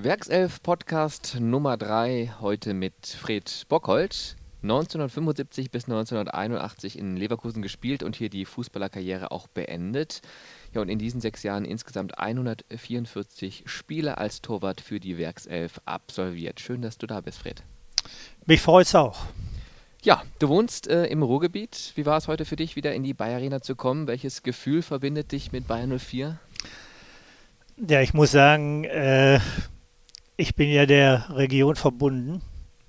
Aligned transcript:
Werkself 0.00 0.62
Podcast 0.62 1.38
Nummer 1.40 1.76
3, 1.76 2.34
heute 2.40 2.72
mit 2.72 2.94
Fred 3.04 3.66
Bockhold. 3.68 4.36
1975 4.62 5.72
bis 5.72 5.86
1981 5.86 6.96
in 6.96 7.16
Leverkusen 7.16 7.62
gespielt 7.62 8.04
und 8.04 8.14
hier 8.14 8.30
die 8.30 8.44
Fußballerkarriere 8.44 9.32
auch 9.32 9.48
beendet. 9.48 10.22
Ja, 10.72 10.82
und 10.82 10.88
in 10.88 11.00
diesen 11.00 11.20
sechs 11.20 11.42
Jahren 11.42 11.64
insgesamt 11.64 12.16
144 12.16 13.64
Spiele 13.66 14.18
als 14.18 14.40
Torwart 14.40 14.80
für 14.80 15.00
die 15.00 15.18
Werkself 15.18 15.80
absolviert. 15.84 16.60
Schön, 16.60 16.80
dass 16.80 16.98
du 16.98 17.08
da 17.08 17.20
bist, 17.20 17.40
Fred. 17.40 17.64
Mich 18.46 18.60
freut 18.60 18.86
es 18.86 18.94
auch. 18.94 19.18
Ja, 20.04 20.22
du 20.38 20.48
wohnst 20.48 20.86
äh, 20.86 21.06
im 21.06 21.24
Ruhrgebiet. 21.24 21.90
Wie 21.96 22.06
war 22.06 22.18
es 22.18 22.28
heute 22.28 22.44
für 22.44 22.54
dich, 22.54 22.76
wieder 22.76 22.94
in 22.94 23.02
die 23.02 23.14
Bayer 23.14 23.38
Arena 23.38 23.62
zu 23.62 23.74
kommen? 23.74 24.06
Welches 24.06 24.44
Gefühl 24.44 24.82
verbindet 24.82 25.32
dich 25.32 25.50
mit 25.50 25.66
Bayern 25.66 25.98
04? 25.98 26.38
Ja, 27.88 28.00
ich 28.00 28.14
muss 28.14 28.30
sagen, 28.30 28.84
äh, 28.84 29.40
ich 30.38 30.54
bin 30.54 30.70
ja 30.70 30.86
der 30.86 31.26
Region 31.30 31.76
verbunden. 31.76 32.40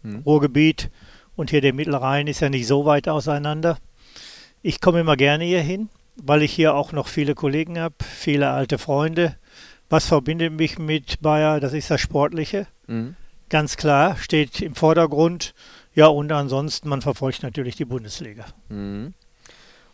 Hm. 0.04 0.22
Ruhrgebiet 0.26 0.90
und 1.36 1.50
hier 1.50 1.60
der 1.60 1.74
Mittelrhein 1.74 2.28
ist 2.28 2.40
ja 2.40 2.50
nicht 2.50 2.68
so 2.68 2.86
weit 2.86 3.10
auseinander. 3.10 3.78
Ich 4.62 4.80
komme 4.80 5.02
immer 5.02 5.18
gerne 5.18 5.44
hier 5.44 5.62
hin, 5.62 5.90
weil 6.16 6.44
ich 6.44 6.54
hier 6.54 6.76
auch 6.76 6.94
noch 6.94 7.08
viele 7.08 7.36
Kollegen 7.36 7.80
habe, 7.80 7.96
viele 8.00 8.52
alte 8.52 8.78
Freunde. 8.78 9.36
Was 9.90 10.06
verbindet 10.06 10.54
mich 10.54 10.78
mit 10.78 11.22
Bayer? 11.22 11.60
Das 11.60 11.74
ist 11.74 11.90
das 11.90 12.00
Sportliche. 12.00 12.68
Mhm. 12.88 13.16
Ganz 13.50 13.78
klar, 13.78 14.16
steht 14.18 14.62
im 14.62 14.76
Vordergrund. 14.76 15.56
Ja, 15.96 16.06
und 16.06 16.32
ansonsten, 16.32 16.88
man 16.88 17.02
verfolgt 17.02 17.42
natürlich 17.42 17.76
die 17.76 17.86
Bundesliga. 17.86 18.46
Mhm. 18.70 19.16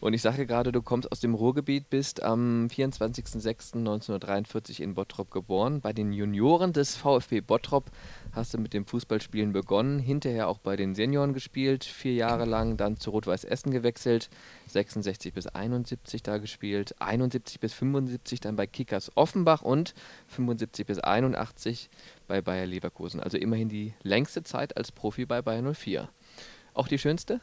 Und 0.06 0.14
ich 0.14 0.22
sage 0.22 0.46
gerade, 0.46 0.72
du 0.72 0.84
kommst 0.84 1.12
aus 1.12 1.20
dem 1.20 1.34
Ruhrgebiet, 1.34 1.90
bist 1.90 2.22
am 2.22 2.68
24.06.1943 2.68 4.80
in 4.80 4.94
Bottrop 4.94 5.32
geboren. 5.32 5.82
Bei 5.82 5.94
den 5.94 6.14
Junioren 6.14 6.74
des 6.74 6.96
VfB 6.96 7.42
Bottrop 7.42 7.90
hast 8.32 8.54
du 8.54 8.60
mit 8.60 8.76
dem 8.76 8.86
Fußballspielen 8.86 9.52
begonnen, 9.52 9.98
hinterher 9.98 10.48
auch 10.48 10.60
bei 10.60 10.76
den 10.76 10.94
Senioren 10.94 11.34
gespielt, 11.34 11.86
vier 11.86 12.14
Jahre 12.14 12.46
lang, 12.46 12.78
dann 12.78 12.98
zu 12.98 13.10
Rot-Weiß 13.10 13.46
Essen 13.46 13.72
gewechselt, 13.72 14.30
66 14.68 15.34
bis 15.34 15.48
71 15.48 16.22
da 16.22 16.38
gespielt, 16.38 16.94
71 17.02 17.60
bis 17.60 17.74
75 17.74 18.42
dann 18.42 18.56
bei 18.56 18.68
Kickers 18.68 19.12
Offenbach 19.16 19.64
und 19.64 19.96
75 20.28 20.86
bis 20.86 21.00
81 21.00 21.90
bei 22.28 22.44
Bayer 22.44 22.68
Leverkusen. 22.68 23.22
Also 23.22 23.40
immerhin 23.40 23.70
die 23.70 23.96
längste 24.04 24.44
Zeit 24.44 24.78
als 24.78 24.92
Profi 24.92 25.26
bei 25.26 25.42
Bayer 25.42 25.74
04. 25.74 26.10
Auch 26.76 26.88
die 26.88 27.00
schönste? 27.00 27.42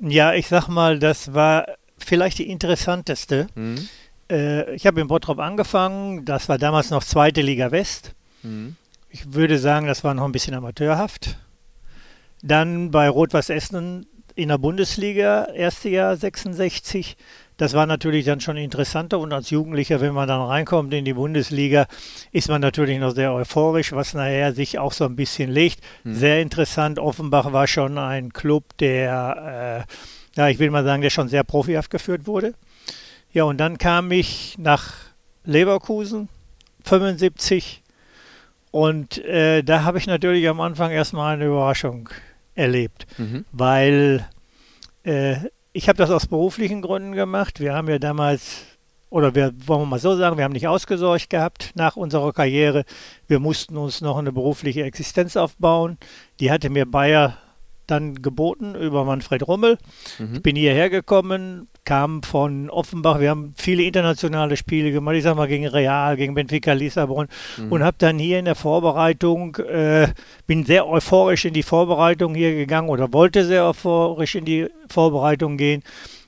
Ja, 0.00 0.34
ich 0.34 0.48
sag 0.48 0.68
mal, 0.68 0.98
das 0.98 1.34
war 1.34 1.66
vielleicht 1.98 2.38
die 2.38 2.50
interessanteste. 2.50 3.46
Mhm. 3.54 3.88
Äh, 4.30 4.74
ich 4.74 4.86
habe 4.86 5.00
in 5.00 5.08
Bottrop 5.08 5.38
angefangen, 5.38 6.24
das 6.24 6.48
war 6.48 6.58
damals 6.58 6.90
noch 6.90 7.04
zweite 7.04 7.40
Liga 7.40 7.70
West. 7.70 8.14
Mhm. 8.42 8.76
Ich 9.08 9.32
würde 9.32 9.58
sagen, 9.58 9.86
das 9.86 10.04
war 10.04 10.14
noch 10.14 10.24
ein 10.24 10.32
bisschen 10.32 10.54
amateurhaft. 10.54 11.38
Dann 12.42 12.90
bei 12.90 13.08
Rot-Weiß 13.08 13.50
Essen 13.50 14.06
in 14.34 14.48
der 14.48 14.58
Bundesliga, 14.58 15.46
erste 15.46 15.88
Jahr 15.88 16.16
66. 16.16 17.16
Das 17.56 17.72
war 17.72 17.86
natürlich 17.86 18.26
dann 18.26 18.40
schon 18.40 18.56
interessanter 18.58 19.18
und 19.18 19.32
als 19.32 19.50
Jugendlicher, 19.50 20.00
wenn 20.00 20.12
man 20.12 20.28
dann 20.28 20.42
reinkommt 20.42 20.92
in 20.92 21.06
die 21.06 21.14
Bundesliga, 21.14 21.86
ist 22.30 22.48
man 22.48 22.60
natürlich 22.60 22.98
noch 22.98 23.12
sehr 23.12 23.32
euphorisch, 23.32 23.92
was 23.92 24.12
nachher 24.12 24.52
sich 24.52 24.78
auch 24.78 24.92
so 24.92 25.04
ein 25.04 25.16
bisschen 25.16 25.50
legt. 25.50 25.80
Hm. 26.02 26.14
Sehr 26.14 26.42
interessant. 26.42 26.98
Offenbach 26.98 27.52
war 27.52 27.66
schon 27.66 27.96
ein 27.96 28.32
Club, 28.32 28.76
der, 28.78 29.86
äh, 30.36 30.38
ja, 30.38 30.48
ich 30.48 30.58
will 30.58 30.70
mal 30.70 30.84
sagen, 30.84 31.00
der 31.00 31.10
schon 31.10 31.28
sehr 31.28 31.44
profihaft 31.44 31.90
geführt 31.90 32.26
wurde. 32.26 32.52
Ja, 33.32 33.44
und 33.44 33.58
dann 33.58 33.78
kam 33.78 34.12
ich 34.12 34.56
nach 34.58 34.92
Leverkusen, 35.44 36.28
75. 36.84 37.82
Und 38.70 39.24
äh, 39.24 39.62
da 39.62 39.84
habe 39.84 39.96
ich 39.96 40.06
natürlich 40.06 40.46
am 40.48 40.60
Anfang 40.60 40.90
erstmal 40.90 41.34
eine 41.34 41.46
Überraschung 41.46 42.10
erlebt, 42.54 43.06
mhm. 43.16 43.46
weil 43.52 44.28
äh, 45.04 45.36
ich 45.76 45.90
habe 45.90 45.98
das 45.98 46.10
aus 46.10 46.26
beruflichen 46.26 46.80
Gründen 46.80 47.12
gemacht. 47.12 47.60
Wir 47.60 47.74
haben 47.74 47.90
ja 47.90 47.98
damals, 47.98 48.64
oder 49.10 49.34
wir 49.34 49.52
wollen 49.66 49.82
wir 49.82 49.86
mal 49.86 49.98
so 49.98 50.16
sagen, 50.16 50.38
wir 50.38 50.44
haben 50.44 50.52
nicht 50.52 50.68
ausgesorgt 50.68 51.28
gehabt 51.28 51.72
nach 51.74 51.96
unserer 51.96 52.32
Karriere. 52.32 52.86
Wir 53.28 53.40
mussten 53.40 53.76
uns 53.76 54.00
noch 54.00 54.16
eine 54.16 54.32
berufliche 54.32 54.84
Existenz 54.84 55.36
aufbauen. 55.36 55.98
Die 56.40 56.50
hatte 56.50 56.70
mir 56.70 56.86
Bayer 56.90 57.36
dann 57.86 58.22
geboten 58.22 58.74
über 58.74 59.04
Manfred 59.04 59.46
Rummel. 59.46 59.78
Mhm. 60.18 60.34
Ich 60.36 60.42
bin 60.42 60.56
hierher 60.56 60.90
gekommen, 60.90 61.68
kam 61.84 62.22
von 62.22 62.68
Offenbach. 62.70 63.20
Wir 63.20 63.30
haben 63.30 63.54
viele 63.56 63.82
internationale 63.84 64.56
Spiele 64.56 64.92
gemacht, 64.92 65.16
ich 65.16 65.22
sag 65.22 65.36
mal 65.36 65.48
gegen 65.48 65.66
Real, 65.66 66.16
gegen 66.16 66.34
Benfica 66.34 66.72
Lissabon 66.72 67.28
mhm. 67.56 67.72
und 67.72 67.82
habe 67.82 67.96
dann 67.98 68.18
hier 68.18 68.38
in 68.38 68.44
der 68.44 68.54
Vorbereitung, 68.54 69.56
äh, 69.56 70.08
bin 70.46 70.64
sehr 70.64 70.86
euphorisch 70.86 71.44
in 71.44 71.54
die 71.54 71.62
Vorbereitung 71.62 72.34
hier 72.34 72.54
gegangen 72.54 72.88
oder 72.88 73.12
wollte 73.12 73.44
sehr 73.44 73.64
euphorisch 73.66 74.34
in 74.34 74.44
die 74.44 74.68
Vorbereitung 74.88 75.56
gehen 75.56 75.82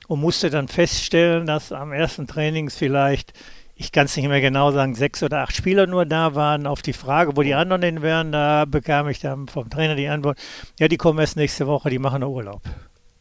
und 0.07 0.21
musste 0.21 0.49
dann 0.49 0.67
feststellen, 0.67 1.45
dass 1.45 1.71
am 1.71 1.91
ersten 1.91 2.25
Trainings 2.25 2.75
vielleicht 2.75 3.33
ich 3.79 3.93
kann 3.93 4.05
es 4.05 4.17
nicht 4.17 4.27
mehr 4.27 4.41
genau 4.41 4.71
sagen, 4.71 4.93
sechs 4.93 5.23
oder 5.23 5.39
acht 5.39 5.55
Spieler 5.55 5.87
nur 5.87 6.05
da 6.05 6.35
waren. 6.35 6.67
Auf 6.67 6.81
die 6.81 6.91
Frage, 6.91 7.37
wo 7.37 7.43
die 7.43 7.53
anderen 7.53 7.79
denn 7.79 8.01
wären, 8.01 8.33
da 8.33 8.65
bekam 8.65 9.07
ich 9.07 9.19
dann 9.19 9.47
vom 9.47 9.69
Trainer 9.69 9.95
die 9.95 10.09
Antwort, 10.09 10.37
ja, 10.77 10.89
die 10.89 10.97
kommen 10.97 11.17
erst 11.17 11.37
nächste 11.37 11.65
Woche, 11.65 11.89
die 11.89 11.97
machen 11.97 12.21
Urlaub. 12.21 12.61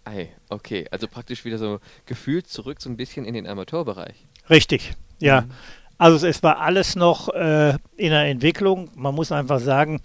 Ei, 0.05 0.31
okay, 0.49 0.85
also 0.91 1.07
praktisch 1.07 1.45
wieder 1.45 1.59
so 1.59 1.79
gefühlt 2.07 2.49
zurück 2.49 2.83
so 2.83 2.91
ein 2.91 2.97
bisschen 2.97 3.25
in 3.25 3.35
den 3.35 3.47
Amateurbereich. 3.47 4.27
Richtig, 4.51 4.95
ja. 5.21 5.43
Mhm. 5.43 5.51
Also 5.97 6.27
es 6.27 6.43
war 6.43 6.59
alles 6.59 6.97
noch 6.97 7.29
äh, 7.29 7.75
in 7.97 8.11
der 8.11 8.25
Entwicklung. 8.25 8.91
Man 8.97 9.15
muss 9.15 9.31
einfach 9.31 9.61
sagen, 9.61 10.01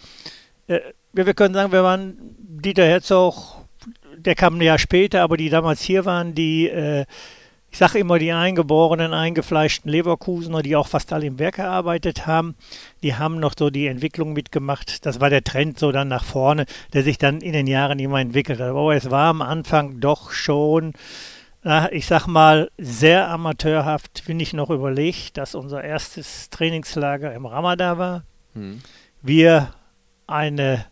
äh, 0.67 0.81
wir 1.13 1.33
können 1.33 1.55
sagen, 1.55 1.71
wir 1.71 1.83
waren 1.83 2.15
Dieter 2.37 2.85
Herzog, 2.85 3.57
der 4.17 4.35
kam 4.35 4.57
ein 4.57 4.61
Jahr 4.61 4.77
später, 4.77 5.23
aber 5.23 5.35
die 5.35 5.49
damals 5.49 5.81
hier 5.81 6.05
waren, 6.05 6.35
die 6.35 6.67
äh, 6.67 7.05
ich 7.73 7.79
sage 7.79 7.97
immer, 7.97 8.19
die 8.19 8.31
eingeborenen, 8.31 9.15
eingefleischten 9.15 9.89
Leverkusener, 9.89 10.61
die 10.61 10.75
auch 10.75 10.87
fast 10.87 11.11
alle 11.11 11.25
im 11.25 11.39
Werk 11.39 11.55
gearbeitet 11.55 12.27
haben, 12.27 12.53
die 13.01 13.15
haben 13.15 13.39
noch 13.39 13.55
so 13.57 13.71
die 13.71 13.87
Entwicklung 13.87 14.33
mitgemacht. 14.33 15.07
Das 15.07 15.19
war 15.19 15.31
der 15.31 15.43
Trend 15.43 15.79
so 15.79 15.91
dann 15.91 16.07
nach 16.07 16.23
vorne, 16.23 16.67
der 16.93 17.01
sich 17.01 17.17
dann 17.17 17.41
in 17.41 17.51
den 17.51 17.65
Jahren 17.65 17.97
immer 17.97 18.19
entwickelt 18.19 18.59
hat. 18.59 18.69
Aber 18.69 18.93
es 18.93 19.09
war 19.09 19.27
am 19.27 19.41
Anfang 19.41 19.99
doch 19.99 20.29
schon, 20.29 20.93
ich 21.89 22.05
sag 22.05 22.27
mal, 22.27 22.69
sehr 22.77 23.27
amateurhaft, 23.31 24.21
wenn 24.27 24.39
ich 24.39 24.53
noch 24.53 24.69
überlegt, 24.69 25.37
dass 25.37 25.55
unser 25.55 25.83
erstes 25.83 26.51
Trainingslager 26.51 27.33
im 27.33 27.47
Ramadan 27.47 27.97
war. 27.97 28.23
Hm. 28.53 28.83
Wir 29.23 29.73
eine 30.27 30.85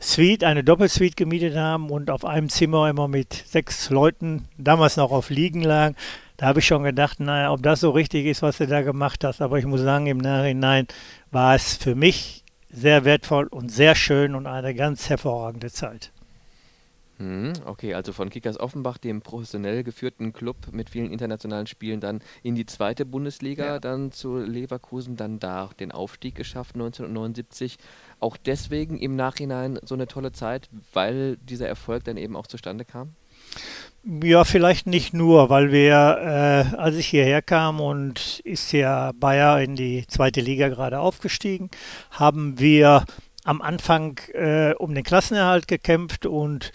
Suite, 0.00 0.44
eine 0.44 0.62
Doppelsuite 0.62 1.16
gemietet 1.16 1.56
haben 1.56 1.90
und 1.90 2.10
auf 2.10 2.24
einem 2.24 2.48
Zimmer 2.48 2.88
immer 2.88 3.08
mit 3.08 3.32
sechs 3.32 3.88
Leuten, 3.90 4.48
damals 4.58 4.96
noch 4.96 5.10
auf 5.10 5.30
Liegen 5.30 5.62
lagen. 5.62 5.96
Da 6.36 6.46
habe 6.46 6.58
ich 6.58 6.66
schon 6.66 6.82
gedacht, 6.82 7.18
naja, 7.18 7.50
ob 7.50 7.62
das 7.62 7.80
so 7.80 7.90
richtig 7.90 8.26
ist, 8.26 8.42
was 8.42 8.58
du 8.58 8.66
da 8.66 8.82
gemacht 8.82 9.24
hast. 9.24 9.40
Aber 9.40 9.58
ich 9.58 9.64
muss 9.64 9.80
sagen, 9.80 10.06
im 10.06 10.18
Nachhinein 10.18 10.86
war 11.30 11.54
es 11.54 11.76
für 11.76 11.94
mich 11.94 12.44
sehr 12.70 13.04
wertvoll 13.06 13.46
und 13.46 13.70
sehr 13.70 13.94
schön 13.94 14.34
und 14.34 14.46
eine 14.46 14.74
ganz 14.74 15.08
hervorragende 15.08 15.70
Zeit. 15.70 16.12
Hm, 17.18 17.54
okay, 17.64 17.94
also 17.94 18.12
von 18.12 18.28
Kickers 18.28 18.60
Offenbach, 18.60 18.98
dem 18.98 19.22
professionell 19.22 19.82
geführten 19.82 20.34
Club 20.34 20.56
mit 20.72 20.90
vielen 20.90 21.10
internationalen 21.10 21.66
Spielen, 21.66 22.00
dann 22.00 22.20
in 22.42 22.54
die 22.54 22.66
zweite 22.66 23.06
Bundesliga, 23.06 23.64
ja. 23.64 23.78
dann 23.78 24.12
zu 24.12 24.36
Leverkusen, 24.36 25.16
dann 25.16 25.38
da 25.38 25.70
den 25.80 25.92
Aufstieg 25.92 26.34
geschafft 26.34 26.74
1979. 26.74 27.78
Auch 28.20 28.36
deswegen 28.36 28.98
im 28.98 29.16
Nachhinein 29.16 29.78
so 29.82 29.94
eine 29.94 30.06
tolle 30.06 30.32
Zeit, 30.32 30.68
weil 30.92 31.38
dieser 31.38 31.68
Erfolg 31.68 32.04
dann 32.04 32.18
eben 32.18 32.36
auch 32.36 32.46
zustande 32.46 32.84
kam? 32.84 33.14
Ja, 34.04 34.44
vielleicht 34.44 34.86
nicht 34.86 35.14
nur, 35.14 35.48
weil 35.48 35.72
wir, 35.72 35.94
äh, 36.72 36.76
als 36.76 36.96
ich 36.96 37.06
hierher 37.06 37.42
kam 37.42 37.80
und 37.80 38.40
ist 38.40 38.72
ja 38.72 39.12
Bayer 39.12 39.60
in 39.62 39.74
die 39.74 40.06
zweite 40.06 40.40
Liga 40.40 40.68
gerade 40.68 41.00
aufgestiegen, 41.00 41.70
haben 42.10 42.60
wir 42.60 43.04
am 43.42 43.62
Anfang 43.62 44.20
äh, 44.34 44.74
um 44.74 44.94
den 44.94 45.02
Klassenerhalt 45.02 45.66
gekämpft 45.66 46.26
und 46.26 46.72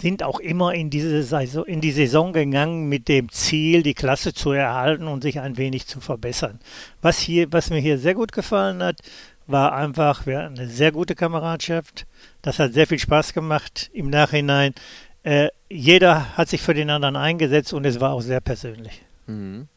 sind 0.00 0.22
auch 0.22 0.40
immer 0.40 0.74
in 0.74 0.90
diese 0.90 1.22
Saison, 1.22 1.64
in 1.64 1.80
die 1.80 1.92
Saison 1.92 2.32
gegangen 2.32 2.88
mit 2.88 3.08
dem 3.08 3.28
Ziel, 3.30 3.82
die 3.82 3.94
Klasse 3.94 4.32
zu 4.32 4.52
erhalten 4.52 5.06
und 5.06 5.22
sich 5.22 5.40
ein 5.40 5.56
wenig 5.56 5.86
zu 5.86 6.00
verbessern. 6.00 6.58
Was 7.02 7.18
hier, 7.18 7.52
was 7.52 7.70
mir 7.70 7.80
hier 7.80 7.98
sehr 7.98 8.14
gut 8.14 8.32
gefallen 8.32 8.82
hat, 8.82 8.98
war 9.46 9.72
einfach, 9.72 10.26
wir 10.26 10.38
hatten 10.38 10.58
eine 10.58 10.68
sehr 10.68 10.92
gute 10.92 11.14
Kameradschaft. 11.14 12.06
Das 12.42 12.58
hat 12.58 12.72
sehr 12.72 12.86
viel 12.86 12.98
Spaß 12.98 13.32
gemacht 13.32 13.90
im 13.92 14.10
Nachhinein. 14.10 14.74
Äh, 15.22 15.48
jeder 15.68 16.36
hat 16.36 16.48
sich 16.48 16.62
für 16.62 16.74
den 16.74 16.90
anderen 16.90 17.16
eingesetzt 17.16 17.72
und 17.72 17.84
es 17.84 18.00
war 18.00 18.12
auch 18.12 18.22
sehr 18.22 18.40
persönlich. 18.40 19.02
Mhm. 19.26 19.68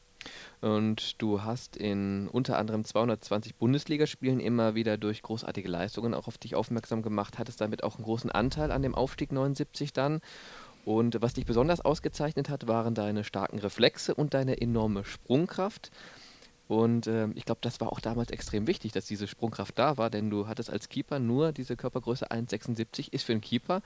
Und 0.64 1.22
du 1.22 1.44
hast 1.44 1.76
in 1.76 2.30
unter 2.30 2.58
anderem 2.58 2.86
220 2.86 3.56
Bundesligaspielen 3.56 4.40
immer 4.40 4.76
wieder 4.76 4.98
durch 4.98 5.22
großartige 5.22 5.68
Leistungen 5.68 6.14
auch 6.14 6.30
auf 6.30 6.38
dich 6.38 6.56
aufmerksam 6.56 7.02
gemacht, 7.02 7.38
hattest 7.38 7.60
damit 7.60 7.84
auch 7.84 7.98
einen 7.98 8.06
großen 8.06 8.32
Anteil 8.32 8.72
an 8.72 8.82
dem 8.82 8.96
Aufstieg 8.96 9.34
79 9.34 9.92
dann. 9.92 10.22
Und 10.86 11.22
was 11.22 11.34
dich 11.34 11.46
besonders 11.46 11.82
ausgezeichnet 11.82 12.48
hat, 12.48 12.66
waren 12.66 12.96
deine 12.96 13.26
starken 13.26 13.60
Reflexe 13.60 14.16
und 14.16 14.34
deine 14.34 14.62
enorme 14.62 15.04
Sprungkraft. 15.04 15.92
Und 16.74 17.08
äh, 17.08 17.28
ich 17.36 17.46
glaube, 17.46 17.60
das 17.62 17.80
war 17.80 17.92
auch 17.92 18.00
damals 18.00 18.32
extrem 18.32 18.68
wichtig, 18.68 18.92
dass 18.92 19.06
diese 19.06 19.28
Sprungkraft 19.28 19.78
da 19.78 19.98
war, 19.98 20.10
denn 20.10 20.30
du 20.30 20.48
hattest 20.48 20.70
als 20.70 20.90
Keeper 20.90 21.20
nur 21.20 21.52
diese 21.52 21.76
Körpergröße 21.76 22.32
1,76, 22.32 23.14
ist 23.14 23.24
für 23.24 23.34
einen 23.34 23.42
Keeper 23.42 23.82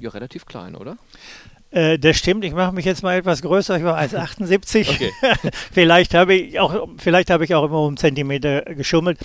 ja 0.00 0.10
relativ 0.10 0.46
klein, 0.46 0.74
oder? 0.74 0.96
Äh, 1.70 1.98
das 1.98 2.16
stimmt, 2.16 2.44
ich 2.44 2.52
mache 2.52 2.72
mich 2.72 2.84
jetzt 2.84 3.02
mal 3.02 3.16
etwas 3.16 3.42
größer, 3.42 3.76
ich 3.76 3.84
war 3.84 3.98
1,78. 3.98 4.90
Okay. 4.90 5.10
vielleicht 5.72 6.14
habe 6.14 6.34
ich 6.34 6.60
auch, 6.60 6.88
vielleicht 6.98 7.30
habe 7.30 7.44
ich 7.44 7.54
auch 7.54 7.64
immer 7.64 7.80
um 7.80 7.96
Zentimeter 7.96 8.62
geschummelt. 8.62 9.18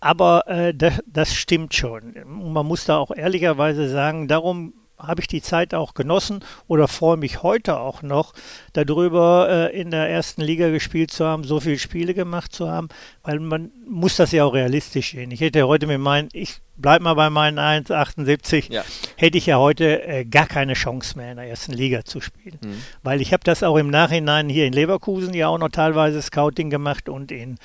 Aber 0.00 0.48
äh, 0.48 0.74
das, 0.74 1.00
das 1.06 1.34
stimmt 1.34 1.74
schon. 1.74 2.16
Man 2.26 2.66
muss 2.66 2.84
da 2.84 2.96
auch 2.96 3.12
ehrlicherweise 3.14 3.88
sagen, 3.88 4.26
darum 4.26 4.74
habe 4.98 5.20
ich 5.20 5.26
die 5.26 5.42
Zeit 5.42 5.74
auch 5.74 5.94
genossen 5.94 6.44
oder 6.68 6.88
freue 6.88 7.16
mich 7.16 7.42
heute 7.42 7.78
auch 7.78 8.02
noch 8.02 8.32
darüber, 8.72 9.48
äh, 9.48 9.80
in 9.80 9.90
der 9.90 10.08
ersten 10.08 10.42
Liga 10.42 10.70
gespielt 10.70 11.10
zu 11.10 11.24
haben, 11.24 11.44
so 11.44 11.60
viele 11.60 11.78
Spiele 11.78 12.14
gemacht 12.14 12.52
zu 12.52 12.70
haben, 12.70 12.88
weil 13.22 13.40
man 13.40 13.70
muss 13.86 14.16
das 14.16 14.32
ja 14.32 14.44
auch 14.44 14.54
realistisch 14.54 15.12
sehen. 15.12 15.30
Ich 15.30 15.40
hätte 15.40 15.66
heute 15.66 15.86
mit 15.86 16.00
meinen, 16.00 16.28
ich 16.32 16.60
bleibe 16.76 17.04
mal 17.04 17.14
bei 17.14 17.30
meinen 17.30 17.58
1,78, 17.58 18.72
ja. 18.72 18.84
hätte 19.16 19.38
ich 19.38 19.46
ja 19.46 19.58
heute 19.58 20.02
äh, 20.02 20.24
gar 20.24 20.46
keine 20.46 20.74
Chance 20.74 21.16
mehr 21.16 21.32
in 21.32 21.36
der 21.36 21.48
ersten 21.48 21.72
Liga 21.72 22.04
zu 22.04 22.20
spielen. 22.20 22.58
Mhm. 22.62 22.82
Weil 23.02 23.20
ich 23.20 23.32
habe 23.32 23.44
das 23.44 23.62
auch 23.62 23.76
im 23.76 23.90
Nachhinein 23.90 24.48
hier 24.48 24.66
in 24.66 24.72
Leverkusen 24.72 25.34
ja 25.34 25.48
auch 25.48 25.58
noch 25.58 25.70
teilweise 25.70 26.22
Scouting 26.22 26.70
gemacht 26.70 27.08
und 27.08 27.32
in 27.32 27.58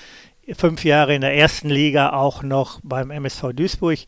fünf 0.56 0.84
Jahre 0.84 1.14
in 1.14 1.22
der 1.22 1.36
ersten 1.36 1.70
Liga 1.70 2.14
auch 2.14 2.44
noch 2.44 2.80
beim 2.84 3.12
MSV 3.12 3.54
Duisburg. 3.54 4.00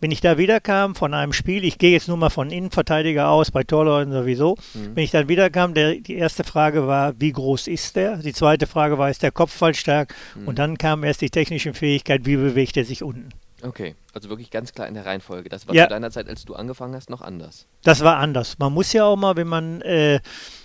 Wenn 0.00 0.10
ich 0.10 0.20
da 0.20 0.38
wiederkam 0.38 0.94
von 0.94 1.12
einem 1.12 1.32
Spiel, 1.32 1.64
ich 1.64 1.78
gehe 1.78 1.92
jetzt 1.92 2.08
nur 2.08 2.16
mal 2.16 2.30
von 2.30 2.50
Innenverteidiger 2.50 3.28
aus, 3.28 3.50
bei 3.50 3.64
Torleuten 3.64 4.12
sowieso, 4.12 4.56
mhm. 4.74 4.96
wenn 4.96 5.04
ich 5.04 5.10
dann 5.10 5.28
wiederkam, 5.28 5.74
der, 5.74 5.96
die 5.96 6.16
erste 6.16 6.42
Frage 6.42 6.86
war, 6.86 7.14
wie 7.18 7.32
groß 7.32 7.66
ist 7.68 7.96
der? 7.96 8.16
Die 8.16 8.32
zweite 8.32 8.66
Frage 8.66 8.96
war, 8.96 9.10
ist 9.10 9.22
der 9.22 9.32
Kopfball 9.32 9.74
stark? 9.74 10.14
Mhm. 10.34 10.48
Und 10.48 10.58
dann 10.58 10.78
kam 10.78 11.04
erst 11.04 11.20
die 11.20 11.30
technische 11.30 11.74
Fähigkeit, 11.74 12.24
wie 12.24 12.36
bewegt 12.36 12.76
er 12.76 12.84
sich 12.84 13.02
unten. 13.02 13.28
Okay, 13.62 13.94
also 14.14 14.28
wirklich 14.28 14.50
ganz 14.50 14.72
klar 14.72 14.88
in 14.88 14.94
der 14.94 15.04
Reihenfolge. 15.04 15.48
Das 15.48 15.68
war 15.68 15.74
ja. 15.74 15.84
zu 15.84 15.90
deiner 15.90 16.10
Zeit, 16.10 16.28
als 16.28 16.44
du 16.44 16.54
angefangen 16.54 16.94
hast, 16.94 17.10
noch 17.10 17.20
anders. 17.20 17.66
Das 17.82 18.02
war 18.02 18.16
anders. 18.16 18.58
Man 18.58 18.72
muss 18.72 18.92
ja 18.92 19.04
auch 19.04 19.16
mal, 19.16 19.36
wenn 19.36 19.48
man 19.48 19.82
äh, 19.82 20.20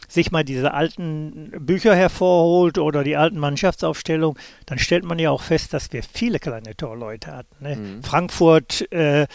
sich 0.07 0.31
mal 0.31 0.44
diese 0.44 0.74
alten 0.74 1.52
Bücher 1.60 1.96
hervorholt 1.96 2.78
oder 2.78 3.04
die 3.04 3.18
alten 3.18 3.38
Mannschaftsaufstellungen, 3.38 4.40
dann 4.66 4.80
stellt 4.80 5.06
man 5.06 5.19
ja 5.19 5.31
auch 5.31 5.42
fest, 5.42 5.74
dass 5.74 5.92
wir 5.94 6.04
viele 6.04 6.40
kleine 6.40 6.75
Torleute 6.75 7.31
hatten. 7.36 7.56
Ne? 7.60 7.75
Mhm. 7.75 8.04
Frankfurt, 8.04 8.92
äh, 8.92 9.28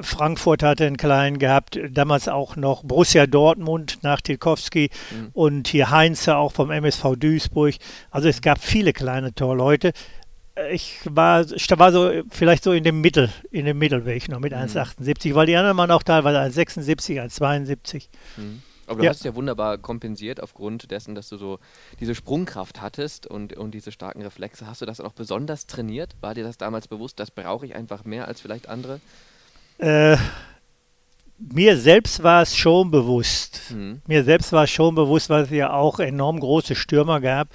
Frankfurt 0.00 0.62
hatte 0.62 0.86
einen 0.86 0.96
kleinen 0.96 1.38
gehabt, 1.38 1.78
damals 1.90 2.28
auch 2.28 2.56
noch 2.56 2.82
Borussia 2.82 3.26
Dortmund 3.26 3.98
nach 4.02 4.20
Tilkowski 4.20 4.90
mhm. 5.10 5.28
und 5.32 5.68
hier 5.68 5.90
Heinze 5.90 6.36
auch 6.36 6.52
vom 6.52 6.70
MSV 6.70 7.16
Duisburg. 7.16 7.74
Also 8.10 8.28
es 8.28 8.40
gab 8.40 8.58
viele 8.58 8.92
kleine 8.92 9.34
Torleute. 9.34 9.92
Ich 10.72 10.98
war, 11.04 11.46
ich 11.52 11.70
war 11.70 11.92
so 11.92 12.10
vielleicht 12.30 12.64
so 12.64 12.72
in 12.72 12.82
dem 12.82 13.00
Mittel, 13.00 13.30
in 13.52 13.64
dem 13.64 13.78
Mittelweg 13.78 14.28
noch 14.28 14.40
mit 14.40 14.52
mhm. 14.52 14.58
1,78, 14.58 15.34
weil 15.34 15.46
die 15.46 15.56
anderen 15.56 15.76
waren 15.76 15.92
auch 15.92 16.02
teilweise 16.02 16.38
1,76, 16.40 17.22
1,72. 17.22 18.08
Mhm. 18.36 18.62
Aber 18.88 18.98
du 18.98 19.04
ja. 19.04 19.10
hast 19.10 19.18
es 19.18 19.24
ja 19.24 19.34
wunderbar 19.34 19.78
kompensiert 19.78 20.42
aufgrund 20.42 20.90
dessen, 20.90 21.14
dass 21.14 21.28
du 21.28 21.36
so 21.36 21.58
diese 22.00 22.14
Sprungkraft 22.14 22.80
hattest 22.80 23.26
und, 23.26 23.56
und 23.56 23.72
diese 23.72 23.92
starken 23.92 24.22
Reflexe. 24.22 24.66
Hast 24.66 24.80
du 24.80 24.86
das 24.86 25.00
auch 25.00 25.12
besonders 25.12 25.66
trainiert? 25.66 26.16
War 26.20 26.34
dir 26.34 26.44
das 26.44 26.58
damals 26.58 26.88
bewusst, 26.88 27.20
das 27.20 27.30
brauche 27.30 27.66
ich 27.66 27.74
einfach 27.74 28.04
mehr 28.04 28.26
als 28.28 28.40
vielleicht 28.40 28.68
andere? 28.68 29.00
Äh, 29.78 30.16
mir 31.38 31.76
selbst 31.76 32.22
war 32.22 32.42
es 32.42 32.56
schon 32.56 32.90
bewusst. 32.90 33.70
Mhm. 33.70 34.02
Mir 34.06 34.24
selbst 34.24 34.52
war 34.52 34.64
es 34.64 34.70
schon 34.70 34.94
bewusst, 34.94 35.30
weil 35.30 35.44
es 35.44 35.50
ja 35.50 35.72
auch 35.72 36.00
enorm 36.00 36.40
große 36.40 36.74
Stürmer 36.74 37.20
gab, 37.20 37.48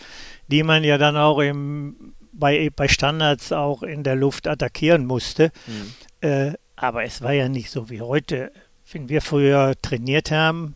die 0.48 0.64
man 0.64 0.84
ja 0.84 0.98
dann 0.98 1.18
auch 1.18 1.40
im, 1.40 2.14
bei, 2.32 2.70
bei 2.76 2.88
Standards 2.88 3.52
auch 3.52 3.84
in 3.84 4.04
der 4.04 4.16
Luft 4.16 4.48
attackieren 4.48 5.06
musste. 5.06 5.52
Mhm. 5.68 6.30
Äh, 6.30 6.54
aber 6.76 7.04
es 7.04 7.22
war 7.22 7.34
ja 7.34 7.50
nicht 7.50 7.70
so 7.70 7.90
wie 7.90 8.02
heute. 8.02 8.52
Wenn 8.92 9.10
wir 9.10 9.22
früher 9.22 9.74
trainiert 9.82 10.32
haben, 10.32 10.76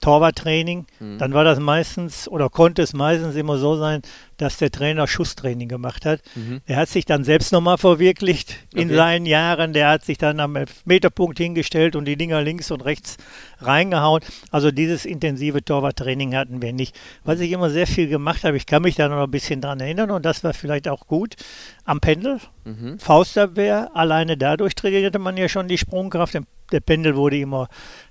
Torwarttraining, 0.00 0.86
mhm. 1.00 1.18
dann 1.18 1.32
war 1.32 1.44
das 1.44 1.58
meistens 1.58 2.28
oder 2.28 2.50
konnte 2.50 2.82
es 2.82 2.92
meistens 2.92 3.34
immer 3.34 3.58
so 3.58 3.76
sein, 3.76 4.02
dass 4.36 4.58
der 4.58 4.70
Trainer 4.70 5.06
Schusstraining 5.06 5.68
gemacht 5.68 6.04
hat. 6.04 6.20
Mhm. 6.34 6.60
Er 6.66 6.76
hat 6.76 6.88
sich 6.88 7.06
dann 7.06 7.24
selbst 7.24 7.52
nochmal 7.52 7.78
verwirklicht 7.78 8.54
in 8.74 8.88
okay. 8.88 8.96
seinen 8.96 9.26
Jahren. 9.26 9.72
Der 9.72 9.88
hat 9.88 10.04
sich 10.04 10.18
dann 10.18 10.40
am 10.40 10.58
Meterpunkt 10.84 11.38
hingestellt 11.38 11.96
und 11.96 12.04
die 12.04 12.16
Dinger 12.16 12.42
links 12.42 12.70
und 12.70 12.84
rechts 12.84 13.16
reingehauen. 13.58 14.22
Also 14.50 14.70
dieses 14.70 15.06
intensive 15.06 15.64
Torwarttraining 15.64 16.36
hatten 16.36 16.60
wir 16.60 16.72
nicht. 16.72 16.94
Was 17.24 17.40
ich 17.40 17.50
immer 17.50 17.70
sehr 17.70 17.86
viel 17.86 18.08
gemacht 18.08 18.44
habe, 18.44 18.56
ich 18.56 18.66
kann 18.66 18.82
mich 18.82 18.96
da 18.96 19.08
noch 19.08 19.24
ein 19.24 19.30
bisschen 19.30 19.60
dran 19.60 19.80
erinnern 19.80 20.10
und 20.10 20.24
das 20.24 20.44
war 20.44 20.52
vielleicht 20.52 20.88
auch 20.88 21.06
gut, 21.06 21.36
am 21.84 22.00
Pendel, 22.00 22.38
mhm. 22.64 22.98
Faustabwehr, 22.98 23.90
alleine 23.94 24.36
dadurch 24.36 24.74
trainierte 24.74 25.18
man 25.18 25.36
ja 25.36 25.48
schon 25.48 25.68
die 25.68 25.78
Sprungkraft. 25.78 26.38
Der 26.72 26.80
Pendel 26.80 27.16
wurde 27.16 27.38
immer 27.38 27.68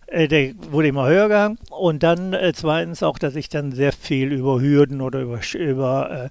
der 0.07 0.54
wurde 0.72 0.88
immer 0.88 1.07
höher 1.07 1.28
gegangen. 1.28 1.60
Und 1.69 2.04
dann 2.04 2.34
äh, 2.34 2.54
zweitens 2.54 3.04
auch, 3.04 3.18
dass 3.18 3.36
ich 3.36 3.50
dann 3.50 3.72
sehr 3.72 3.92
viel 3.92 4.31
über 4.31 4.60
Hürden 4.62 5.02
oder 5.02 5.22
über, 5.22 5.40
über 5.54 6.30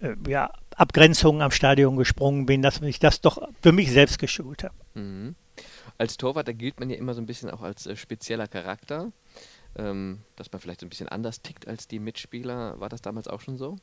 äh, 0.00 0.06
äh, 0.06 0.16
ja, 0.28 0.50
Abgrenzungen 0.76 1.42
am 1.42 1.50
Stadion 1.50 1.96
gesprungen 1.96 2.46
bin, 2.46 2.62
dass 2.62 2.80
ich 2.82 2.98
das 2.98 3.20
doch 3.20 3.48
für 3.62 3.72
mich 3.72 3.92
selbst 3.92 4.18
geschult 4.18 4.64
habe. 4.64 4.74
Mhm. 4.94 5.34
Als 5.98 6.16
Torwart, 6.16 6.48
da 6.48 6.52
gilt 6.52 6.80
man 6.80 6.90
ja 6.90 6.96
immer 6.96 7.14
so 7.14 7.20
ein 7.20 7.26
bisschen 7.26 7.50
auch 7.50 7.62
als 7.62 7.86
äh, 7.86 7.96
spezieller 7.96 8.48
Charakter, 8.48 9.12
ähm, 9.76 10.20
dass 10.36 10.50
man 10.50 10.60
vielleicht 10.60 10.80
so 10.80 10.86
ein 10.86 10.90
bisschen 10.90 11.08
anders 11.08 11.42
tickt 11.42 11.68
als 11.68 11.86
die 11.86 12.00
Mitspieler. 12.00 12.78
War 12.80 12.88
das 12.88 13.02
damals 13.02 13.28
auch 13.28 13.40
schon 13.40 13.56
so? 13.56 13.76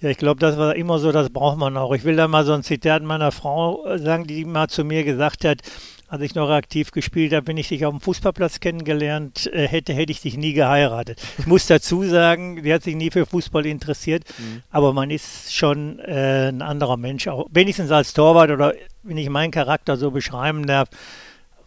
Ja, 0.00 0.10
ich 0.10 0.18
glaube, 0.18 0.40
das 0.40 0.56
war 0.56 0.76
immer 0.76 0.98
so, 0.98 1.12
das 1.12 1.30
braucht 1.30 1.58
man 1.58 1.76
auch. 1.76 1.94
Ich 1.94 2.04
will 2.04 2.16
da 2.16 2.28
mal 2.28 2.44
so 2.44 2.52
ein 2.52 2.62
Zitat 2.62 3.02
meiner 3.02 3.32
Frau 3.32 3.84
sagen, 3.98 4.26
die 4.26 4.44
mal 4.44 4.68
zu 4.68 4.84
mir 4.84 5.04
gesagt 5.04 5.44
hat, 5.44 5.62
als 6.10 6.22
ich 6.22 6.34
noch 6.34 6.50
aktiv 6.50 6.90
gespielt 6.90 7.32
habe, 7.32 7.46
wenn 7.46 7.56
ich 7.56 7.68
dich 7.68 7.86
auf 7.86 7.92
dem 7.92 8.00
Fußballplatz 8.00 8.58
kennengelernt 8.58 9.48
äh, 9.52 9.68
hätte, 9.68 9.92
hätte 9.92 10.10
ich 10.10 10.20
dich 10.20 10.36
nie 10.36 10.52
geheiratet. 10.52 11.22
Ich 11.38 11.46
muss 11.46 11.68
dazu 11.68 12.02
sagen, 12.02 12.64
die 12.64 12.74
hat 12.74 12.82
sich 12.82 12.96
nie 12.96 13.12
für 13.12 13.26
Fußball 13.26 13.64
interessiert, 13.64 14.24
mhm. 14.38 14.62
aber 14.70 14.92
man 14.92 15.10
ist 15.10 15.54
schon 15.54 16.00
äh, 16.00 16.48
ein 16.48 16.62
anderer 16.62 16.96
Mensch, 16.96 17.28
auch 17.28 17.46
wenigstens 17.52 17.92
als 17.92 18.12
Torwart 18.12 18.50
oder 18.50 18.74
wenn 19.04 19.16
ich 19.16 19.30
meinen 19.30 19.52
Charakter 19.52 19.96
so 19.96 20.10
beschreiben 20.10 20.66
darf, 20.66 20.88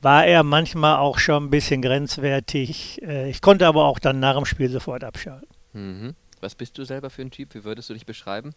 war 0.02 0.26
er 0.26 0.44
manchmal 0.44 0.98
auch 0.98 1.20
schon 1.20 1.46
ein 1.46 1.50
bisschen 1.50 1.82
grenzwertig. 1.82 3.02
Äh, 3.02 3.30
ich 3.30 3.42
konnte 3.42 3.66
aber 3.66 3.86
auch 3.86 4.00
dann 4.00 4.20
nach 4.20 4.36
dem 4.36 4.46
Spiel 4.46 4.70
sofort 4.70 5.06
abschalten. 5.06 5.48
Mhm. 5.72 6.16
Was 6.44 6.56
bist 6.56 6.78
du 6.78 6.84
selber 6.84 7.10
für 7.10 7.22
ein 7.22 7.32
Typ? 7.32 7.56
Wie 7.56 7.64
würdest 7.64 7.90
du 7.90 7.94
dich 7.94 8.06
beschreiben? 8.06 8.54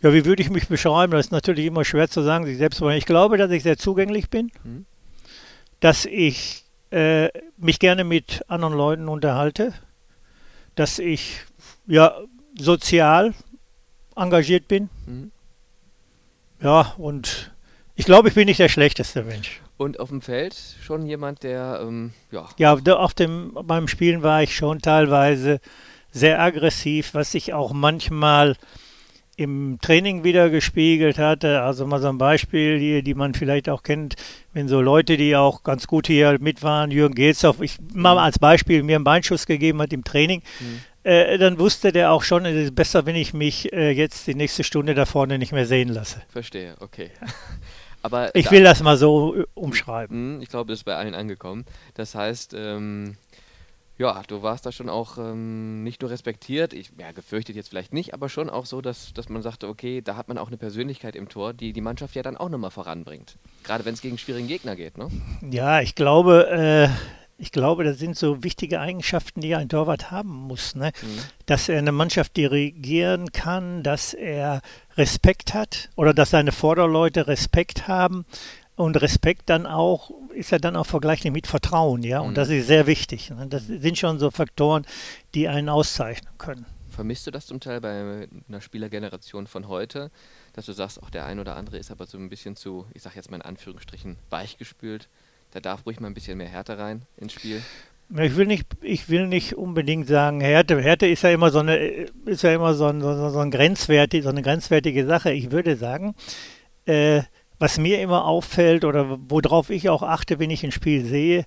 Ja, 0.00 0.14
wie 0.14 0.24
würde 0.24 0.42
ich 0.42 0.48
mich 0.48 0.66
beschreiben? 0.66 1.12
Das 1.12 1.26
ist 1.26 1.32
natürlich 1.32 1.66
immer 1.66 1.84
schwer 1.84 2.08
zu 2.08 2.22
sagen, 2.22 2.46
sich 2.46 2.56
selbst. 2.56 2.80
Ich 2.80 3.04
glaube, 3.04 3.36
dass 3.36 3.50
ich 3.50 3.62
sehr 3.62 3.76
zugänglich 3.76 4.30
bin, 4.30 4.50
mhm. 4.64 4.86
dass 5.80 6.06
ich 6.06 6.64
äh, 6.90 7.28
mich 7.58 7.78
gerne 7.78 8.02
mit 8.02 8.42
anderen 8.48 8.74
Leuten 8.74 9.08
unterhalte, 9.08 9.74
dass 10.74 10.98
ich 10.98 11.42
ja 11.86 12.18
sozial 12.58 13.34
engagiert 14.16 14.68
bin. 14.68 14.88
Mhm. 15.06 15.30
Ja, 16.62 16.94
und 16.96 17.52
ich 17.94 18.06
glaube, 18.06 18.28
ich 18.28 18.34
bin 18.34 18.46
nicht 18.46 18.60
der 18.60 18.70
schlechteste 18.70 19.22
Mensch. 19.22 19.60
Und 19.76 20.00
auf 20.00 20.08
dem 20.08 20.22
Feld 20.22 20.56
schon 20.80 21.04
jemand, 21.04 21.42
der, 21.42 21.80
ähm, 21.82 22.12
ja. 22.30 22.48
Ja, 22.56 22.74
auf 22.96 23.12
dem, 23.12 23.56
beim 23.64 23.86
Spielen 23.86 24.22
war 24.22 24.42
ich 24.42 24.56
schon 24.56 24.80
teilweise 24.80 25.60
sehr 26.18 26.40
aggressiv, 26.40 27.14
was 27.14 27.34
ich 27.34 27.54
auch 27.54 27.72
manchmal 27.72 28.56
im 29.38 29.78
Training 29.80 30.24
wieder 30.24 30.50
gespiegelt 30.50 31.16
hatte. 31.16 31.62
Also 31.62 31.86
mal 31.86 32.00
so 32.00 32.08
ein 32.08 32.18
Beispiel 32.18 32.76
hier, 32.78 33.02
die 33.02 33.14
man 33.14 33.34
vielleicht 33.34 33.68
auch 33.68 33.84
kennt, 33.84 34.16
wenn 34.52 34.66
so 34.66 34.80
Leute, 34.80 35.16
die 35.16 35.36
auch 35.36 35.62
ganz 35.62 35.86
gut 35.86 36.08
hier 36.08 36.38
mit 36.40 36.64
waren, 36.64 36.90
Jürgen 36.90 37.14
Getzhoff, 37.14 37.60
ich 37.60 37.76
mal 37.94 38.18
als 38.18 38.40
Beispiel 38.40 38.82
mir 38.82 38.96
einen 38.96 39.04
Beinschuss 39.04 39.46
gegeben 39.46 39.80
hat 39.80 39.92
im 39.92 40.02
Training, 40.02 40.42
mhm. 40.58 40.80
äh, 41.04 41.38
dann 41.38 41.60
wusste 41.60 41.92
der 41.92 42.10
auch 42.10 42.24
schon, 42.24 42.46
es 42.46 42.64
ist 42.64 42.74
besser, 42.74 43.06
wenn 43.06 43.14
ich 43.14 43.32
mich 43.32 43.72
äh, 43.72 43.92
jetzt 43.92 44.26
die 44.26 44.34
nächste 44.34 44.64
Stunde 44.64 44.94
da 44.94 45.06
vorne 45.06 45.38
nicht 45.38 45.52
mehr 45.52 45.66
sehen 45.66 45.90
lasse. 45.90 46.20
Verstehe, 46.30 46.74
okay. 46.80 47.10
Aber 48.02 48.34
ich 48.34 48.50
will 48.50 48.64
das 48.64 48.82
mal 48.82 48.96
so 48.96 49.36
äh, 49.36 49.44
umschreiben. 49.54 50.36
Mhm, 50.36 50.42
ich 50.42 50.48
glaube, 50.48 50.72
das 50.72 50.80
ist 50.80 50.84
bei 50.84 50.96
allen 50.96 51.14
angekommen. 51.14 51.64
Das 51.94 52.16
heißt, 52.16 52.54
ähm, 52.56 53.16
ja, 53.98 54.22
du 54.26 54.42
warst 54.42 54.64
da 54.64 54.72
schon 54.72 54.88
auch 54.88 55.18
ähm, 55.18 55.82
nicht 55.82 56.02
nur 56.02 56.10
respektiert, 56.10 56.72
ich 56.72 56.92
ja, 56.98 57.10
gefürchtet 57.12 57.56
jetzt 57.56 57.68
vielleicht 57.68 57.92
nicht, 57.92 58.14
aber 58.14 58.28
schon 58.28 58.48
auch 58.48 58.64
so, 58.64 58.80
dass, 58.80 59.12
dass 59.12 59.28
man 59.28 59.42
sagte, 59.42 59.68
okay, 59.68 60.00
da 60.00 60.16
hat 60.16 60.28
man 60.28 60.38
auch 60.38 60.48
eine 60.48 60.56
Persönlichkeit 60.56 61.16
im 61.16 61.28
Tor, 61.28 61.52
die 61.52 61.72
die 61.72 61.80
Mannschaft 61.80 62.14
ja 62.14 62.22
dann 62.22 62.36
auch 62.36 62.48
nochmal 62.48 62.70
voranbringt. 62.70 63.36
Gerade 63.64 63.84
wenn 63.84 63.94
es 63.94 64.00
gegen 64.00 64.16
schwierigen 64.16 64.46
Gegner 64.46 64.76
geht, 64.76 64.98
ne? 64.98 65.08
Ja, 65.50 65.80
ich 65.80 65.96
glaube, 65.96 66.48
äh, 66.48 66.88
ich 67.38 67.50
glaube, 67.50 67.82
das 67.82 67.98
sind 67.98 68.16
so 68.16 68.44
wichtige 68.44 68.80
Eigenschaften, 68.80 69.40
die 69.40 69.54
ein 69.54 69.68
Torwart 69.68 70.12
haben 70.12 70.34
muss. 70.46 70.76
Ne? 70.76 70.92
Mhm. 71.02 71.18
Dass 71.46 71.68
er 71.68 71.78
eine 71.78 71.92
Mannschaft 71.92 72.36
dirigieren 72.36 73.32
kann, 73.32 73.82
dass 73.82 74.14
er 74.14 74.60
Respekt 74.96 75.54
hat 75.54 75.90
oder 75.96 76.14
dass 76.14 76.30
seine 76.30 76.52
Vorderleute 76.52 77.26
Respekt 77.26 77.88
haben, 77.88 78.26
und 78.78 78.94
Respekt 79.02 79.50
dann 79.50 79.66
auch, 79.66 80.12
ist 80.38 80.50
ja 80.50 80.58
dann 80.58 80.76
auch 80.76 80.86
vergleichlich 80.86 81.32
mit 81.32 81.46
Vertrauen, 81.46 82.02
ja. 82.02 82.20
Und 82.20 82.30
mhm. 82.30 82.34
das 82.34 82.48
ist 82.48 82.66
sehr 82.68 82.86
wichtig. 82.86 83.30
Ne? 83.30 83.46
Das 83.48 83.66
sind 83.66 83.98
schon 83.98 84.18
so 84.18 84.30
Faktoren, 84.30 84.86
die 85.34 85.48
einen 85.48 85.68
auszeichnen 85.68 86.32
können. 86.38 86.64
Vermisst 86.90 87.26
du 87.26 87.30
das 87.30 87.46
zum 87.46 87.60
Teil 87.60 87.80
bei 87.80 88.26
einer 88.48 88.60
Spielergeneration 88.60 89.46
von 89.46 89.68
heute, 89.68 90.10
dass 90.54 90.66
du 90.66 90.72
sagst, 90.72 91.02
auch 91.02 91.10
der 91.10 91.26
ein 91.26 91.38
oder 91.38 91.54
andere 91.54 91.78
ist 91.78 91.90
aber 91.90 92.06
so 92.06 92.18
ein 92.18 92.28
bisschen 92.28 92.56
zu, 92.56 92.86
ich 92.94 93.02
sag 93.02 93.14
jetzt 93.14 93.30
mal 93.30 93.36
in 93.36 93.42
Anführungsstrichen, 93.42 94.16
weichgespült? 94.30 95.08
Da 95.52 95.60
darf 95.60 95.86
ruhig 95.86 96.00
mal 96.00 96.08
ein 96.08 96.14
bisschen 96.14 96.38
mehr 96.38 96.48
Härte 96.48 96.78
rein 96.78 97.02
ins 97.16 97.32
Spiel. 97.32 97.62
Ich 98.16 98.36
will 98.36 98.46
nicht, 98.46 98.66
ich 98.80 99.08
will 99.10 99.26
nicht 99.26 99.54
unbedingt 99.54 100.08
sagen, 100.08 100.40
Härte. 100.40 100.80
Härte 100.80 101.06
ist 101.06 101.22
ja 101.22 101.30
immer 101.30 101.50
so 101.50 101.58
eine, 101.58 101.76
ist 102.24 102.42
ja 102.42 102.54
immer 102.54 102.74
so, 102.74 102.86
ein, 102.86 103.00
so, 103.00 103.30
so, 103.30 103.38
ein 103.38 103.50
grenzwertig, 103.50 104.22
so 104.22 104.30
eine 104.30 104.42
grenzwertige 104.42 105.06
Sache. 105.06 105.30
Ich 105.32 105.50
würde 105.50 105.76
sagen, 105.76 106.14
äh, 106.86 107.22
was 107.58 107.78
mir 107.78 108.00
immer 108.00 108.24
auffällt 108.24 108.84
oder 108.84 109.18
worauf 109.28 109.70
ich 109.70 109.88
auch 109.88 110.02
achte, 110.02 110.38
wenn 110.38 110.50
ich 110.50 110.64
ein 110.64 110.72
Spiel 110.72 111.04
sehe, 111.04 111.44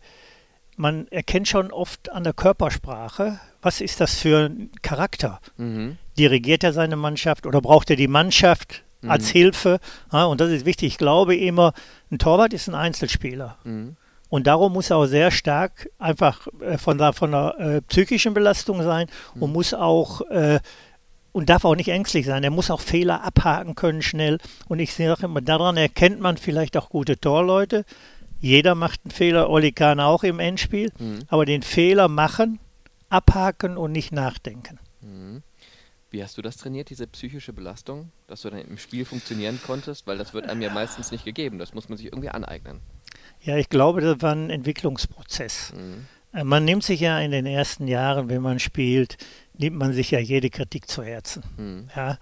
man 0.77 1.07
erkennt 1.09 1.47
schon 1.47 1.71
oft 1.71 2.11
an 2.11 2.23
der 2.23 2.33
Körpersprache, 2.33 3.39
was 3.61 3.81
ist 3.81 4.01
das 4.01 4.19
für 4.19 4.49
ein 4.49 4.71
Charakter? 4.81 5.39
Mhm. 5.57 5.97
Dirigiert 6.17 6.63
er 6.63 6.73
seine 6.73 6.95
Mannschaft 6.95 7.45
oder 7.45 7.61
braucht 7.61 7.89
er 7.89 7.95
die 7.95 8.07
Mannschaft 8.07 8.83
als 9.05 9.29
mhm. 9.29 9.37
Hilfe? 9.37 9.79
Ja, 10.11 10.25
und 10.25 10.41
das 10.41 10.49
ist 10.49 10.65
wichtig. 10.65 10.93
Ich 10.93 10.97
glaube 10.97 11.35
immer, 11.35 11.73
ein 12.11 12.19
Torwart 12.19 12.53
ist 12.53 12.67
ein 12.67 12.75
Einzelspieler. 12.75 13.57
Mhm. 13.63 13.95
Und 14.29 14.47
darum 14.47 14.73
muss 14.73 14.89
er 14.89 14.97
auch 14.97 15.05
sehr 15.05 15.29
stark 15.29 15.89
einfach 15.99 16.47
äh, 16.61 16.77
von 16.77 16.97
der, 16.97 17.13
von 17.13 17.31
der 17.31 17.55
äh, 17.59 17.81
psychischen 17.81 18.33
Belastung 18.33 18.81
sein 18.81 19.07
und 19.35 19.49
mhm. 19.49 19.53
muss 19.53 19.73
auch 19.73 20.21
äh, 20.29 20.59
und 21.31 21.49
darf 21.49 21.65
auch 21.65 21.75
nicht 21.75 21.89
ängstlich 21.89 22.25
sein. 22.25 22.43
Er 22.43 22.51
muss 22.51 22.71
auch 22.71 22.81
Fehler 22.81 23.23
abhaken 23.23 23.75
können 23.75 24.01
schnell. 24.01 24.37
Und 24.67 24.79
ich 24.79 24.93
sage 24.93 25.25
immer, 25.25 25.41
daran 25.41 25.77
erkennt 25.77 26.19
man 26.19 26.37
vielleicht 26.37 26.77
auch 26.77 26.89
gute 26.89 27.19
Torleute. 27.19 27.85
Jeder 28.39 28.75
macht 28.75 29.01
einen 29.03 29.11
Fehler, 29.11 29.49
Oli 29.49 29.71
Kahn 29.71 29.99
auch 29.99 30.23
im 30.23 30.39
Endspiel. 30.39 30.91
Mhm. 30.97 31.19
Aber 31.27 31.45
den 31.45 31.61
Fehler 31.61 32.07
machen, 32.07 32.59
abhaken 33.09 33.77
und 33.77 33.91
nicht 33.91 34.11
nachdenken. 34.11 34.79
Mhm. 35.01 35.43
Wie 36.09 36.21
hast 36.21 36.37
du 36.37 36.41
das 36.41 36.57
trainiert, 36.57 36.89
diese 36.89 37.07
psychische 37.07 37.53
Belastung, 37.53 38.11
dass 38.27 38.41
du 38.41 38.49
dann 38.49 38.59
im 38.59 38.77
Spiel 38.77 39.05
funktionieren 39.05 39.59
konntest? 39.65 40.07
Weil 40.07 40.17
das 40.17 40.33
wird 40.33 40.49
einem 40.49 40.61
ja 40.61 40.69
meistens 40.69 41.11
nicht 41.11 41.23
gegeben. 41.23 41.57
Das 41.57 41.73
muss 41.73 41.87
man 41.87 41.97
sich 41.97 42.07
irgendwie 42.07 42.29
aneignen. 42.29 42.81
Ja, 43.41 43.55
ich 43.55 43.69
glaube, 43.69 44.01
das 44.01 44.21
war 44.21 44.33
ein 44.33 44.49
Entwicklungsprozess. 44.49 45.73
Mhm. 45.73 46.07
Man 46.33 46.63
nimmt 46.65 46.83
sich 46.83 47.01
ja 47.01 47.19
in 47.19 47.31
den 47.31 47.45
ersten 47.45 47.87
Jahren, 47.87 48.29
wenn 48.29 48.41
man 48.41 48.59
spielt, 48.59 49.17
nimmt 49.57 49.77
man 49.77 49.93
sich 49.93 50.11
ja 50.11 50.19
jede 50.19 50.49
Kritik 50.49 50.87
zu 50.87 51.03
Herzen. 51.03 51.43
Mhm. 51.57 51.89
Ja, 51.95 52.17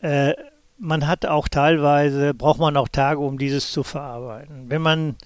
äh, 0.00 0.34
man 0.78 1.06
hat 1.06 1.24
auch 1.24 1.48
teilweise, 1.48 2.34
braucht 2.34 2.60
man 2.60 2.76
auch 2.76 2.88
Tage, 2.88 3.20
um 3.20 3.38
dieses 3.38 3.72
zu 3.72 3.82
verarbeiten. 3.82 4.68
Wenn 4.68 4.82
man 4.82 5.16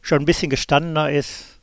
schon 0.00 0.20
ein 0.20 0.24
bisschen 0.24 0.50
gestandener 0.50 1.10
ist 1.10 1.60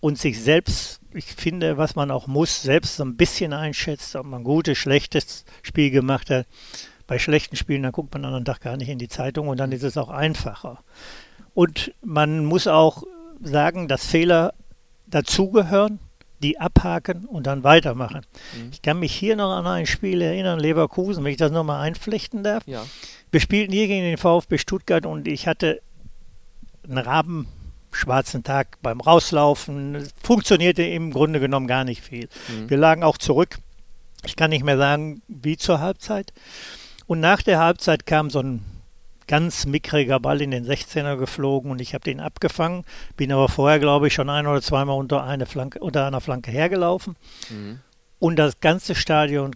und 0.00 0.18
sich 0.18 0.42
selbst, 0.42 1.00
ich 1.14 1.26
finde, 1.26 1.76
was 1.76 1.94
man 1.94 2.10
auch 2.10 2.26
muss, 2.26 2.62
selbst 2.62 2.96
so 2.96 3.04
ein 3.04 3.16
bisschen 3.16 3.52
einschätzt, 3.52 4.16
ob 4.16 4.26
man 4.26 4.44
gutes, 4.44 4.78
schlechtes 4.78 5.44
Spiel 5.62 5.90
gemacht 5.90 6.30
hat. 6.30 6.46
Bei 7.06 7.18
schlechten 7.18 7.56
Spielen, 7.56 7.84
dann 7.84 7.92
guckt 7.92 8.12
man 8.12 8.24
an 8.24 8.34
einem 8.34 8.44
Tag 8.44 8.60
gar 8.60 8.76
nicht 8.76 8.90
in 8.90 8.98
die 8.98 9.08
Zeitung 9.08 9.48
und 9.48 9.58
dann 9.58 9.72
ist 9.72 9.82
es 9.82 9.96
auch 9.96 10.10
einfacher. 10.10 10.82
Und 11.54 11.94
man 12.02 12.44
muss 12.44 12.66
auch 12.66 13.02
sagen, 13.40 13.88
dass 13.88 14.04
Fehler 14.04 14.52
dazugehören, 15.10 15.98
die 16.42 16.60
abhaken 16.60 17.24
und 17.24 17.46
dann 17.46 17.64
weitermachen. 17.64 18.24
Mhm. 18.54 18.70
Ich 18.72 18.82
kann 18.82 19.00
mich 19.00 19.12
hier 19.12 19.36
noch 19.36 19.50
an 19.50 19.66
ein 19.66 19.86
Spiel 19.86 20.22
erinnern, 20.22 20.60
Leverkusen, 20.60 21.24
wenn 21.24 21.32
ich 21.32 21.38
das 21.38 21.50
nochmal 21.50 21.80
einflechten 21.80 22.44
darf. 22.44 22.62
Ja. 22.66 22.84
Wir 23.30 23.40
spielten 23.40 23.72
hier 23.72 23.88
gegen 23.88 24.04
den 24.04 24.16
VfB 24.16 24.58
Stuttgart 24.58 25.04
und 25.04 25.26
ich 25.26 25.46
hatte 25.46 25.82
einen 26.84 26.98
rabenschwarzen 26.98 28.44
Tag 28.44 28.78
beim 28.82 29.00
Rauslaufen. 29.00 29.96
Es 29.96 30.14
funktionierte 30.22 30.82
im 30.82 31.12
Grunde 31.12 31.40
genommen 31.40 31.66
gar 31.66 31.84
nicht 31.84 32.02
viel. 32.02 32.28
Mhm. 32.48 32.70
Wir 32.70 32.76
lagen 32.76 33.02
auch 33.02 33.18
zurück. 33.18 33.58
Ich 34.24 34.36
kann 34.36 34.50
nicht 34.50 34.64
mehr 34.64 34.78
sagen, 34.78 35.22
wie 35.28 35.56
zur 35.56 35.80
Halbzeit. 35.80 36.32
Und 37.06 37.20
nach 37.20 37.42
der 37.42 37.58
Halbzeit 37.58 38.06
kam 38.06 38.30
so 38.30 38.40
ein 38.40 38.64
ganz 39.28 39.66
mickriger 39.66 40.18
Ball 40.18 40.40
in 40.40 40.50
den 40.50 40.66
16er 40.66 41.16
geflogen 41.16 41.70
und 41.70 41.80
ich 41.80 41.94
habe 41.94 42.02
den 42.02 42.18
abgefangen. 42.18 42.84
Bin 43.16 43.30
aber 43.30 43.48
vorher, 43.48 43.78
glaube 43.78 44.08
ich, 44.08 44.14
schon 44.14 44.28
ein 44.28 44.46
oder 44.46 44.60
zweimal 44.60 44.98
unter, 44.98 45.22
eine 45.22 45.46
Flanke, 45.46 45.78
unter 45.78 46.06
einer 46.06 46.20
Flanke 46.20 46.50
hergelaufen. 46.50 47.14
Mhm. 47.50 47.78
Und 48.18 48.36
das 48.36 48.58
ganze 48.60 48.96
Stadion 48.96 49.54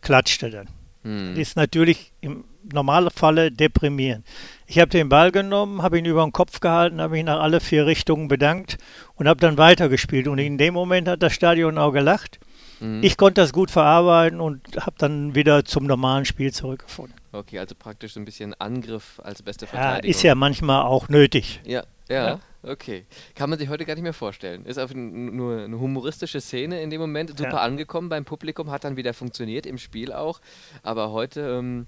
klatschte 0.00 0.48
dann. 0.48 0.68
Mhm. 1.02 1.36
Ist 1.36 1.56
natürlich 1.56 2.12
im 2.20 2.44
normalen 2.72 3.10
Falle 3.10 3.50
deprimierend. 3.50 4.24
Ich 4.66 4.78
habe 4.78 4.90
den 4.90 5.08
Ball 5.08 5.32
genommen, 5.32 5.82
habe 5.82 5.98
ihn 5.98 6.04
über 6.04 6.22
den 6.22 6.32
Kopf 6.32 6.60
gehalten, 6.60 7.00
habe 7.00 7.18
ihn 7.18 7.26
nach 7.26 7.40
alle 7.40 7.60
vier 7.60 7.86
Richtungen 7.86 8.28
bedankt 8.28 8.78
und 9.16 9.28
habe 9.28 9.40
dann 9.40 9.58
weitergespielt. 9.58 10.28
Und 10.28 10.38
in 10.38 10.58
dem 10.58 10.74
Moment 10.74 11.08
hat 11.08 11.22
das 11.22 11.32
Stadion 11.32 11.78
auch 11.78 11.92
gelacht. 11.92 12.38
Mhm. 12.80 13.02
Ich 13.02 13.16
konnte 13.16 13.40
das 13.40 13.52
gut 13.52 13.70
verarbeiten 13.70 14.40
und 14.40 14.62
habe 14.76 14.96
dann 14.98 15.34
wieder 15.34 15.64
zum 15.64 15.84
normalen 15.84 16.24
Spiel 16.24 16.52
zurückgefunden. 16.52 17.14
Okay, 17.32 17.58
also 17.58 17.74
praktisch 17.74 18.16
ein 18.16 18.24
bisschen 18.24 18.54
Angriff 18.54 19.20
als 19.22 19.42
beste 19.42 19.66
Verteidigung. 19.66 20.04
Ja, 20.04 20.10
ist 20.10 20.22
ja 20.22 20.34
manchmal 20.34 20.82
auch 20.82 21.08
nötig. 21.08 21.60
Ja, 21.64 21.84
ja, 22.08 22.28
ja, 22.28 22.40
okay. 22.62 23.04
Kann 23.34 23.50
man 23.50 23.58
sich 23.58 23.68
heute 23.68 23.84
gar 23.84 23.94
nicht 23.94 24.02
mehr 24.02 24.14
vorstellen. 24.14 24.64
Ist 24.64 24.78
auf 24.78 24.94
nur 24.94 25.64
eine 25.64 25.78
humoristische 25.78 26.40
Szene 26.40 26.80
in 26.80 26.90
dem 26.90 27.00
Moment, 27.00 27.30
super 27.30 27.50
ja. 27.50 27.58
angekommen 27.58 28.08
beim 28.08 28.24
Publikum, 28.24 28.70
hat 28.70 28.84
dann 28.84 28.96
wieder 28.96 29.12
funktioniert 29.12 29.66
im 29.66 29.76
Spiel 29.76 30.12
auch. 30.12 30.40
Aber 30.82 31.10
heute 31.12 31.40
ähm, 31.58 31.86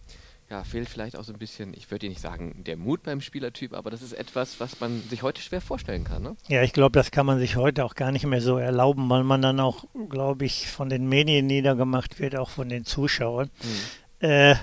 ja, 0.50 0.64
fehlt 0.64 0.88
vielleicht 0.88 1.16
auch 1.16 1.22
so 1.22 1.32
ein 1.32 1.38
bisschen, 1.38 1.72
ich 1.74 1.90
würde 1.92 2.08
nicht 2.08 2.20
sagen, 2.20 2.64
der 2.64 2.76
Mut 2.76 3.04
beim 3.04 3.20
Spielertyp, 3.20 3.72
aber 3.72 3.90
das 3.90 4.02
ist 4.02 4.12
etwas, 4.12 4.58
was 4.58 4.80
man 4.80 5.00
sich 5.08 5.22
heute 5.22 5.40
schwer 5.40 5.60
vorstellen 5.60 6.02
kann. 6.02 6.24
Ne? 6.24 6.36
Ja, 6.48 6.62
ich 6.62 6.72
glaube, 6.72 6.98
das 6.98 7.12
kann 7.12 7.24
man 7.24 7.38
sich 7.38 7.54
heute 7.54 7.84
auch 7.84 7.94
gar 7.94 8.10
nicht 8.10 8.26
mehr 8.26 8.40
so 8.40 8.58
erlauben, 8.58 9.08
weil 9.08 9.22
man 9.22 9.42
dann 9.42 9.60
auch, 9.60 9.84
glaube 10.08 10.44
ich, 10.44 10.66
von 10.66 10.88
den 10.88 11.08
Medien 11.08 11.46
niedergemacht 11.46 12.18
wird, 12.18 12.36
auch 12.36 12.50
von 12.50 12.68
den 12.68 12.84
Zuschauern. 12.84 13.48
Mhm. 13.62 14.28
Äh, 14.28 14.54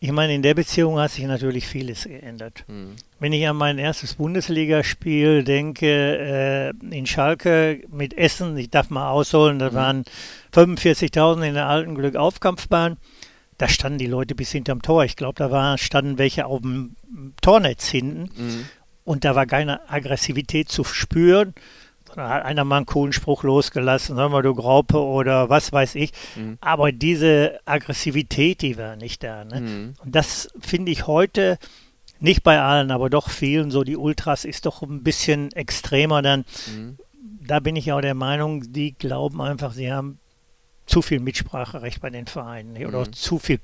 ich 0.00 0.12
meine, 0.12 0.34
in 0.34 0.42
der 0.42 0.54
Beziehung 0.54 0.98
hat 0.98 1.10
sich 1.10 1.24
natürlich 1.24 1.66
vieles 1.66 2.04
geändert. 2.04 2.64
Mhm. 2.66 2.96
Wenn 3.18 3.32
ich 3.34 3.46
an 3.46 3.56
mein 3.56 3.78
erstes 3.78 4.14
Bundesligaspiel 4.14 5.44
denke, 5.44 6.72
äh, 6.80 6.96
in 6.96 7.04
Schalke 7.04 7.82
mit 7.90 8.16
Essen, 8.16 8.56
ich 8.56 8.70
darf 8.70 8.88
mal 8.88 9.10
ausholen, 9.10 9.58
da 9.58 9.70
mhm. 9.70 9.74
waren 9.74 10.04
45.000 10.54 11.48
in 11.48 11.54
der 11.54 11.66
alten 11.66 11.96
Glück-Aufkampfbahn. 11.96 12.96
Da 13.58 13.68
standen 13.68 13.98
die 13.98 14.06
Leute 14.06 14.34
bis 14.34 14.52
hinterm 14.52 14.82
Tor. 14.82 15.04
Ich 15.04 15.16
glaube, 15.16 15.34
da 15.34 15.50
war, 15.50 15.78
standen 15.78 16.18
welche 16.18 16.46
auf 16.46 16.62
dem 16.62 16.96
Tornetz 17.40 17.88
hinten. 17.88 18.30
Mhm. 18.36 18.64
Und 19.04 19.24
da 19.24 19.34
war 19.34 19.46
keine 19.46 19.88
Aggressivität 19.90 20.68
zu 20.68 20.84
spüren 20.84 21.54
da 22.14 22.28
hat 22.30 22.44
einer 22.44 22.64
mal 22.64 22.78
einen 22.78 22.86
coolen 22.86 23.12
Spruch 23.12 23.42
losgelassen, 23.42 24.16
sag 24.16 24.30
mal, 24.30 24.42
du 24.42 24.54
Graupe 24.54 24.98
oder 24.98 25.48
was 25.48 25.72
weiß 25.72 25.94
ich. 25.94 26.12
Mhm. 26.36 26.58
Aber 26.60 26.92
diese 26.92 27.60
Aggressivität, 27.64 28.62
die 28.62 28.76
war 28.76 28.96
nicht 28.96 29.22
da. 29.22 29.44
Ne? 29.44 29.60
Mhm. 29.60 29.94
Und 30.04 30.14
das 30.14 30.48
finde 30.60 30.92
ich 30.92 31.06
heute, 31.06 31.58
nicht 32.20 32.42
bei 32.42 32.60
allen, 32.60 32.90
aber 32.90 33.10
doch 33.10 33.28
vielen, 33.30 33.70
so 33.70 33.84
die 33.84 33.96
Ultras 33.96 34.44
ist 34.44 34.66
doch 34.66 34.82
ein 34.82 35.04
bisschen 35.04 35.52
extremer 35.52 36.22
dann. 36.22 36.44
Mhm. 36.66 36.98
Da 37.46 37.60
bin 37.60 37.76
ich 37.76 37.92
auch 37.92 38.00
der 38.00 38.14
Meinung, 38.14 38.72
die 38.72 38.92
glauben 38.92 39.40
einfach, 39.40 39.72
sie 39.72 39.92
haben 39.92 40.18
zu 40.88 41.02
viel 41.02 41.20
Mitspracherecht 41.20 42.00
bei 42.00 42.10
den 42.10 42.26
Vereinen 42.26 42.72
ne? 42.72 42.88
oder 42.88 43.00
mhm. 43.00 43.12
zu 43.12 43.38
viel, 43.38 43.60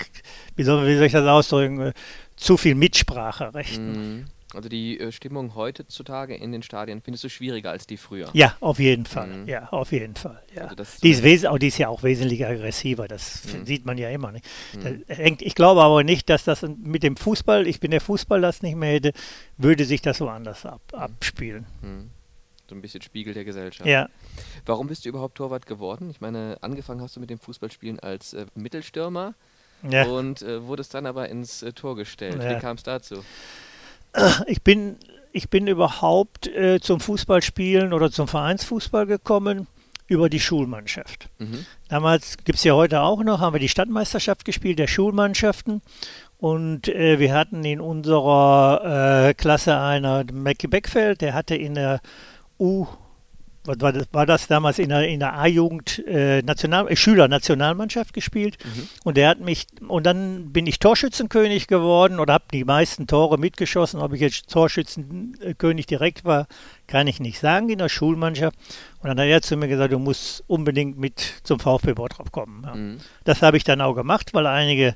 wie 0.57 0.63
soll, 0.63 0.87
wie 0.87 0.97
soll, 0.97 1.07
ich 1.07 1.13
das 1.13 1.27
ausdrücken, 1.27 1.93
zu 2.37 2.57
viel 2.57 2.75
Mitspracherecht. 2.75 3.81
Ne? 3.81 3.99
Mhm. 3.99 4.25
Also 4.55 4.69
die 4.69 5.01
äh, 5.01 5.11
Stimmung 5.11 5.55
heutzutage 5.57 6.37
in 6.37 6.53
den 6.53 6.63
Stadien 6.63 7.01
findest 7.03 7.25
du 7.25 7.29
schwieriger 7.29 7.71
als 7.71 7.87
die 7.87 7.97
früher? 7.97 8.29
Ja, 8.35 8.57
auf 8.61 8.79
jeden 8.79 9.07
Fall. 9.07 9.27
Mhm. 9.27 9.49
Ja, 9.49 9.69
auf 9.71 9.91
jeden 9.91 10.15
Fall. 10.15 10.41
Ja. 10.55 10.67
Also 10.67 10.85
die, 11.03 11.11
ist 11.11 11.47
auch, 11.47 11.59
die 11.59 11.69
ist 11.69 11.79
ja 11.79 11.89
auch 11.89 12.03
wesentlich 12.03 12.47
aggressiver, 12.47 13.09
das 13.09 13.43
mhm. 13.47 13.67
sieht 13.67 13.85
man 13.85 13.99
ja 13.99 14.11
immer. 14.11 14.31
Nicht? 14.31 14.47
Mhm. 14.75 15.05
Hängt, 15.09 15.43
ich 15.43 15.55
glaube 15.55 15.83
aber 15.83 16.05
nicht, 16.05 16.29
dass 16.29 16.45
das 16.45 16.63
mit 16.63 17.03
dem 17.03 17.17
Fußball, 17.17 17.67
ich 17.67 17.81
bin 17.81 17.91
der 17.91 18.01
Fußball 18.01 18.41
das 18.41 18.63
nicht 18.63 18.77
mehr 18.77 18.93
hätte, 18.93 19.13
würde 19.57 19.85
sich 19.85 20.03
das 20.03 20.19
so 20.19 20.29
anders 20.29 20.65
ab, 20.67 20.83
mhm. 20.93 20.99
abspielen. 20.99 21.67
So 22.69 22.75
ein 22.75 22.81
bisschen 22.81 23.03
Spiegel 23.03 23.35
der 23.35 23.45
Gesellschaft. 23.45 23.89
Ja. 23.89 24.09
Warum 24.65 24.87
bist 24.87 25.05
du 25.05 25.11
überhaupt 25.11 25.37
Torwart 25.37 25.67
geworden? 25.67 26.09
Ich 26.11 26.21
meine, 26.21 26.57
angefangen 26.63 27.03
hast 27.03 27.17
du 27.17 27.21
mit 27.21 27.31
dem 27.31 27.39
Fußballspielen 27.39 28.01
als 28.01 28.33
äh, 28.33 28.47
Mittelstürmer 28.55 29.35
ja. 29.89 30.05
und 30.05 30.43
äh, 30.43 30.67
wurdest 30.67 30.95
dann 30.95 31.07
aber 31.07 31.29
ins 31.29 31.63
äh, 31.63 31.73
Tor 31.73 31.97
gestellt. 31.97 32.43
Ja. 32.43 32.57
Wie 32.57 32.61
kam 32.61 32.77
es 32.77 32.83
dazu? 32.83 33.23
ich 34.47 34.63
bin, 34.63 34.97
ich 35.33 35.51
bin 35.51 35.67
überhaupt 35.67 36.47
äh, 36.47 36.81
zum 36.81 37.01
Fußballspielen 37.01 37.93
oder 37.93 38.11
zum 38.11 38.29
Vereinsfußball 38.29 39.07
gekommen 39.07 39.67
über 40.07 40.29
die 40.29 40.41
Schulmannschaft. 40.41 41.29
Mhm. 41.39 41.65
Damals 41.89 42.37
gibt 42.45 42.59
es 42.59 42.65
ja 42.65 42.75
heute 42.75 43.01
auch 43.01 43.23
noch, 43.23 43.41
haben 43.41 43.55
wir 43.55 43.61
die 43.61 43.69
Stadtmeisterschaft 43.69 44.45
gespielt, 44.45 44.79
der 44.79 44.87
Schulmannschaften. 44.87 45.83
Und 46.39 46.89
äh, 46.89 47.19
wir 47.19 47.33
hatten 47.33 47.65
in 47.65 47.81
unserer 47.81 49.29
äh, 49.29 49.35
Klasse 49.35 49.79
einer 49.79 50.25
Mackie 50.31 50.67
Beckfeld, 50.67 51.23
der 51.23 51.33
hatte 51.33 51.55
in 51.55 51.75
der 51.75 52.01
U 52.59 52.87
was 53.67 53.81
war 53.81 53.93
das, 53.93 54.07
war 54.13 54.27
das 54.27 54.47
damals 54.47 54.79
in 54.79 54.91
der, 54.91 55.09
in 55.09 55.21
der 55.21 55.39
A-Jugend 55.39 56.07
äh, 56.07 56.43
National, 56.43 56.89
äh, 56.89 56.97
Schüler-Nationalmannschaft 56.97 58.13
gespielt. 58.13 58.59
Mhm. 58.63 58.89
Und 59.05 59.17
der 59.17 59.31
hat 59.31 59.41
mich, 59.41 59.67
und 59.89 60.05
dann 60.05 60.53
bin 60.53 60.67
ich 60.67 60.79
Torschützenkönig 60.79 61.67
geworden 61.67 62.21
oder 62.21 62.35
habe 62.35 62.45
die 62.53 62.65
meisten 62.65 63.07
Tore 63.07 63.39
mitgeschossen. 63.39 64.01
Ob 64.01 64.13
ich 64.13 64.21
jetzt 64.21 64.51
Torschützenkönig 64.51 65.87
direkt 65.87 66.27
war, 66.27 66.47
kann 66.87 67.07
ich 67.07 67.21
nicht 67.21 67.39
sagen 67.39 67.71
in 67.71 67.79
der 67.79 67.89
Schulmannschaft. 67.89 68.57
Und 69.01 69.09
dann 69.09 69.19
hat 69.19 69.27
er 69.27 69.41
zu 69.41 69.57
mir 69.57 69.69
gesagt, 69.69 69.93
du 69.93 69.99
musst 69.99 70.45
unbedingt 70.47 70.99
mit 70.99 71.41
zum 71.43 71.59
VfB 71.59 71.95
Bottrop 71.95 72.33
kommen. 72.33 72.65
Ja. 72.65 72.75
Mhm. 72.75 72.99
Das 73.25 73.41
habe 73.41 73.57
ich 73.57 73.65
dann 73.65 73.81
auch 73.81 73.95
gemacht, 73.95 74.35
weil 74.35 74.47
einige 74.47 74.95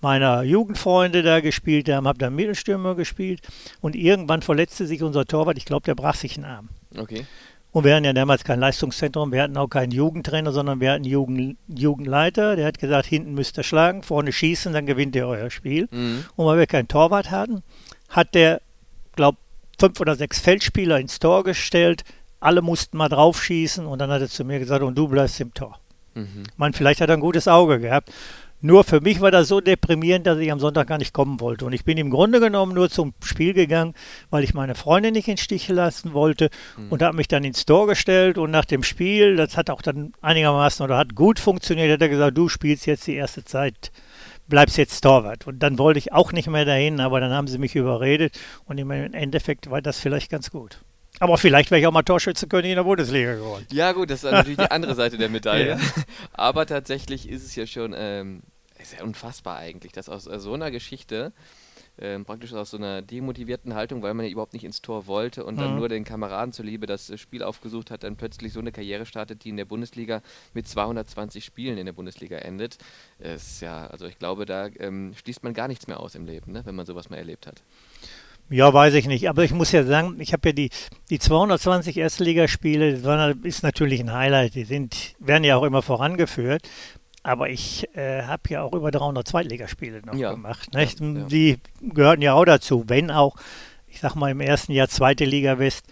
meiner 0.00 0.42
Jugendfreunde 0.42 1.22
da 1.22 1.40
gespielt 1.40 1.88
haben, 1.88 2.08
habe 2.08 2.18
dann 2.18 2.34
Mittelstürmer 2.34 2.94
gespielt 2.96 3.42
und 3.80 3.96
irgendwann 3.96 4.42
verletzte 4.42 4.86
sich 4.86 5.02
unser 5.02 5.24
Torwart, 5.24 5.58
ich 5.58 5.64
glaube, 5.64 5.84
der 5.84 5.96
brach 5.96 6.14
sich 6.14 6.36
einen 6.36 6.44
Arm. 6.44 6.68
Okay. 6.98 7.26
Und 7.70 7.84
wir 7.84 7.94
hatten 7.94 8.06
ja 8.06 8.12
damals 8.12 8.44
kein 8.44 8.60
Leistungszentrum, 8.60 9.30
wir 9.30 9.42
hatten 9.42 9.56
auch 9.56 9.68
keinen 9.68 9.92
Jugendtrainer, 9.92 10.52
sondern 10.52 10.80
wir 10.80 10.92
hatten 10.92 11.04
Jugend, 11.04 11.58
Jugendleiter, 11.68 12.56
der 12.56 12.66
hat 12.66 12.78
gesagt, 12.78 13.06
hinten 13.06 13.34
müsst 13.34 13.58
ihr 13.58 13.62
schlagen, 13.62 14.02
vorne 14.02 14.32
schießen, 14.32 14.72
dann 14.72 14.86
gewinnt 14.86 15.14
ihr 15.14 15.26
euer 15.26 15.50
Spiel. 15.50 15.86
Mhm. 15.90 16.24
Und 16.34 16.46
weil 16.46 16.58
wir 16.58 16.66
keinen 16.66 16.88
Torwart 16.88 17.30
hatten, 17.30 17.62
hat 18.08 18.34
der, 18.34 18.62
glaube 19.16 19.38
fünf 19.78 20.00
oder 20.00 20.16
sechs 20.16 20.40
Feldspieler 20.40 20.98
ins 20.98 21.18
Tor 21.18 21.44
gestellt, 21.44 22.04
alle 22.40 22.62
mussten 22.62 22.96
mal 22.96 23.08
drauf 23.08 23.42
schießen 23.42 23.86
und 23.86 23.98
dann 23.98 24.10
hat 24.10 24.22
er 24.22 24.28
zu 24.28 24.44
mir 24.44 24.58
gesagt, 24.58 24.82
und 24.82 24.96
du 24.96 25.06
bleibst 25.06 25.40
im 25.40 25.52
Tor. 25.52 25.78
Mhm. 26.14 26.44
Man, 26.56 26.72
vielleicht 26.72 27.00
hat 27.00 27.10
er 27.10 27.16
ein 27.16 27.20
gutes 27.20 27.48
Auge 27.48 27.80
gehabt. 27.80 28.10
Nur 28.60 28.82
für 28.82 29.00
mich 29.00 29.20
war 29.20 29.30
das 29.30 29.46
so 29.48 29.60
deprimierend, 29.60 30.26
dass 30.26 30.38
ich 30.38 30.50
am 30.50 30.58
Sonntag 30.58 30.88
gar 30.88 30.98
nicht 30.98 31.12
kommen 31.12 31.40
wollte. 31.40 31.64
Und 31.64 31.72
ich 31.72 31.84
bin 31.84 31.96
im 31.96 32.10
Grunde 32.10 32.40
genommen 32.40 32.74
nur 32.74 32.90
zum 32.90 33.14
Spiel 33.22 33.54
gegangen, 33.54 33.94
weil 34.30 34.42
ich 34.42 34.52
meine 34.52 34.74
Freundin 34.74 35.14
nicht 35.14 35.28
in 35.28 35.36
Stich 35.36 35.68
lassen 35.68 36.12
wollte 36.12 36.50
mhm. 36.76 36.90
und 36.90 37.02
habe 37.02 37.16
mich 37.16 37.28
dann 37.28 37.44
ins 37.44 37.66
Tor 37.66 37.86
gestellt. 37.86 38.36
Und 38.36 38.50
nach 38.50 38.64
dem 38.64 38.82
Spiel, 38.82 39.36
das 39.36 39.56
hat 39.56 39.70
auch 39.70 39.82
dann 39.82 40.12
einigermaßen 40.22 40.84
oder 40.84 40.96
hat 40.98 41.14
gut 41.14 41.38
funktioniert, 41.38 41.92
hat 41.92 42.02
er 42.02 42.08
gesagt, 42.08 42.36
du 42.36 42.48
spielst 42.48 42.86
jetzt 42.86 43.06
die 43.06 43.14
erste 43.14 43.44
Zeit 43.44 43.92
bleibst 44.48 44.78
jetzt 44.78 45.00
Torwart. 45.02 45.46
Und 45.46 45.60
dann 45.60 45.78
wollte 45.78 45.98
ich 45.98 46.12
auch 46.12 46.32
nicht 46.32 46.48
mehr 46.48 46.64
dahin, 46.64 47.00
aber 47.00 47.20
dann 47.20 47.32
haben 47.32 47.46
sie 47.46 47.58
mich 47.58 47.76
überredet 47.76 48.38
und 48.64 48.78
im 48.78 48.90
Endeffekt 48.90 49.70
war 49.70 49.82
das 49.82 50.00
vielleicht 50.00 50.30
ganz 50.30 50.50
gut. 50.50 50.80
Aber 51.20 51.36
vielleicht 51.36 51.70
wäre 51.70 51.80
ich 51.80 51.86
auch 51.86 51.92
mal 51.92 52.02
Torschützenkönig 52.02 52.70
in 52.70 52.76
der 52.76 52.84
Bundesliga 52.84 53.34
geworden. 53.34 53.66
Ja, 53.72 53.92
gut, 53.92 54.10
das 54.10 54.22
ist 54.22 54.30
natürlich 54.30 54.58
die 54.58 54.70
andere 54.70 54.94
Seite 54.94 55.18
der 55.18 55.28
Medaille. 55.30 55.70
Ja. 55.70 55.78
Aber 56.32 56.66
tatsächlich 56.66 57.28
ist 57.28 57.44
es 57.44 57.56
ja 57.56 57.66
schon 57.66 57.94
ähm, 57.96 58.42
ja 58.96 59.04
unfassbar 59.04 59.58
eigentlich, 59.58 59.92
dass 59.92 60.08
aus 60.08 60.24
so 60.24 60.54
einer 60.54 60.70
Geschichte, 60.70 61.32
ähm, 62.00 62.24
praktisch 62.24 62.52
aus 62.52 62.70
so 62.70 62.76
einer 62.76 63.02
demotivierten 63.02 63.74
Haltung, 63.74 64.02
weil 64.02 64.14
man 64.14 64.24
ja 64.24 64.30
überhaupt 64.30 64.52
nicht 64.52 64.64
ins 64.64 64.80
Tor 64.80 65.08
wollte 65.08 65.44
und 65.44 65.56
mhm. 65.56 65.60
dann 65.60 65.76
nur 65.76 65.88
den 65.88 66.04
Kameraden 66.04 66.52
zuliebe 66.52 66.86
das 66.86 67.18
Spiel 67.18 67.42
aufgesucht 67.42 67.90
hat, 67.90 68.04
dann 68.04 68.16
plötzlich 68.16 68.52
so 68.52 68.60
eine 68.60 68.70
Karriere 68.70 69.04
startet, 69.04 69.42
die 69.42 69.48
in 69.48 69.56
der 69.56 69.64
Bundesliga 69.64 70.22
mit 70.54 70.68
220 70.68 71.44
Spielen 71.44 71.78
in 71.78 71.86
der 71.86 71.92
Bundesliga 71.92 72.38
endet. 72.38 72.78
Ist 73.18 73.60
ja, 73.60 73.88
also 73.88 74.06
ich 74.06 74.18
glaube, 74.18 74.46
da 74.46 74.68
ähm, 74.78 75.14
schließt 75.16 75.42
man 75.42 75.54
gar 75.54 75.66
nichts 75.66 75.88
mehr 75.88 75.98
aus 75.98 76.14
im 76.14 76.26
Leben, 76.26 76.52
ne, 76.52 76.64
wenn 76.64 76.76
man 76.76 76.86
sowas 76.86 77.10
mal 77.10 77.16
erlebt 77.16 77.48
hat. 77.48 77.62
Ja, 78.50 78.72
weiß 78.72 78.94
ich 78.94 79.06
nicht. 79.06 79.28
Aber 79.28 79.44
ich 79.44 79.52
muss 79.52 79.72
ja 79.72 79.84
sagen, 79.84 80.16
ich 80.20 80.32
habe 80.32 80.48
ja 80.48 80.52
die, 80.52 80.70
die 81.10 81.18
220 81.18 81.96
Erstligaspiele, 81.96 82.98
das 82.98 83.36
ist 83.42 83.62
natürlich 83.62 84.00
ein 84.00 84.12
Highlight. 84.12 84.54
Die 84.54 84.64
sind, 84.64 85.14
werden 85.18 85.44
ja 85.44 85.56
auch 85.56 85.64
immer 85.64 85.82
vorangeführt. 85.82 86.68
Aber 87.22 87.50
ich 87.50 87.86
äh, 87.94 88.22
habe 88.22 88.42
ja 88.48 88.62
auch 88.62 88.72
über 88.72 88.90
300 88.90 89.26
Zweitligaspiele 89.26 90.02
noch 90.04 90.14
ja. 90.14 90.30
gemacht. 90.30 90.68
Ja, 90.72 90.80
ja. 90.80 90.86
Die 91.26 91.58
gehörten 91.80 92.22
ja 92.22 92.34
auch 92.34 92.44
dazu, 92.44 92.84
wenn 92.86 93.10
auch, 93.10 93.36
ich 93.86 94.00
sag 94.00 94.14
mal, 94.14 94.30
im 94.30 94.40
ersten 94.40 94.72
Jahr 94.72 94.88
zweite 94.88 95.24
Liga 95.24 95.58
West 95.58 95.84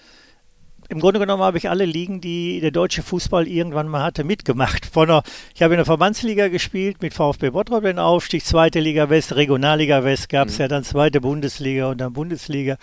im 0.89 1.01
Grunde 1.01 1.21
genommen 1.21 1.43
habe 1.43 1.59
ich 1.59 1.69
alle 1.69 1.85
Ligen, 1.85 2.21
die 2.21 2.61
der 2.61 2.71
deutsche 2.71 3.03
Fußball 3.03 3.47
irgendwann 3.47 3.89
mal 3.89 4.03
hatte, 4.03 4.25
mitgemacht. 4.25 4.87
Von 4.87 5.09
der, 5.09 5.23
ich 5.55 5.63
habe 5.63 5.75
in 5.75 5.79
der 5.79 5.85
Verbandsliga 5.85 6.49
gespielt 6.49 7.03
mit 7.03 7.15
VfB 7.15 7.51
Bottrop 7.51 7.83
den 7.83 7.99
Aufstieg, 7.99 8.45
zweite 8.45 8.81
Liga 8.81 9.11
West, 9.11 9.35
Regionalliga 9.35 10.05
West 10.05 10.29
gab 10.29 10.49
es 10.49 10.59
mhm. 10.59 10.63
ja 10.63 10.69
dann 10.69 10.85
zweite 10.85 11.21
Bundesliga 11.21 11.89
und 11.91 11.99
dann 11.99 12.13
Bundesliga. 12.13 12.77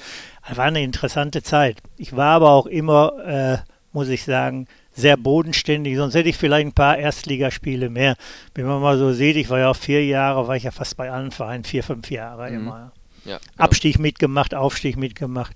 Das 0.47 0.57
war 0.57 0.65
eine 0.65 0.83
interessante 0.83 1.43
Zeit. 1.43 1.77
Ich 1.97 2.15
war 2.15 2.35
aber 2.35 2.51
auch 2.51 2.65
immer, 2.65 3.13
äh, 3.25 3.57
muss 3.91 4.09
ich 4.09 4.23
sagen, 4.23 4.67
sehr 4.95 5.17
bodenständig, 5.17 5.97
sonst 5.97 6.13
hätte 6.13 6.29
ich 6.29 6.37
vielleicht 6.37 6.67
ein 6.67 6.73
paar 6.73 6.97
Erstligaspiele 6.97 7.89
mehr. 7.89 8.15
Wenn 8.53 8.65
man 8.65 8.81
mal 8.81 8.97
so 8.97 9.11
sieht, 9.11 9.37
ich 9.37 9.49
war 9.49 9.59
ja 9.59 9.69
auch 9.71 9.75
vier 9.75 10.05
Jahre, 10.05 10.47
war 10.47 10.55
ich 10.55 10.63
ja 10.63 10.71
fast 10.71 10.97
bei 10.97 11.11
allen 11.11 11.31
Vereinen, 11.31 11.63
vier, 11.63 11.83
fünf 11.83 12.11
Jahre 12.11 12.49
mhm. 12.49 12.57
immer. 12.57 12.91
Ja, 13.25 13.37
genau. 13.37 13.63
Abstieg 13.63 13.99
mitgemacht, 13.99 14.53
Aufstieg 14.53 14.97
mitgemacht. 14.97 15.55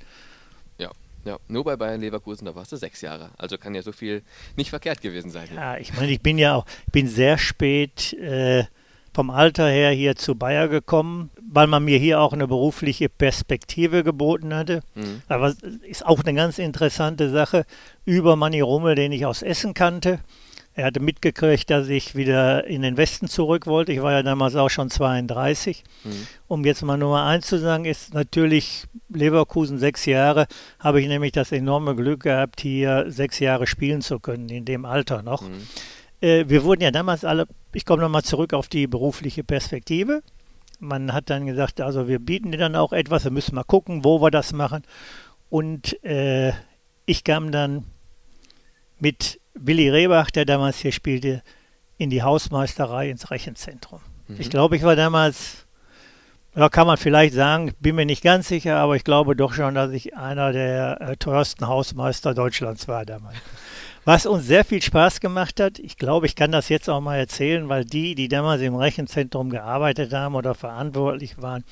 Ja, 1.27 1.37
nur 1.49 1.65
bei 1.65 1.75
Bayern 1.75 1.99
Leverkusen, 1.99 2.45
da 2.45 2.55
warst 2.55 2.71
du 2.71 2.77
sechs 2.77 3.01
Jahre. 3.01 3.31
Also 3.37 3.57
kann 3.57 3.75
ja 3.75 3.81
so 3.81 3.91
viel 3.91 4.23
nicht 4.55 4.69
verkehrt 4.69 5.01
gewesen 5.01 5.29
sein. 5.29 5.49
Ja, 5.53 5.75
ich 5.77 5.93
meine, 5.93 6.09
ich 6.09 6.21
bin 6.21 6.37
ja 6.37 6.55
auch, 6.55 6.65
bin 6.93 7.05
sehr 7.07 7.37
spät 7.37 8.13
äh, 8.13 8.63
vom 9.13 9.29
Alter 9.29 9.67
her 9.67 9.91
hier 9.91 10.15
zu 10.15 10.35
Bayer 10.35 10.69
gekommen, 10.69 11.29
weil 11.51 11.67
man 11.67 11.83
mir 11.83 11.97
hier 11.97 12.21
auch 12.21 12.31
eine 12.31 12.47
berufliche 12.47 13.09
Perspektive 13.09 14.05
geboten 14.05 14.53
hatte. 14.53 14.83
Mhm. 14.95 15.21
Aber 15.27 15.53
ist 15.81 16.05
auch 16.05 16.23
eine 16.23 16.33
ganz 16.33 16.59
interessante 16.59 17.29
Sache 17.29 17.65
über 18.05 18.37
Manni 18.37 18.61
Rummel, 18.61 18.95
den 18.95 19.11
ich 19.11 19.25
aus 19.25 19.41
Essen 19.41 19.73
kannte. 19.73 20.19
Er 20.77 20.85
hatte 20.85 20.99
mitgekriegt, 20.99 21.71
dass 21.71 21.89
ich 21.89 22.13
wieder 22.13 22.67
in 22.67 22.83
den 22.83 22.97
Westen 22.97 23.27
zurück 23.27 23.65
wollte. 23.65 23.91
Ich 23.93 24.03
war 24.03 24.11
ja 24.11 24.21
damals 24.21 24.55
auch 24.55 24.69
schon 24.69 24.91
32. 24.91 25.83
Mhm. 26.03 26.27
Um 26.47 26.65
jetzt 26.65 26.83
mal 26.83 26.97
Nummer 26.97 27.23
eins 27.23 27.47
zu 27.47 27.57
sagen, 27.57 27.85
ist 27.85 28.13
natürlich 28.13 28.83
Leverkusen 29.09 29.79
sechs 29.79 30.05
Jahre. 30.05 30.45
Habe 30.77 31.01
ich 31.01 31.07
nämlich 31.07 31.31
das 31.31 31.51
enorme 31.51 31.95
Glück 31.95 32.21
gehabt, 32.21 32.61
hier 32.61 33.05
sechs 33.07 33.39
Jahre 33.39 33.65
spielen 33.65 34.03
zu 34.03 34.19
können, 34.19 34.49
in 34.49 34.65
dem 34.65 34.85
Alter 34.85 35.23
noch. 35.23 35.41
Mhm. 35.41 35.67
Äh, 36.21 36.45
wir 36.47 36.63
wurden 36.63 36.83
ja 36.83 36.91
damals 36.91 37.25
alle, 37.25 37.47
ich 37.73 37.83
komme 37.83 38.03
nochmal 38.03 38.21
zurück 38.21 38.53
auf 38.53 38.67
die 38.67 38.85
berufliche 38.85 39.43
Perspektive. 39.43 40.21
Man 40.79 41.11
hat 41.11 41.31
dann 41.31 41.47
gesagt, 41.47 41.81
also 41.81 42.07
wir 42.07 42.19
bieten 42.19 42.51
dir 42.51 42.59
dann 42.59 42.75
auch 42.75 42.93
etwas, 42.93 43.23
wir 43.23 43.31
müssen 43.31 43.55
mal 43.55 43.63
gucken, 43.63 44.03
wo 44.05 44.21
wir 44.21 44.29
das 44.29 44.53
machen. 44.53 44.83
Und 45.49 46.03
äh, 46.03 46.53
ich 47.07 47.23
kam 47.23 47.51
dann 47.51 47.85
mit 48.99 49.39
Willi 49.59 49.89
Rehbach, 49.89 50.31
der 50.31 50.45
damals 50.45 50.79
hier 50.79 50.91
spielte, 50.91 51.41
in 51.97 52.09
die 52.09 52.23
Hausmeisterei 52.23 53.09
ins 53.09 53.31
Rechenzentrum. 53.31 53.99
Mhm. 54.27 54.35
Ich 54.39 54.49
glaube, 54.49 54.75
ich 54.75 54.83
war 54.83 54.95
damals, 54.95 55.65
ja, 56.55 56.69
kann 56.69 56.87
man 56.87 56.97
vielleicht 56.97 57.33
sagen, 57.33 57.73
bin 57.79 57.95
mir 57.95 58.05
nicht 58.05 58.23
ganz 58.23 58.47
sicher, 58.47 58.77
aber 58.77 58.95
ich 58.95 59.03
glaube 59.03 59.35
doch 59.35 59.53
schon, 59.53 59.75
dass 59.75 59.91
ich 59.91 60.15
einer 60.15 60.51
der 60.51 61.01
äh, 61.01 61.17
teuersten 61.17 61.67
Hausmeister 61.67 62.33
Deutschlands 62.33 62.87
war 62.87 63.05
damals. 63.05 63.37
Was 64.05 64.25
uns 64.25 64.45
sehr 64.45 64.63
viel 64.63 64.81
Spaß 64.81 65.19
gemacht 65.19 65.59
hat, 65.59 65.79
ich 65.79 65.97
glaube, 65.97 66.27
ich 66.27 66.35
kann 66.35 66.53
das 66.53 66.69
jetzt 66.69 66.89
auch 66.89 67.01
mal 67.01 67.17
erzählen, 67.17 67.67
weil 67.67 67.83
die, 67.83 68.15
die 68.15 68.29
damals 68.29 68.61
im 68.61 68.75
Rechenzentrum 68.75 69.49
gearbeitet 69.49 70.13
haben 70.13 70.35
oder 70.35 70.55
verantwortlich 70.55 71.41
waren, 71.41 71.65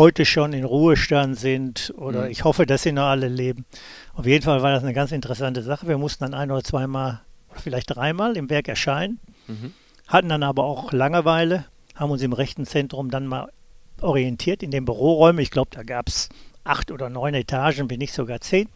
heute 0.00 0.24
schon 0.24 0.54
in 0.54 0.64
Ruhestand 0.64 1.38
sind 1.38 1.92
oder 1.94 2.22
mhm. 2.22 2.30
ich 2.30 2.44
hoffe, 2.44 2.64
dass 2.64 2.84
sie 2.84 2.92
noch 2.92 3.08
alle 3.08 3.28
leben. 3.28 3.66
Auf 4.14 4.24
jeden 4.24 4.42
Fall 4.42 4.62
war 4.62 4.72
das 4.72 4.82
eine 4.82 4.94
ganz 4.94 5.12
interessante 5.12 5.62
Sache. 5.62 5.88
Wir 5.88 5.98
mussten 5.98 6.24
dann 6.24 6.32
ein 6.32 6.50
oder 6.50 6.64
zweimal 6.64 7.20
oder 7.50 7.60
vielleicht 7.60 7.94
dreimal 7.94 8.34
im 8.38 8.48
Werk 8.48 8.66
erscheinen, 8.68 9.20
mhm. 9.46 9.74
hatten 10.06 10.30
dann 10.30 10.42
aber 10.42 10.64
auch 10.64 10.90
Langeweile, 10.92 11.66
haben 11.94 12.10
uns 12.10 12.22
im 12.22 12.32
rechten 12.32 12.64
Zentrum 12.64 13.10
dann 13.10 13.26
mal 13.26 13.52
orientiert 14.00 14.62
in 14.62 14.70
den 14.70 14.86
Büroräumen. 14.86 15.42
Ich 15.42 15.50
glaube, 15.50 15.68
da 15.70 15.82
gab 15.82 16.08
es 16.08 16.30
acht 16.64 16.90
oder 16.90 17.10
neun 17.10 17.34
Etagen, 17.34 17.90
wenn 17.90 17.98
nicht 17.98 18.14
sogar 18.14 18.40
zehn. 18.40 18.70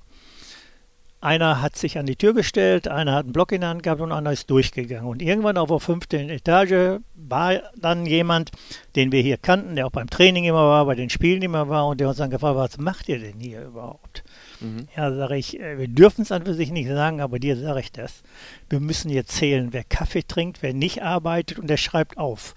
Einer 1.25 1.63
hat 1.63 1.75
sich 1.75 1.97
an 1.97 2.05
die 2.05 2.17
Tür 2.17 2.35
gestellt, 2.35 2.87
einer 2.87 3.15
hat 3.15 3.25
einen 3.25 3.33
Block 3.33 3.51
in 3.53 3.63
der 3.63 3.71
Hand 3.71 3.83
gehabt 3.83 4.03
und 4.03 4.13
einer 4.13 4.31
ist 4.31 4.51
durchgegangen. 4.51 5.09
Und 5.09 5.23
irgendwann 5.23 5.57
auf 5.57 5.71
der 5.71 5.81
fünften 5.81 6.29
Etage 6.29 7.01
war 7.15 7.63
dann 7.79 8.05
jemand, 8.05 8.51
den 8.95 9.11
wir 9.11 9.23
hier 9.23 9.39
kannten, 9.39 9.75
der 9.75 9.87
auch 9.87 9.91
beim 9.91 10.11
Training 10.11 10.45
immer 10.45 10.69
war, 10.69 10.85
bei 10.85 10.95
den 10.95 11.09
Spielen 11.09 11.41
immer 11.41 11.71
war 11.71 11.87
und 11.87 11.99
der 11.99 12.09
uns 12.09 12.19
dann 12.19 12.29
gefragt 12.29 12.59
hat, 12.59 12.73
was 12.73 12.79
macht 12.79 13.09
ihr 13.09 13.21
denn 13.21 13.41
hier 13.41 13.63
überhaupt? 13.63 14.23
Mhm. 14.61 14.87
Ja, 14.95 15.15
sage 15.15 15.39
ich, 15.39 15.59
äh, 15.59 15.79
wir 15.79 15.89
dürfen 15.89 16.23
es 16.23 16.31
an 16.31 16.45
für 16.45 16.53
sich 16.53 16.71
nicht 16.71 16.89
sagen, 16.89 17.23
aber 17.23 17.39
dir 17.39 17.57
sage 17.57 17.81
ich 17.81 17.91
das. 17.91 18.23
Wir 18.69 18.81
müssen 18.81 19.11
jetzt 19.11 19.33
zählen, 19.33 19.73
wer 19.73 19.85
Kaffee 19.85 20.25
trinkt, 20.25 20.63
wer 20.63 20.75
nicht 20.75 21.03
arbeitet 21.03 21.59
und 21.59 21.71
der 21.71 21.79
schreibt 21.79 22.19
auf. 22.19 22.55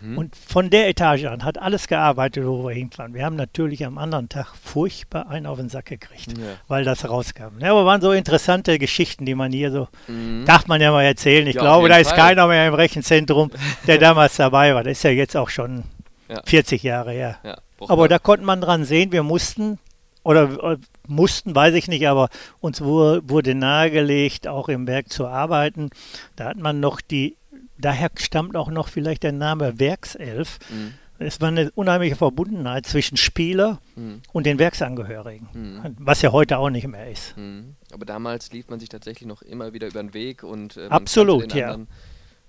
Mhm. 0.00 0.18
Und 0.18 0.36
von 0.36 0.70
der 0.70 0.88
Etage 0.88 1.24
an 1.24 1.44
hat 1.44 1.58
alles 1.58 1.88
gearbeitet, 1.88 2.44
wo 2.46 2.66
wir 2.66 2.74
hinfahren. 2.74 3.14
Wir 3.14 3.24
haben 3.24 3.36
natürlich 3.36 3.84
am 3.84 3.98
anderen 3.98 4.28
Tag 4.28 4.54
furchtbar 4.62 5.28
einen 5.28 5.46
auf 5.46 5.58
den 5.58 5.68
Sack 5.68 5.86
gekriegt, 5.86 6.38
ja. 6.38 6.44
weil 6.68 6.84
das 6.84 7.08
rauskam. 7.08 7.58
Ja, 7.60 7.70
aber 7.70 7.84
waren 7.84 8.00
so 8.00 8.12
interessante 8.12 8.78
Geschichten, 8.78 9.26
die 9.26 9.34
man 9.34 9.52
hier 9.52 9.70
so, 9.70 9.88
mhm. 10.08 10.44
darf 10.46 10.66
man 10.66 10.80
ja 10.80 10.90
mal 10.90 11.04
erzählen. 11.04 11.46
Ich 11.46 11.56
ja, 11.56 11.62
glaube, 11.62 11.88
da 11.88 11.96
ist 11.98 12.08
Fall. 12.08 12.18
keiner 12.18 12.46
mehr 12.46 12.68
im 12.68 12.74
Rechenzentrum, 12.74 13.50
der 13.86 13.98
damals 13.98 14.36
dabei 14.36 14.74
war. 14.74 14.84
Das 14.84 14.92
ist 14.92 15.04
ja 15.04 15.10
jetzt 15.10 15.36
auch 15.36 15.48
schon 15.48 15.84
ja. 16.28 16.40
40 16.44 16.82
Jahre 16.82 17.12
her. 17.12 17.38
aber 17.80 18.08
da 18.08 18.18
konnte 18.18 18.44
man 18.44 18.60
dran 18.60 18.84
sehen, 18.84 19.12
wir 19.12 19.22
mussten 19.22 19.78
oder 20.24 20.72
äh, 20.72 20.76
mussten, 21.06 21.54
weiß 21.54 21.74
ich 21.74 21.86
nicht, 21.86 22.08
aber 22.08 22.30
uns 22.60 22.80
wurde 22.80 23.54
nahegelegt, 23.54 24.48
auch 24.48 24.68
im 24.68 24.86
Werk 24.86 25.12
zu 25.12 25.26
arbeiten. 25.26 25.90
Da 26.34 26.46
hat 26.46 26.56
man 26.56 26.80
noch 26.80 27.00
die, 27.00 27.36
daher 27.78 28.10
stammt 28.16 28.56
auch 28.56 28.70
noch 28.70 28.88
vielleicht 28.88 29.22
der 29.22 29.32
Name 29.32 29.78
Werkself, 29.78 30.58
mhm. 30.70 30.94
es 31.18 31.40
war 31.40 31.48
eine 31.48 31.70
unheimliche 31.72 32.16
Verbundenheit 32.16 32.86
zwischen 32.86 33.16
Spieler 33.16 33.78
mhm. 33.96 34.22
und 34.32 34.46
den 34.46 34.58
Werksangehörigen, 34.58 35.48
mhm. 35.52 35.96
was 35.98 36.22
ja 36.22 36.32
heute 36.32 36.58
auch 36.58 36.70
nicht 36.70 36.86
mehr 36.86 37.10
ist. 37.10 37.36
Mhm. 37.36 37.76
Aber 37.92 38.04
damals 38.04 38.52
lief 38.52 38.68
man 38.68 38.80
sich 38.80 38.88
tatsächlich 38.88 39.28
noch 39.28 39.42
immer 39.42 39.72
wieder 39.72 39.88
über 39.88 40.02
den 40.02 40.14
Weg 40.14 40.42
und 40.42 40.76
äh, 40.76 40.88
absolut, 40.88 41.54
ja. 41.54 41.78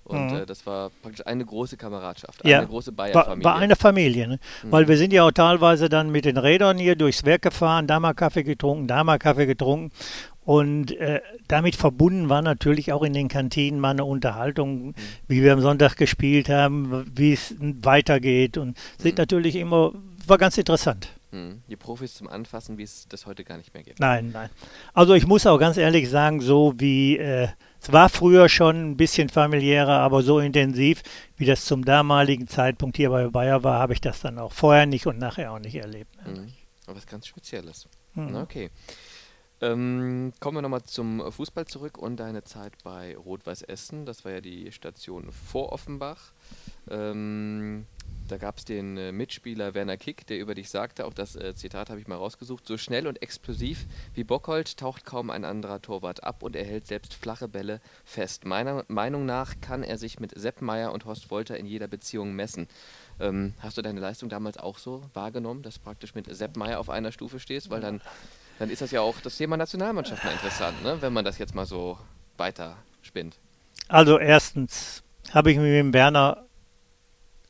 Und 0.05 0.31
mhm. 0.31 0.37
äh, 0.37 0.45
das 0.45 0.67
war 0.67 0.91
praktisch 1.01 1.25
eine 1.25 1.43
große 1.43 1.77
Kameradschaft, 1.77 2.45
ja. 2.45 2.59
eine 2.59 2.67
große 2.67 2.91
Bayer-Familie. 2.91 3.43
War, 3.43 3.55
war, 3.55 3.59
eine 3.59 3.75
Familie, 3.75 4.27
ne? 4.27 4.39
mhm. 4.61 4.71
weil 4.71 4.87
wir 4.87 4.97
sind 4.97 5.11
ja 5.11 5.23
auch 5.23 5.31
teilweise 5.31 5.89
dann 5.89 6.11
mit 6.11 6.25
den 6.25 6.37
Rädern 6.37 6.77
hier 6.77 6.95
durchs 6.95 7.25
Werk 7.25 7.41
gefahren, 7.41 7.87
da 7.87 7.99
mal 7.99 8.13
Kaffee 8.13 8.43
getrunken, 8.43 8.87
da 8.87 9.03
mal 9.03 9.17
Kaffee 9.17 9.47
getrunken. 9.47 9.91
Und 10.45 10.91
äh, 10.97 11.21
damit 11.47 11.75
verbunden 11.75 12.29
war 12.29 12.43
natürlich 12.43 12.93
auch 12.93 13.03
in 13.03 13.13
den 13.13 13.27
Kantinen 13.27 13.79
mal 13.79 13.91
eine 13.91 14.05
Unterhaltung, 14.05 14.87
mhm. 14.87 14.95
wie 15.27 15.41
wir 15.41 15.53
am 15.53 15.61
Sonntag 15.61 15.95
gespielt 15.95 16.49
haben, 16.49 17.11
wie 17.15 17.33
es 17.33 17.55
weitergeht. 17.59 18.57
Und 18.57 18.77
sind 18.99 19.15
mhm. 19.15 19.21
natürlich 19.21 19.55
immer, 19.55 19.93
war 20.27 20.37
ganz 20.37 20.57
interessant. 20.57 21.09
Mhm. 21.31 21.63
Die 21.67 21.75
Profis 21.75 22.13
zum 22.13 22.27
Anfassen, 22.27 22.77
wie 22.77 22.83
es 22.83 23.07
das 23.09 23.25
heute 23.25 23.43
gar 23.43 23.57
nicht 23.57 23.73
mehr 23.73 23.81
gibt. 23.81 23.99
Nein, 23.99 24.29
nein. 24.31 24.49
Also 24.93 25.15
ich 25.15 25.25
muss 25.25 25.47
auch 25.47 25.57
ganz 25.57 25.77
ehrlich 25.77 26.09
sagen, 26.09 26.39
so 26.41 26.73
wie 26.77 27.17
äh, 27.17 27.47
es 27.81 27.91
war 27.91 28.09
früher 28.09 28.47
schon 28.47 28.91
ein 28.91 28.97
bisschen 28.97 29.29
familiärer, 29.29 29.99
aber 29.99 30.21
so 30.21 30.39
intensiv, 30.39 31.01
wie 31.37 31.45
das 31.45 31.65
zum 31.65 31.85
damaligen 31.85 32.47
Zeitpunkt 32.47 32.97
hier 32.97 33.09
bei 33.09 33.27
Bayer 33.27 33.63
war, 33.63 33.79
habe 33.79 33.93
ich 33.93 34.01
das 34.01 34.21
dann 34.21 34.39
auch 34.39 34.53
vorher 34.53 34.85
nicht 34.85 35.07
und 35.07 35.17
nachher 35.17 35.51
auch 35.51 35.59
nicht 35.59 35.75
erlebt. 35.75 36.15
Mhm. 36.25 36.53
Aber 36.85 36.97
was 36.97 37.07
ganz 37.07 37.27
Spezielles. 37.27 37.87
Mhm. 38.13 38.35
Okay. 38.35 38.69
Ähm, 39.61 40.33
kommen 40.39 40.57
wir 40.57 40.61
nochmal 40.61 40.83
zum 40.83 41.31
Fußball 41.31 41.65
zurück 41.65 41.97
und 41.97 42.17
deine 42.17 42.43
Zeit 42.43 42.73
bei 42.83 43.15
Rot-Weiß 43.15 43.61
Essen. 43.63 44.05
Das 44.05 44.25
war 44.25 44.33
ja 44.33 44.41
die 44.41 44.71
Station 44.71 45.31
vor 45.31 45.71
Offenbach. 45.71 46.33
Ähm, 46.89 47.85
da 48.27 48.37
gab 48.37 48.57
es 48.57 48.65
den 48.65 48.97
äh, 48.97 49.11
Mitspieler 49.11 49.73
Werner 49.75 49.97
Kick, 49.97 50.25
der 50.27 50.39
über 50.39 50.55
dich 50.55 50.69
sagte, 50.69 51.05
auch 51.05 51.13
das 51.13 51.35
äh, 51.35 51.53
Zitat 51.55 51.89
habe 51.89 51.99
ich 51.99 52.07
mal 52.07 52.15
rausgesucht, 52.15 52.65
so 52.67 52.77
schnell 52.77 53.07
und 53.07 53.21
explosiv 53.21 53.85
wie 54.13 54.23
Bockhold 54.23 54.77
taucht 54.77 55.05
kaum 55.05 55.29
ein 55.29 55.45
anderer 55.45 55.81
Torwart 55.81 56.23
ab 56.23 56.41
und 56.41 56.55
er 56.55 56.65
hält 56.65 56.87
selbst 56.87 57.13
flache 57.13 57.47
Bälle 57.47 57.81
fest. 58.03 58.45
Meiner 58.45 58.83
Meinung 58.87 59.25
nach 59.25 59.61
kann 59.61 59.83
er 59.83 59.97
sich 59.97 60.19
mit 60.19 60.37
Sepp 60.37 60.61
Meier 60.61 60.91
und 60.91 61.05
Horst 61.05 61.29
Wolter 61.29 61.57
in 61.57 61.67
jeder 61.67 61.87
Beziehung 61.87 62.33
messen. 62.33 62.67
Ähm, 63.19 63.53
hast 63.59 63.77
du 63.77 63.81
deine 63.81 63.99
Leistung 63.99 64.29
damals 64.29 64.57
auch 64.57 64.79
so 64.79 65.03
wahrgenommen, 65.13 65.61
dass 65.61 65.75
du 65.75 65.81
praktisch 65.81 66.15
mit 66.15 66.33
Sepp 66.35 66.57
Meier 66.57 66.79
auf 66.79 66.89
einer 66.89 67.11
Stufe 67.11 67.39
stehst? 67.39 67.69
Weil 67.69 67.81
dann, 67.81 68.01
dann 68.59 68.69
ist 68.69 68.81
das 68.81 68.91
ja 68.91 69.01
auch 69.01 69.19
das 69.21 69.37
Thema 69.37 69.57
Nationalmannschaft 69.57 70.23
mal 70.23 70.31
interessant, 70.31 70.83
ne? 70.83 70.97
wenn 71.01 71.13
man 71.13 71.25
das 71.25 71.37
jetzt 71.37 71.55
mal 71.55 71.65
so 71.65 71.97
weiter 72.37 72.77
spinnt. 73.01 73.37
Also 73.87 74.17
erstens 74.17 75.03
habe 75.31 75.51
ich 75.51 75.57
mit 75.57 75.67
dem 75.67 75.93
Werner 75.93 76.45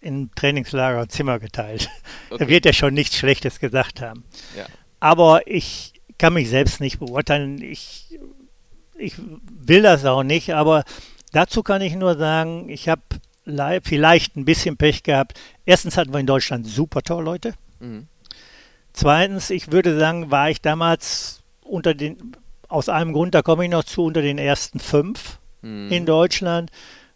im 0.01 0.33
Trainingslager 0.35 1.09
Zimmer 1.09 1.39
geteilt. 1.39 1.89
Okay. 2.27 2.43
Da 2.43 2.49
wird 2.49 2.65
er 2.65 2.73
schon 2.73 2.95
nichts 2.95 3.17
Schlechtes 3.17 3.59
gesagt 3.59 4.01
haben. 4.01 4.23
Ja. 4.57 4.65
Aber 4.99 5.45
ich 5.45 5.93
kann 6.17 6.33
mich 6.33 6.49
selbst 6.49 6.81
nicht 6.81 6.97
beurteilen. 6.97 7.61
Ich, 7.61 8.19
ich 8.97 9.13
will 9.43 9.83
das 9.83 10.05
auch 10.05 10.23
nicht, 10.23 10.55
aber 10.55 10.85
dazu 11.31 11.61
kann 11.61 11.83
ich 11.83 11.93
nur 11.93 12.17
sagen, 12.17 12.67
ich 12.67 12.89
habe 12.89 13.03
vielleicht 13.83 14.35
ein 14.35 14.43
bisschen 14.43 14.75
Pech 14.75 15.03
gehabt. 15.03 15.39
Erstens 15.67 15.97
hatten 15.97 16.13
wir 16.13 16.19
in 16.19 16.25
Deutschland 16.25 16.65
super 16.65 17.03
Torleute. 17.03 17.53
Mhm. 17.79 18.07
Zweitens, 18.95 19.49
ich 19.49 19.71
würde 19.71 19.99
sagen, 19.99 20.31
war 20.31 20.49
ich 20.49 20.61
damals 20.61 21.43
unter 21.61 21.93
den, 21.93 22.35
aus 22.67 22.89
einem 22.89 23.13
Grund, 23.13 23.35
da 23.35 23.41
komme 23.41 23.65
ich 23.65 23.71
noch 23.71 23.83
zu, 23.83 24.03
unter 24.03 24.21
den 24.21 24.37
ersten 24.37 24.79
fünf 24.79 25.39
mhm. 25.61 25.91
in 25.91 26.05
Deutschland 26.05 26.71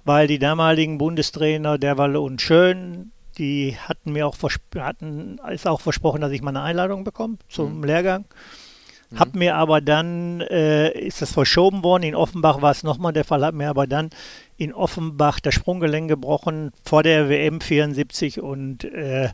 weil 0.10 0.26
die 0.26 0.40
damaligen 0.40 0.98
Bundestrainer 0.98 1.78
Derwalle 1.78 2.20
und 2.20 2.42
Schön, 2.42 3.12
die 3.38 3.78
hatten 3.78 4.12
mir 4.12 4.28
auch 4.28 4.36
hatten 4.76 5.40
ist 5.52 5.68
auch 5.68 5.82
versprochen, 5.82 6.22
dass 6.22 6.32
ich 6.32 6.42
mal 6.42 6.50
eine 6.50 6.62
Einladung 6.62 7.04
bekomme 7.04 7.38
zum 7.48 7.78
mhm. 7.78 7.84
Lehrgang. 7.84 8.26
Mhm. 9.12 9.20
Hab 9.20 9.36
mir 9.36 9.56
aber 9.56 9.82
dann, 9.82 10.42
äh, 10.42 10.92
ist 10.98 11.22
das 11.22 11.32
verschoben 11.32 11.84
worden, 11.84 12.02
in 12.02 12.16
Offenbach 12.16 12.62
war 12.62 12.72
es 12.72 12.82
nochmal 12.82 13.14
der 13.14 13.24
Fall, 13.24 13.46
hat 13.46 13.54
mir 13.54 13.70
aber 13.70 13.88
dann 13.88 14.10
in 14.58 14.74
Offenbach 14.74 15.40
das 15.40 15.54
Sprunggelenk 15.54 16.10
gebrochen 16.10 16.72
vor 16.84 17.04
der 17.04 17.30
WM 17.30 17.62
74 17.62 18.42
und 18.42 18.86
äh, 18.86 19.30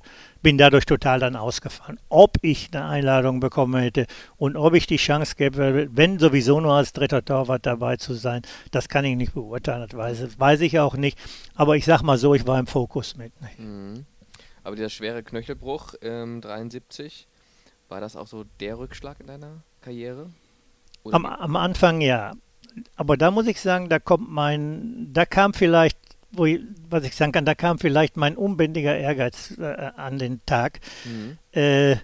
bin 0.46 0.60
dadurch 0.60 0.86
total 0.86 1.20
dann 1.20 1.36
ausgefahren. 1.36 2.00
Ob 2.08 2.38
ich 2.44 2.70
eine 2.72 2.86
Einladung 2.86 3.40
bekommen 3.40 3.82
hätte 3.82 4.06
und 4.38 4.56
ob 4.56 4.76
ich 4.76 4.86
die 4.86 4.98
Chance 4.98 5.34
gäbe, 5.36 5.90
wenn 5.92 6.20
sowieso 6.20 6.62
nur 6.62 6.74
als 6.74 6.94
dritter 6.94 7.26
Torwart 7.26 7.66
dabei 7.66 7.98
zu 7.98 8.14
sein, 8.14 8.44
das 8.70 8.88
kann 8.88 9.06
ich 9.06 9.16
nicht 9.16 9.34
beurteilen, 9.34 9.88
das 9.90 9.98
weiß, 9.98 10.40
weiß 10.40 10.62
ich 10.62 10.78
auch 10.78 10.98
nicht. 10.98 11.18
Aber 11.56 11.78
ich 11.78 11.86
sag 11.86 12.04
mal 12.04 12.20
so, 12.20 12.36
ich 12.36 12.46
war 12.46 12.60
im 12.60 12.68
Fokus 12.68 13.18
mit. 13.18 13.34
Mhm. 13.58 14.06
Aber 14.64 14.76
dieser 14.76 14.92
schwere 14.92 15.24
Knöchelbruch 15.24 15.96
ähm, 16.04 16.42
73, 16.42 17.28
war 17.90 18.00
das 18.00 18.16
auch 18.16 18.28
so 18.28 18.46
der 18.60 18.78
Rückschlag 18.78 19.20
in 19.22 19.26
deiner 19.26 19.64
Karriere? 19.82 20.30
Am, 21.12 21.26
am, 21.26 21.56
Anfang 21.56 22.02
ja. 22.02 22.34
Aber 22.96 23.18
da 23.18 23.32
muss 23.32 23.48
ich 23.48 23.60
sagen, 23.60 23.90
da 23.90 23.98
kommt 23.98 24.30
mein, 24.30 25.10
da 25.12 25.26
kam 25.26 25.56
vielleicht 25.56 25.98
wo 26.38 26.48
was 26.90 27.04
ich 27.04 27.16
sagen 27.16 27.32
kann, 27.32 27.46
da 27.46 27.56
kam 27.56 27.80
vielleicht 27.80 28.18
mein 28.18 28.38
unbändiger 28.38 28.98
Ehrgeiz 28.98 29.58
äh, 29.60 29.92
an 29.96 30.20
den 30.20 30.42
Tag. 30.46 30.80
Mhm. 31.06 31.38
Äh, 31.52 31.98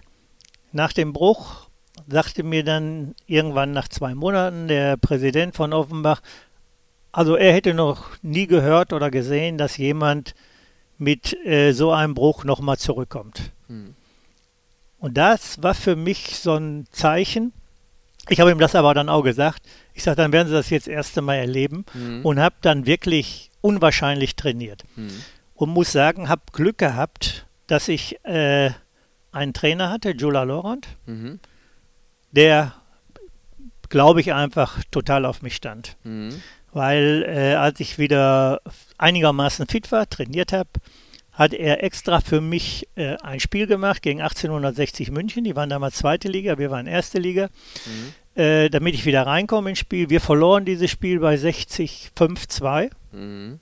nach 0.72 0.92
dem 0.92 1.12
Bruch 1.12 1.68
sagte 2.08 2.42
mir 2.42 2.64
dann 2.64 3.14
irgendwann 3.26 3.72
nach 3.72 3.88
zwei 3.88 4.14
Monaten 4.14 4.68
der 4.68 4.96
Präsident 4.96 5.54
von 5.54 5.72
Offenbach, 5.72 6.22
also 7.12 7.36
er 7.36 7.52
hätte 7.52 7.74
noch 7.74 8.06
nie 8.22 8.46
gehört 8.46 8.92
oder 8.92 9.10
gesehen, 9.10 9.58
dass 9.58 9.76
jemand 9.76 10.34
mit 10.96 11.36
äh, 11.44 11.72
so 11.72 11.92
einem 11.92 12.14
Bruch 12.14 12.44
nochmal 12.44 12.78
zurückkommt. 12.78 13.52
Mhm. 13.68 13.94
Und 14.98 15.18
das 15.18 15.62
war 15.62 15.74
für 15.74 15.96
mich 15.96 16.38
so 16.38 16.54
ein 16.54 16.86
Zeichen. 16.90 17.52
Ich 18.28 18.40
habe 18.40 18.52
ihm 18.52 18.58
das 18.58 18.74
aber 18.74 18.94
dann 18.94 19.08
auch 19.08 19.22
gesagt. 19.22 19.62
Ich 19.94 20.04
sage, 20.04 20.16
dann 20.16 20.32
werden 20.32 20.48
Sie 20.48 20.54
das 20.54 20.70
jetzt 20.70 20.86
das 20.86 20.94
erste 20.94 21.22
Mal 21.22 21.34
erleben 21.34 21.84
mhm. 21.92 22.24
und 22.24 22.38
habe 22.38 22.54
dann 22.60 22.86
wirklich 22.86 23.50
unwahrscheinlich 23.62 24.36
trainiert. 24.36 24.84
Mhm. 24.96 25.22
Und 25.54 25.70
muss 25.70 25.92
sagen, 25.92 26.28
habe 26.28 26.42
Glück 26.52 26.76
gehabt, 26.76 27.46
dass 27.66 27.88
ich 27.88 28.22
äh, 28.24 28.70
einen 29.30 29.54
Trainer 29.54 29.88
hatte, 29.88 30.10
Jula 30.10 30.42
Laurent, 30.42 30.86
mhm. 31.06 31.40
der, 32.32 32.74
glaube 33.88 34.20
ich, 34.20 34.32
einfach 34.34 34.82
total 34.90 35.24
auf 35.24 35.40
mich 35.40 35.56
stand. 35.56 35.96
Mhm. 36.04 36.42
Weil 36.72 37.24
äh, 37.26 37.54
als 37.54 37.80
ich 37.80 37.98
wieder 37.98 38.60
einigermaßen 38.98 39.66
fit 39.66 39.92
war, 39.92 40.08
trainiert 40.08 40.52
habe, 40.52 40.70
hat 41.32 41.54
er 41.54 41.82
extra 41.82 42.20
für 42.20 42.40
mich 42.40 42.88
äh, 42.94 43.16
ein 43.22 43.40
Spiel 43.40 43.66
gemacht 43.66 44.02
gegen 44.02 44.20
1860 44.20 45.10
München. 45.10 45.44
Die 45.44 45.56
waren 45.56 45.70
damals 45.70 45.96
zweite 45.96 46.28
Liga, 46.28 46.58
wir 46.58 46.70
waren 46.70 46.86
erste 46.86 47.18
Liga. 47.18 47.48
Mhm. 47.86 48.14
Äh, 48.34 48.70
damit 48.70 48.94
ich 48.94 49.04
wieder 49.04 49.26
reinkomme 49.26 49.70
ins 49.70 49.78
Spiel. 49.78 50.08
Wir 50.08 50.20
verloren 50.20 50.64
dieses 50.64 50.90
Spiel 50.90 51.20
bei 51.20 51.36
60 51.36 52.12
5-2. 52.16 52.90
Mhm. 53.12 53.60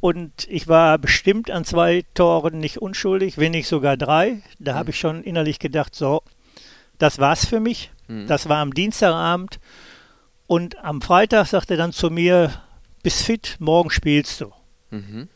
Und 0.00 0.46
ich 0.48 0.68
war 0.68 0.98
bestimmt 0.98 1.50
an 1.50 1.64
zwei 1.64 2.04
Toren 2.14 2.58
nicht 2.58 2.78
unschuldig, 2.78 3.38
wenn 3.38 3.52
nicht 3.52 3.66
sogar 3.66 3.96
drei. 3.96 4.42
Da 4.58 4.74
mhm. 4.74 4.76
habe 4.76 4.90
ich 4.90 4.98
schon 4.98 5.24
innerlich 5.24 5.58
gedacht, 5.58 5.94
so, 5.94 6.22
das 6.98 7.18
war's 7.18 7.46
für 7.46 7.60
mich. 7.60 7.90
Mhm. 8.08 8.26
Das 8.26 8.48
war 8.48 8.58
am 8.58 8.74
Dienstagabend. 8.74 9.58
Und 10.46 10.78
am 10.84 11.00
Freitag 11.00 11.46
sagte 11.46 11.74
er 11.74 11.78
dann 11.78 11.92
zu 11.92 12.10
mir, 12.10 12.62
bist 13.02 13.22
fit, 13.22 13.56
morgen 13.58 13.90
spielst 13.90 14.40
du. 14.40 14.52
Mhm. 14.90 15.28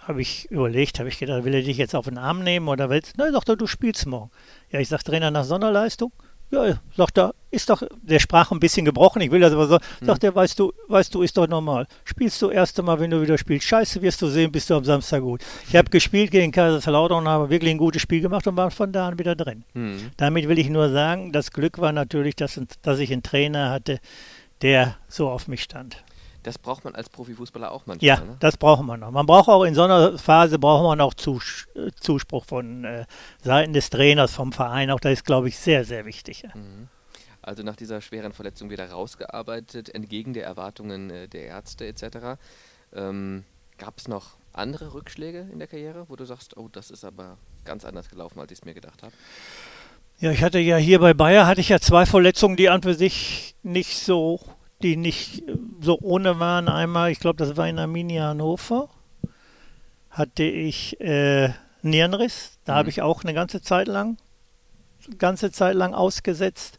Habe 0.00 0.20
ich 0.20 0.50
überlegt, 0.50 0.98
habe 0.98 1.08
ich 1.08 1.18
gedacht, 1.18 1.44
will 1.44 1.54
er 1.54 1.62
dich 1.62 1.76
jetzt 1.76 1.94
auf 1.94 2.06
den 2.06 2.18
Arm 2.18 2.42
nehmen 2.42 2.68
oder 2.68 2.90
willst 2.90 3.16
du? 3.16 3.22
Nein, 3.22 3.34
er, 3.34 3.56
du 3.56 3.66
spielst 3.66 4.06
morgen. 4.06 4.30
Ja, 4.70 4.80
ich 4.80 4.88
sage, 4.88 5.04
Trainer 5.04 5.30
nach 5.30 5.44
Sonderleistung. 5.44 6.12
Ja, 6.52 6.74
sagt 6.94 7.16
er, 7.16 7.34
ist 7.50 7.70
doch, 7.70 7.82
der 8.02 8.18
sprach 8.18 8.50
ein 8.50 8.60
bisschen 8.60 8.84
gebrochen, 8.84 9.22
ich 9.22 9.30
will 9.30 9.40
das 9.40 9.54
aber 9.54 9.66
so, 9.66 9.76
hm. 9.76 10.06
sagt 10.06 10.22
er, 10.22 10.34
weißt 10.34 10.58
du, 10.58 10.74
weißt 10.88 11.14
du, 11.14 11.22
ist 11.22 11.34
doch 11.38 11.48
normal. 11.48 11.86
Spielst 12.04 12.42
du 12.42 12.50
erst 12.50 12.78
einmal, 12.78 13.00
wenn 13.00 13.10
du 13.10 13.22
wieder 13.22 13.38
spielst. 13.38 13.66
Scheiße, 13.66 14.02
wirst 14.02 14.20
du 14.20 14.26
sehen, 14.26 14.52
bist 14.52 14.68
du 14.68 14.74
am 14.74 14.84
Samstag 14.84 15.22
gut. 15.22 15.40
Ich 15.66 15.76
habe 15.76 15.88
gespielt 15.88 16.30
gegen 16.30 16.52
Kaiserslautern 16.52 17.20
und 17.20 17.28
habe 17.28 17.48
wirklich 17.48 17.70
ein 17.70 17.78
gutes 17.78 18.02
Spiel 18.02 18.20
gemacht 18.20 18.46
und 18.46 18.56
war 18.56 18.70
von 18.70 18.92
da 18.92 19.08
an 19.08 19.18
wieder 19.18 19.34
drin. 19.34 19.64
Hm. 19.72 20.10
Damit 20.18 20.46
will 20.46 20.58
ich 20.58 20.68
nur 20.68 20.90
sagen, 20.90 21.32
das 21.32 21.52
Glück 21.52 21.78
war 21.78 21.92
natürlich, 21.92 22.36
dass, 22.36 22.60
dass 22.82 22.98
ich 22.98 23.10
einen 23.10 23.22
Trainer 23.22 23.70
hatte, 23.70 23.98
der 24.60 24.96
so 25.08 25.30
auf 25.30 25.48
mich 25.48 25.62
stand. 25.62 26.04
Das 26.42 26.58
braucht 26.58 26.84
man 26.84 26.94
als 26.94 27.08
Profifußballer 27.08 27.70
auch 27.70 27.86
manchmal. 27.86 28.06
Ja, 28.06 28.20
ne? 28.20 28.36
das 28.40 28.56
braucht 28.56 28.82
man 28.82 29.00
noch. 29.00 29.10
Man 29.10 29.26
braucht 29.26 29.48
auch 29.48 29.64
in 29.64 29.74
so 29.74 29.82
einer 29.82 30.18
Phase 30.18 30.58
braucht 30.58 30.82
man 30.84 31.00
auch 31.00 31.14
Zus 31.14 31.68
Zuspruch 32.00 32.44
von 32.44 32.84
äh, 32.84 33.04
Seiten 33.42 33.72
des 33.72 33.90
Trainers, 33.90 34.34
vom 34.34 34.52
Verein. 34.52 34.90
Auch 34.90 35.00
das 35.00 35.12
ist, 35.12 35.24
glaube 35.24 35.48
ich, 35.48 35.58
sehr, 35.58 35.84
sehr 35.84 36.04
wichtig. 36.04 36.44
Mhm. 36.54 36.88
Also 37.42 37.62
nach 37.62 37.76
dieser 37.76 38.00
schweren 38.00 38.32
Verletzung 38.32 38.70
wieder 38.70 38.90
rausgearbeitet, 38.90 39.94
entgegen 39.94 40.32
der 40.32 40.44
Erwartungen 40.44 41.10
äh, 41.10 41.28
der 41.28 41.46
Ärzte 41.46 41.86
etc. 41.86 42.40
Ähm, 42.94 43.44
Gab 43.78 43.98
es 43.98 44.06
noch 44.06 44.36
andere 44.52 44.94
Rückschläge 44.94 45.48
in 45.52 45.58
der 45.58 45.66
Karriere, 45.66 46.06
wo 46.08 46.16
du 46.16 46.24
sagst, 46.24 46.56
oh, 46.56 46.68
das 46.70 46.90
ist 46.90 47.04
aber 47.04 47.36
ganz 47.64 47.84
anders 47.84 48.08
gelaufen, 48.08 48.38
als 48.38 48.52
ich 48.52 48.58
es 48.58 48.64
mir 48.64 48.74
gedacht 48.74 49.02
habe? 49.02 49.12
Ja, 50.18 50.30
ich 50.30 50.42
hatte 50.42 50.60
ja 50.60 50.76
hier 50.76 51.00
bei 51.00 51.14
Bayer 51.14 51.46
hatte 51.46 51.60
ich 51.60 51.68
ja 51.68 51.80
zwei 51.80 52.06
Verletzungen, 52.06 52.56
die 52.56 52.68
an 52.68 52.82
für 52.82 52.94
sich 52.94 53.56
nicht 53.64 53.98
so 53.98 54.40
die 54.82 54.96
nicht 54.96 55.42
so 55.80 55.98
ohne 56.00 56.38
waren. 56.38 56.68
Einmal, 56.68 57.10
ich 57.10 57.20
glaube, 57.20 57.36
das 57.36 57.56
war 57.56 57.68
in 57.68 57.78
Arminia 57.78 58.28
Hannover. 58.28 58.88
hatte 60.10 60.42
ich 60.42 61.00
äh, 61.00 61.50
Nierenriss. 61.82 62.58
Da 62.64 62.74
mhm. 62.74 62.76
habe 62.76 62.88
ich 62.90 63.02
auch 63.02 63.24
eine 63.24 63.34
ganze 63.34 63.62
Zeit 63.62 63.88
lang, 63.88 64.16
ganze 65.18 65.50
Zeit 65.50 65.74
lang 65.74 65.94
ausgesetzt. 65.94 66.78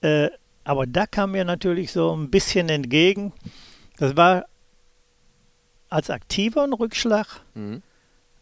Äh, 0.00 0.30
aber 0.64 0.86
da 0.86 1.06
kam 1.06 1.32
mir 1.32 1.44
natürlich 1.44 1.92
so 1.92 2.14
ein 2.14 2.30
bisschen 2.30 2.68
entgegen. 2.68 3.32
Das 3.98 4.16
war 4.16 4.44
als 5.88 6.10
aktiver 6.10 6.62
ein 6.64 6.72
Rückschlag. 6.72 7.40
Mhm. 7.54 7.82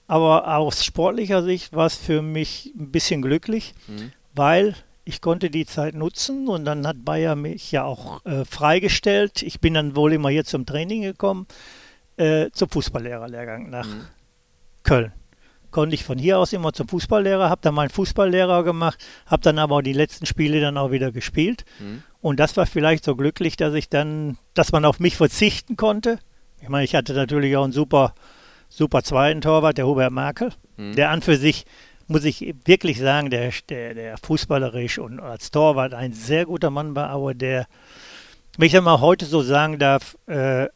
Aber 0.08 0.56
aus 0.56 0.84
sportlicher 0.84 1.42
Sicht 1.42 1.72
war 1.72 1.86
es 1.86 1.96
für 1.96 2.22
mich 2.22 2.72
ein 2.78 2.92
bisschen 2.92 3.22
glücklich, 3.22 3.74
mhm. 3.88 4.12
weil 4.34 4.74
ich 5.06 5.20
konnte 5.20 5.50
die 5.50 5.64
Zeit 5.64 5.94
nutzen 5.94 6.48
und 6.48 6.64
dann 6.64 6.86
hat 6.86 7.04
Bayer 7.04 7.36
mich 7.36 7.70
ja 7.70 7.84
auch 7.84 8.24
äh, 8.26 8.44
freigestellt. 8.44 9.42
Ich 9.42 9.60
bin 9.60 9.74
dann 9.74 9.94
wohl 9.94 10.12
immer 10.12 10.30
hier 10.30 10.44
zum 10.44 10.66
Training 10.66 11.02
gekommen, 11.02 11.46
äh, 12.16 12.50
zum 12.50 12.68
Fußballlehrerlehrgang 12.68 13.70
nach 13.70 13.86
mhm. 13.86 14.06
Köln. 14.82 15.12
Konnte 15.70 15.94
ich 15.94 16.02
von 16.02 16.18
hier 16.18 16.40
aus 16.40 16.52
immer 16.52 16.72
zum 16.72 16.88
Fußballlehrer, 16.88 17.48
habe 17.48 17.60
dann 17.62 17.74
meinen 17.74 17.90
Fußballlehrer 17.90 18.64
gemacht, 18.64 18.98
habe 19.26 19.42
dann 19.42 19.60
aber 19.60 19.80
die 19.82 19.92
letzten 19.92 20.26
Spiele 20.26 20.60
dann 20.60 20.76
auch 20.76 20.90
wieder 20.90 21.12
gespielt. 21.12 21.64
Mhm. 21.78 22.02
Und 22.20 22.40
das 22.40 22.56
war 22.56 22.66
vielleicht 22.66 23.04
so 23.04 23.14
glücklich, 23.14 23.56
dass 23.56 23.74
ich 23.74 23.88
dann, 23.88 24.36
dass 24.54 24.72
man 24.72 24.84
auf 24.84 24.98
mich 24.98 25.16
verzichten 25.16 25.76
konnte. 25.76 26.18
Ich 26.60 26.68
meine, 26.68 26.84
ich 26.84 26.96
hatte 26.96 27.12
natürlich 27.12 27.56
auch 27.56 27.64
einen 27.64 27.72
super, 27.72 28.12
super 28.68 29.04
zweiten 29.04 29.40
Torwart, 29.40 29.78
der 29.78 29.86
Hubert 29.86 30.12
Merkel, 30.12 30.50
mhm. 30.76 30.96
der 30.96 31.10
an 31.10 31.22
für 31.22 31.36
sich 31.36 31.64
muss 32.08 32.24
ich 32.24 32.54
wirklich 32.64 32.98
sagen, 32.98 33.30
der, 33.30 33.52
der, 33.68 33.94
der 33.94 34.18
fußballerisch 34.18 34.98
und 34.98 35.20
als 35.20 35.50
Torwart 35.50 35.94
ein 35.94 36.12
sehr 36.12 36.46
guter 36.46 36.70
Mann 36.70 36.94
war, 36.94 37.10
aber 37.10 37.34
der, 37.34 37.66
wenn 38.56 38.66
ich 38.66 38.72
das 38.72 38.82
mal 38.82 39.00
heute 39.00 39.26
so 39.26 39.42
sagen 39.42 39.78
darf, 39.78 40.16
äh, 40.26 40.68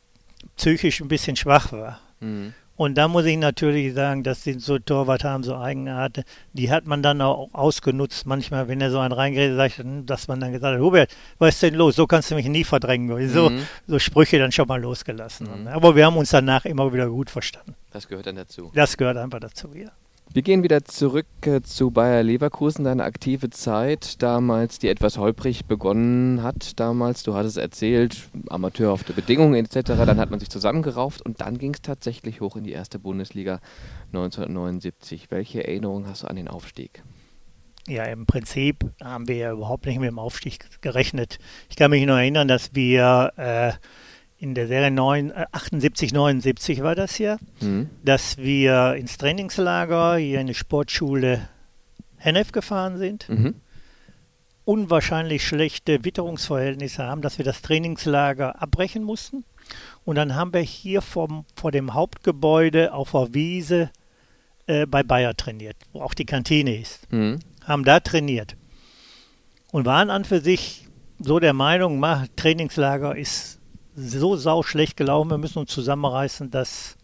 psychisch 0.56 1.00
ein 1.00 1.08
bisschen 1.08 1.36
schwach 1.36 1.72
war. 1.72 2.00
Mhm. 2.20 2.54
Und 2.80 2.94
da 2.94 3.08
muss 3.08 3.26
ich 3.26 3.36
natürlich 3.36 3.92
sagen, 3.92 4.22
dass 4.22 4.42
die 4.42 4.54
so 4.54 4.78
Torwart 4.78 5.22
haben, 5.22 5.42
so 5.42 5.54
Eigenarten, 5.54 6.24
die 6.54 6.70
hat 6.70 6.86
man 6.86 7.02
dann 7.02 7.20
auch 7.20 7.50
ausgenutzt. 7.52 8.24
Manchmal, 8.24 8.68
wenn 8.68 8.80
er 8.80 8.90
so 8.90 8.98
einen 9.00 9.12
reingeredet 9.12 9.54
sagt, 9.58 9.82
dass 10.08 10.28
man 10.28 10.40
dann 10.40 10.52
gesagt 10.52 10.76
hat, 10.76 10.80
Hubert, 10.80 11.14
was 11.38 11.56
ist 11.56 11.62
denn 11.62 11.74
los? 11.74 11.96
So 11.96 12.06
kannst 12.06 12.30
du 12.30 12.36
mich 12.36 12.48
nie 12.48 12.64
verdrängen. 12.64 13.28
So, 13.28 13.50
mhm. 13.50 13.66
so 13.86 13.98
Sprüche 13.98 14.38
dann 14.38 14.50
schon 14.50 14.66
mal 14.66 14.80
losgelassen. 14.80 15.64
Mhm. 15.64 15.68
Aber 15.68 15.94
wir 15.94 16.06
haben 16.06 16.16
uns 16.16 16.30
danach 16.30 16.64
immer 16.64 16.90
wieder 16.90 17.10
gut 17.10 17.28
verstanden. 17.28 17.76
Das 17.90 18.08
gehört 18.08 18.24
dann 18.24 18.36
dazu. 18.36 18.72
Das 18.74 18.96
gehört 18.96 19.18
einfach 19.18 19.40
dazu, 19.40 19.74
ja. 19.74 19.90
Wir 20.32 20.42
gehen 20.42 20.62
wieder 20.62 20.84
zurück 20.84 21.26
äh, 21.44 21.60
zu 21.60 21.90
Bayer 21.90 22.22
Leverkusen, 22.22 22.84
deine 22.84 23.02
aktive 23.02 23.50
Zeit 23.50 24.22
damals, 24.22 24.78
die 24.78 24.86
etwas 24.86 25.18
holprig 25.18 25.64
begonnen 25.64 26.44
hat 26.44 26.78
damals. 26.78 27.24
Du 27.24 27.34
hattest 27.34 27.56
erzählt, 27.56 28.28
Amateur 28.48 28.92
auf 28.92 29.02
der 29.02 29.14
Bedingung 29.14 29.56
etc. 29.56 29.80
Dann 29.88 30.20
hat 30.20 30.30
man 30.30 30.38
sich 30.38 30.48
zusammengerauft 30.48 31.20
und 31.20 31.40
dann 31.40 31.58
ging 31.58 31.74
es 31.74 31.82
tatsächlich 31.82 32.40
hoch 32.40 32.54
in 32.54 32.62
die 32.62 32.70
erste 32.70 33.00
Bundesliga 33.00 33.58
1979. 34.12 35.32
Welche 35.32 35.66
Erinnerung 35.66 36.06
hast 36.06 36.22
du 36.22 36.28
an 36.28 36.36
den 36.36 36.46
Aufstieg? 36.46 37.02
Ja, 37.88 38.04
im 38.04 38.24
Prinzip 38.24 38.88
haben 39.02 39.26
wir 39.26 39.34
ja 39.34 39.52
überhaupt 39.52 39.86
nicht 39.86 39.98
mit 39.98 40.10
dem 40.10 40.20
Aufstieg 40.20 40.80
gerechnet. 40.80 41.40
Ich 41.70 41.74
kann 41.74 41.90
mich 41.90 42.06
nur 42.06 42.18
erinnern, 42.18 42.46
dass 42.46 42.72
wir 42.72 43.32
äh, 43.36 43.72
in 44.40 44.54
der 44.54 44.66
Serie 44.66 44.90
9, 44.90 45.30
äh, 45.30 45.46
78, 45.52 46.12
79 46.12 46.82
war 46.82 46.94
das 46.94 47.18
ja, 47.18 47.36
mhm. 47.60 47.90
dass 48.02 48.38
wir 48.38 48.94
ins 48.94 49.18
Trainingslager 49.18 50.16
hier 50.16 50.40
in 50.40 50.46
die 50.46 50.54
Sportschule 50.54 51.48
Hennef 52.16 52.50
gefahren 52.50 52.96
sind. 52.96 53.28
Mhm. 53.28 53.54
Unwahrscheinlich 54.64 55.46
schlechte 55.46 56.04
Witterungsverhältnisse 56.04 57.04
haben, 57.04 57.22
dass 57.22 57.38
wir 57.38 57.44
das 57.44 57.60
Trainingslager 57.60 58.60
abbrechen 58.60 59.04
mussten. 59.04 59.44
Und 60.04 60.16
dann 60.16 60.34
haben 60.34 60.54
wir 60.54 60.60
hier 60.60 61.02
vom, 61.02 61.44
vor 61.54 61.70
dem 61.70 61.92
Hauptgebäude 61.92 62.94
auf 62.94 63.12
der 63.12 63.34
Wiese 63.34 63.90
äh, 64.66 64.86
bei 64.86 65.02
Bayer 65.02 65.36
trainiert, 65.36 65.76
wo 65.92 66.00
auch 66.00 66.14
die 66.14 66.26
Kantine 66.26 66.80
ist. 66.80 67.10
Mhm. 67.12 67.40
Haben 67.64 67.84
da 67.84 68.00
trainiert. 68.00 68.56
Und 69.70 69.84
waren 69.84 70.08
an 70.08 70.24
für 70.24 70.40
sich 70.40 70.86
so 71.18 71.38
der 71.38 71.52
Meinung, 71.52 72.02
Trainingslager 72.36 73.14
ist 73.14 73.59
so 74.00 74.36
sau 74.36 74.62
schlecht 74.62 74.96
gelaufen, 74.96 75.30
wir 75.30 75.38
müssen 75.38 75.58
uns 75.58 75.70
zusammenreißen, 75.70 76.50
dass, 76.50 76.96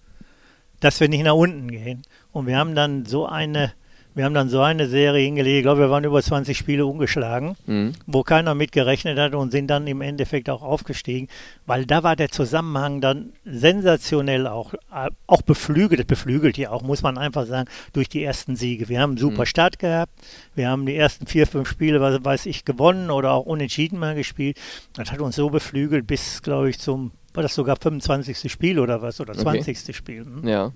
dass 0.80 1.00
wir 1.00 1.08
nicht 1.08 1.24
nach 1.24 1.34
unten 1.34 1.68
gehen. 1.70 2.02
Und 2.32 2.46
wir 2.46 2.56
haben 2.56 2.74
dann 2.74 3.06
so 3.06 3.26
eine, 3.26 3.72
wir 4.16 4.24
haben 4.24 4.32
dann 4.32 4.48
so 4.48 4.62
eine 4.62 4.88
Serie 4.88 5.26
hingelegt, 5.26 5.58
ich 5.58 5.62
glaube, 5.62 5.82
wir 5.82 5.90
waren 5.90 6.02
über 6.02 6.22
20 6.22 6.56
Spiele 6.56 6.86
ungeschlagen, 6.86 7.54
mhm. 7.66 7.92
wo 8.06 8.22
keiner 8.22 8.54
mit 8.54 8.72
gerechnet 8.72 9.18
hat 9.18 9.34
und 9.34 9.50
sind 9.50 9.66
dann 9.66 9.86
im 9.86 10.00
Endeffekt 10.00 10.48
auch 10.48 10.62
aufgestiegen, 10.62 11.28
weil 11.66 11.84
da 11.84 12.02
war 12.02 12.16
der 12.16 12.30
Zusammenhang 12.30 13.02
dann 13.02 13.34
sensationell 13.44 14.46
auch, 14.46 14.72
äh, 14.72 15.10
auch 15.26 15.42
beflügelt, 15.42 16.06
beflügelt 16.06 16.56
ja 16.56 16.70
auch, 16.70 16.80
muss 16.80 17.02
man 17.02 17.18
einfach 17.18 17.44
sagen, 17.44 17.68
durch 17.92 18.08
die 18.08 18.24
ersten 18.24 18.56
Siege. 18.56 18.88
Wir 18.88 19.02
haben 19.02 19.10
einen 19.10 19.18
super 19.18 19.42
mhm. 19.42 19.46
Start 19.46 19.78
gehabt, 19.78 20.12
wir 20.54 20.70
haben 20.70 20.86
die 20.86 20.96
ersten 20.96 21.26
vier, 21.26 21.46
fünf 21.46 21.68
Spiele, 21.68 22.00
was 22.00 22.24
weiß 22.24 22.46
ich, 22.46 22.64
gewonnen 22.64 23.10
oder 23.10 23.32
auch 23.32 23.44
unentschieden 23.44 23.98
mal 23.98 24.14
gespielt. 24.14 24.58
Das 24.94 25.12
hat 25.12 25.20
uns 25.20 25.36
so 25.36 25.50
beflügelt 25.50 26.06
bis, 26.06 26.40
glaube 26.40 26.70
ich, 26.70 26.78
zum 26.78 27.10
war 27.34 27.42
das 27.42 27.54
sogar 27.54 27.76
25. 27.76 28.50
Spiel 28.50 28.78
oder 28.78 29.02
was 29.02 29.20
oder 29.20 29.34
20. 29.34 29.78
Okay. 29.78 29.92
Spiel. 29.92 30.24
Hm? 30.24 30.48
Ja. 30.48 30.72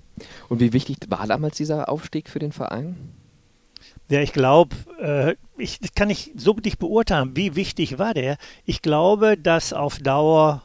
Und 0.47 0.59
wie 0.59 0.73
wichtig 0.73 0.97
war 1.09 1.25
damals 1.25 1.57
dieser 1.57 1.89
Aufstieg 1.89 2.29
für 2.29 2.37
den 2.37 2.51
Verein? 2.51 2.95
Ja, 4.11 4.19
ich 4.19 4.33
glaube, 4.33 4.75
äh, 4.99 5.35
ich 5.57 5.79
das 5.79 5.93
kann 5.93 6.09
ich 6.09 6.33
so 6.35 6.53
nicht 6.63 6.79
beurteilen, 6.79 7.35
wie 7.35 7.55
wichtig 7.55 7.97
war 7.97 8.13
der. 8.13 8.37
Ich 8.65 8.81
glaube, 8.81 9.37
dass 9.37 9.71
auf 9.71 9.99
Dauer 9.99 10.63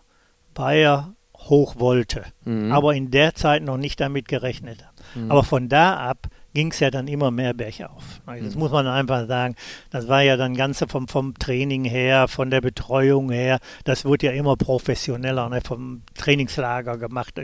Bayer 0.53 1.15
hoch 1.37 1.77
wollte, 1.79 2.25
mhm. 2.45 2.73
aber 2.73 2.95
in 2.95 3.13
der 3.13 3.37
Zeit 3.37 3.63
noch 3.63 3.77
nicht 3.77 4.01
damit 4.01 4.27
gerechnet 4.27 4.85
hat. 4.85 4.95
Mhm. 5.15 5.31
Aber 5.31 5.45
von 5.45 5.69
da 5.69 5.97
ab 5.97 6.27
ging 6.55 6.73
es 6.73 6.81
ja 6.81 6.91
dann 6.91 7.07
immer 7.07 7.31
mehr 7.31 7.53
bergauf. 7.55 8.23
Das 8.27 8.55
mhm. 8.55 8.61
muss 8.61 8.73
man 8.73 8.87
einfach 8.87 9.29
sagen. 9.29 9.55
Das 9.91 10.09
war 10.09 10.23
ja 10.23 10.37
dann 10.37 10.57
Ganze 10.57 10.89
vom, 10.89 11.07
vom 11.07 11.35
Training 11.35 11.85
her, 11.85 12.29
von 12.29 12.51
der 12.51 12.63
Betreuung 12.63 13.31
her. 13.31 13.59
Das 13.85 14.07
wurde 14.07 14.27
ja 14.27 14.33
immer 14.33 14.57
professioneller, 14.57 15.51
ne, 15.51 15.61
vom 15.63 16.03
Trainingslager 16.15 16.97
gemacht. 16.97 17.39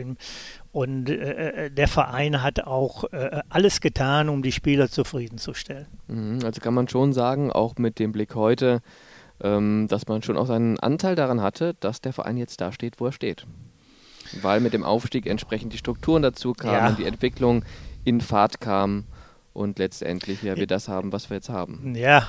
Und 0.73 1.07
äh, 1.07 1.65
äh, 1.65 1.69
der 1.69 1.87
Verein 1.87 2.41
hat 2.41 2.61
auch 2.61 3.03
äh, 3.13 3.41
alles 3.47 3.79
getan, 3.79 4.27
um 4.27 4.41
die 4.41 4.51
Spieler 4.51 4.89
zufriedenzustellen. 4.89 5.85
Mhm, 6.07 6.39
also 6.43 6.59
kann 6.61 6.73
man 6.73 6.87
schon 6.87 7.13
sagen, 7.13 7.51
auch 7.51 7.75
mit 7.77 7.99
dem 7.99 8.11
Blick 8.11 8.33
heute, 8.33 8.81
ähm, 9.39 9.87
dass 9.87 10.07
man 10.07 10.23
schon 10.23 10.35
auch 10.35 10.47
seinen 10.47 10.79
Anteil 10.79 11.15
daran 11.15 11.41
hatte, 11.41 11.75
dass 11.79 12.01
der 12.01 12.11
Verein 12.11 12.37
jetzt 12.37 12.59
da 12.59 12.71
steht, 12.71 12.99
wo 12.99 13.05
er 13.05 13.11
steht. 13.11 13.45
Weil 14.41 14.61
mit 14.61 14.73
dem 14.73 14.83
Aufstieg 14.83 15.27
entsprechend 15.27 15.73
die 15.73 15.77
Strukturen 15.77 16.23
dazu 16.23 16.53
kamen, 16.53 16.73
ja. 16.73 16.91
die 16.91 17.05
Entwicklung 17.05 17.63
in 18.03 18.19
Fahrt 18.19 18.59
kam 18.59 19.05
und 19.53 19.77
letztendlich 19.77 20.41
ja 20.41 20.57
wir 20.57 20.65
das 20.65 20.87
haben, 20.87 21.13
was 21.13 21.29
wir 21.29 21.35
jetzt 21.37 21.49
haben. 21.49 21.93
Ja, 21.93 22.27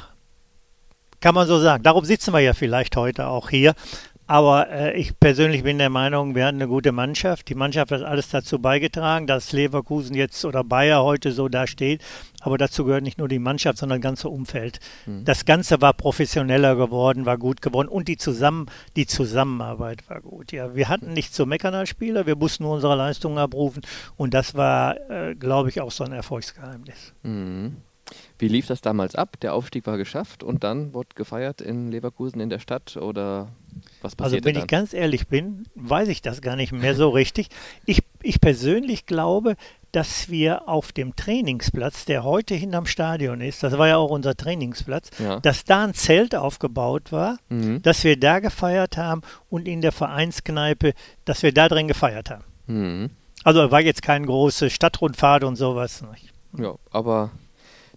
kann 1.20 1.35
man 1.35 1.46
so 1.46 1.59
sagen. 1.59 1.83
Darum 1.83 2.04
sitzen 2.04 2.35
wir 2.35 2.40
ja 2.40 2.52
vielleicht 2.52 2.94
heute 2.98 3.26
auch 3.28 3.48
hier. 3.48 3.72
Aber 4.26 4.70
äh, 4.70 4.96
ich 4.98 5.18
persönlich 5.18 5.62
bin 5.64 5.78
der 5.78 5.90
Meinung, 5.90 6.34
wir 6.34 6.46
hatten 6.46 6.56
eine 6.56 6.68
gute 6.68 6.92
Mannschaft. 6.92 7.48
Die 7.48 7.54
Mannschaft 7.54 7.92
hat 7.92 8.02
alles 8.02 8.30
dazu 8.30 8.58
beigetragen, 8.58 9.26
dass 9.26 9.52
Leverkusen 9.52 10.14
jetzt 10.14 10.44
oder 10.44 10.64
Bayer 10.64 11.04
heute 11.04 11.32
so 11.32 11.48
da 11.48 11.66
steht. 11.66 12.02
Aber 12.40 12.56
dazu 12.56 12.84
gehört 12.84 13.02
nicht 13.02 13.18
nur 13.18 13.28
die 13.28 13.38
Mannschaft, 13.38 13.78
sondern 13.78 14.00
das 14.00 14.08
ganze 14.08 14.28
Umfeld. 14.30 14.80
Mhm. 15.04 15.24
Das 15.24 15.44
Ganze 15.44 15.80
war 15.82 15.92
professioneller 15.92 16.76
geworden, 16.76 17.26
war 17.26 17.37
gut 17.37 17.60
geworden 17.60 17.88
und 17.88 18.08
die, 18.08 18.16
Zusammen 18.16 18.66
die 18.96 19.06
Zusammenarbeit 19.06 20.08
war 20.08 20.20
gut. 20.20 20.52
Ja, 20.52 20.74
wir 20.74 20.88
hatten 20.88 21.12
nicht 21.12 21.34
zu 21.34 21.44
meckern 21.44 21.74
als 21.74 21.90
Spieler, 21.90 22.26
wir 22.26 22.37
mussten 22.37 22.62
nur 22.62 22.74
unsere 22.74 22.94
Leistungen 22.94 23.38
abrufen 23.38 23.82
und 24.16 24.32
das 24.32 24.54
war, 24.54 24.98
äh, 25.10 25.34
glaube 25.34 25.68
ich, 25.68 25.80
auch 25.80 25.90
so 25.90 26.04
ein 26.04 26.12
Erfolgsgeheimnis. 26.12 27.12
Mhm. 27.22 27.76
Wie 28.38 28.49
lief 28.49 28.67
das 28.67 28.81
damals 28.81 29.14
ab? 29.14 29.40
Der 29.40 29.55
Aufstieg 29.55 29.87
war 29.87 29.97
geschafft 29.97 30.43
und 30.43 30.64
dann 30.64 30.93
wurde 30.93 31.09
gefeiert 31.14 31.61
in 31.61 31.90
Leverkusen 31.90 32.40
in 32.40 32.51
der 32.51 32.59
Stadt 32.59 32.97
oder 32.97 33.49
was 34.03 34.14
passiert 34.14 34.45
Also 34.45 34.45
wenn 34.45 34.55
dann? 34.55 34.62
ich 34.64 34.69
ganz 34.69 34.93
ehrlich 34.93 35.29
bin, 35.29 35.67
weiß 35.75 36.09
ich 36.09 36.23
das 36.23 36.40
gar 36.40 36.57
nicht 36.57 36.73
mehr 36.73 36.95
so 36.95 37.09
richtig. 37.09 37.49
Ich, 37.87 38.03
ich 38.23 38.40
persönlich 38.40 39.07
glaube, 39.07 39.57
dass 39.93 40.29
wir 40.29 40.69
auf 40.69 40.93
dem 40.93 41.14
Trainingsplatz, 41.14 42.05
der 42.05 42.25
heute 42.25 42.55
hinterm 42.55 42.87
Stadion 42.87 43.40
ist, 43.40 43.62
das 43.62 43.79
war 43.79 43.88
ja 43.88 43.97
auch 43.97 44.11
unser 44.11 44.37
Trainingsplatz, 44.37 45.11
ja. 45.21 45.38
dass 45.40 45.64
da 45.64 45.85
ein 45.85 45.95
Zelt 45.95 46.35
aufgebaut 46.35 47.12
war, 47.12 47.38
mhm. 47.49 47.81
dass 47.83 48.03
wir 48.03 48.19
da 48.19 48.40
gefeiert 48.40 48.97
haben 48.97 49.23
und 49.49 49.69
in 49.69 49.81
der 49.81 49.93
Vereinskneipe, 49.93 50.95
dass 51.25 51.43
wir 51.43 51.55
da 51.55 51.69
drin 51.69 51.87
gefeiert 51.87 52.31
haben. 52.31 52.45
Mhm. 52.67 53.11
Also 53.45 53.71
war 53.71 53.81
jetzt 53.81 54.03
keine 54.03 54.27
große 54.27 54.71
Stadtrundfahrt 54.71 55.45
und 55.45 55.57
sowas. 55.57 56.03
Ja, 56.57 56.75
aber 56.90 57.31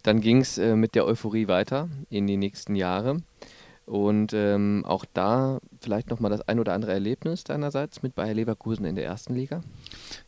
dann 0.08 0.22
ging 0.22 0.42
es 0.42 0.58
äh, 0.58 0.76
mit 0.76 0.96
der 0.96 1.06
Euphorie 1.06 1.48
weiter 1.48 1.90
in 2.10 2.28
die 2.28 2.38
nächsten 2.38 2.76
Jahre. 2.76 3.18
Und 3.86 4.34
ähm, 4.34 4.84
auch 4.86 5.06
da 5.14 5.60
vielleicht 5.80 6.10
nochmal 6.10 6.32
das 6.32 6.42
ein 6.48 6.60
oder 6.60 6.74
andere 6.74 6.92
Erlebnis 6.92 7.46
deinerseits 7.46 8.04
mit 8.04 8.16
Bayer 8.16 8.34
Leverkusen 8.34 8.86
in 8.86 8.96
der 8.96 9.06
ersten 9.06 9.34
Liga? 9.34 9.62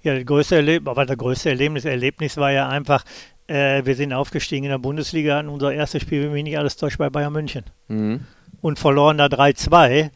Ja, 0.01 0.15
das 0.15 0.25
größte 0.25 0.55
Erlebnis, 0.57 0.89
aber 0.89 1.05
das 1.05 1.17
größte 1.17 1.49
Erlebnis, 1.49 1.83
Erlebnis 1.83 2.37
war 2.37 2.51
ja 2.51 2.69
einfach, 2.69 3.03
äh, 3.47 3.83
wir 3.85 3.95
sind 3.95 4.13
aufgestiegen 4.13 4.63
in 4.65 4.71
der 4.71 4.77
Bundesliga 4.77 5.39
und 5.41 5.49
unser 5.49 5.73
erstes 5.73 6.03
Spiel, 6.03 6.23
wenn 6.23 6.31
mich 6.31 6.43
nicht 6.43 6.57
alles 6.57 6.77
täuscht, 6.77 6.97
bei 6.97 7.09
Bayern 7.09 7.33
München. 7.33 7.65
Mhm. 7.89 8.21
Und 8.61 8.79
verloren 8.79 9.17
da 9.17 9.25
3-2 9.25 10.09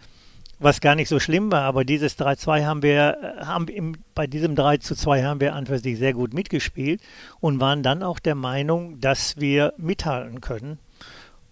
was 0.64 0.82
gar 0.82 0.96
nicht 0.96 1.10
so 1.10 1.20
schlimm 1.20 1.52
war, 1.52 1.64
aber 1.64 1.84
dieses 1.84 2.18
3-2 2.18 2.66
haben 2.66 2.82
wir, 2.82 3.18
äh, 3.22 3.46
haben 3.46 3.68
im, 3.68 3.96
bei 4.16 4.28
diesem 4.28 4.56
3 4.56 4.78
2 4.78 5.24
haben 5.24 5.40
wir 5.40 5.56
an 5.56 5.66
für 5.66 5.80
sich 5.80 5.98
sehr 5.98 6.14
gut 6.14 6.34
mitgespielt 6.34 7.02
und 7.40 7.60
waren 7.60 7.84
dann 7.84 8.04
auch 8.04 8.20
der 8.20 8.36
Meinung, 8.36 9.00
dass 9.00 9.38
wir 9.38 9.74
mithalten 9.78 10.42
können. 10.42 10.80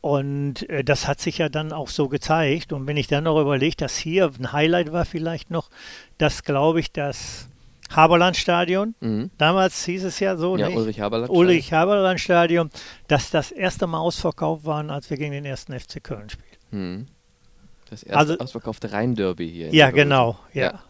Und 0.02 0.68
äh, 0.70 0.84
das 0.84 1.08
hat 1.08 1.22
sich 1.22 1.38
ja 1.38 1.50
dann 1.50 1.72
auch 1.72 1.88
so 1.88 2.10
gezeigt. 2.10 2.74
Und 2.74 2.88
wenn 2.88 2.98
ich 2.98 3.08
dann 3.08 3.26
noch 3.26 3.40
überlege, 3.40 3.76
dass 3.76 3.98
hier 3.98 4.32
ein 4.40 4.52
Highlight 4.52 4.92
war 4.92 5.06
vielleicht 5.06 5.52
noch, 5.52 5.70
dass 6.18 6.44
glaube 6.44 6.80
ich, 6.80 6.92
das 6.92 7.48
Haberland-Stadion, 7.92 8.96
mhm. 9.00 9.30
damals 9.38 9.86
hieß 9.86 10.06
es 10.06 10.20
ja 10.20 10.38
so, 10.38 10.58
ja, 10.58 10.70
Ulrich 10.70 11.02
Haberland, 11.02 11.30
Ulrich 11.32 11.74
Haberland 11.74 12.72
dass 13.08 13.30
das 13.30 13.52
erste 13.52 13.86
Mal 13.86 14.00
ausverkauft 14.00 14.66
waren, 14.66 14.90
als 14.90 15.10
wir 15.10 15.18
gegen 15.18 15.34
den 15.34 15.46
ersten 15.46 15.78
FC 15.78 16.04
Köln 16.04 16.30
spielen. 16.30 16.48
Mhm. 16.72 17.08
Das 17.92 18.04
erste 18.04 18.18
also, 18.18 18.38
ausverkaufte 18.38 18.94
Rhein-Derby 18.94 19.50
hier. 19.50 19.76
Ja, 19.76 19.92
genau, 19.92 20.40
ja. 20.54 20.62
ja. 20.64 20.84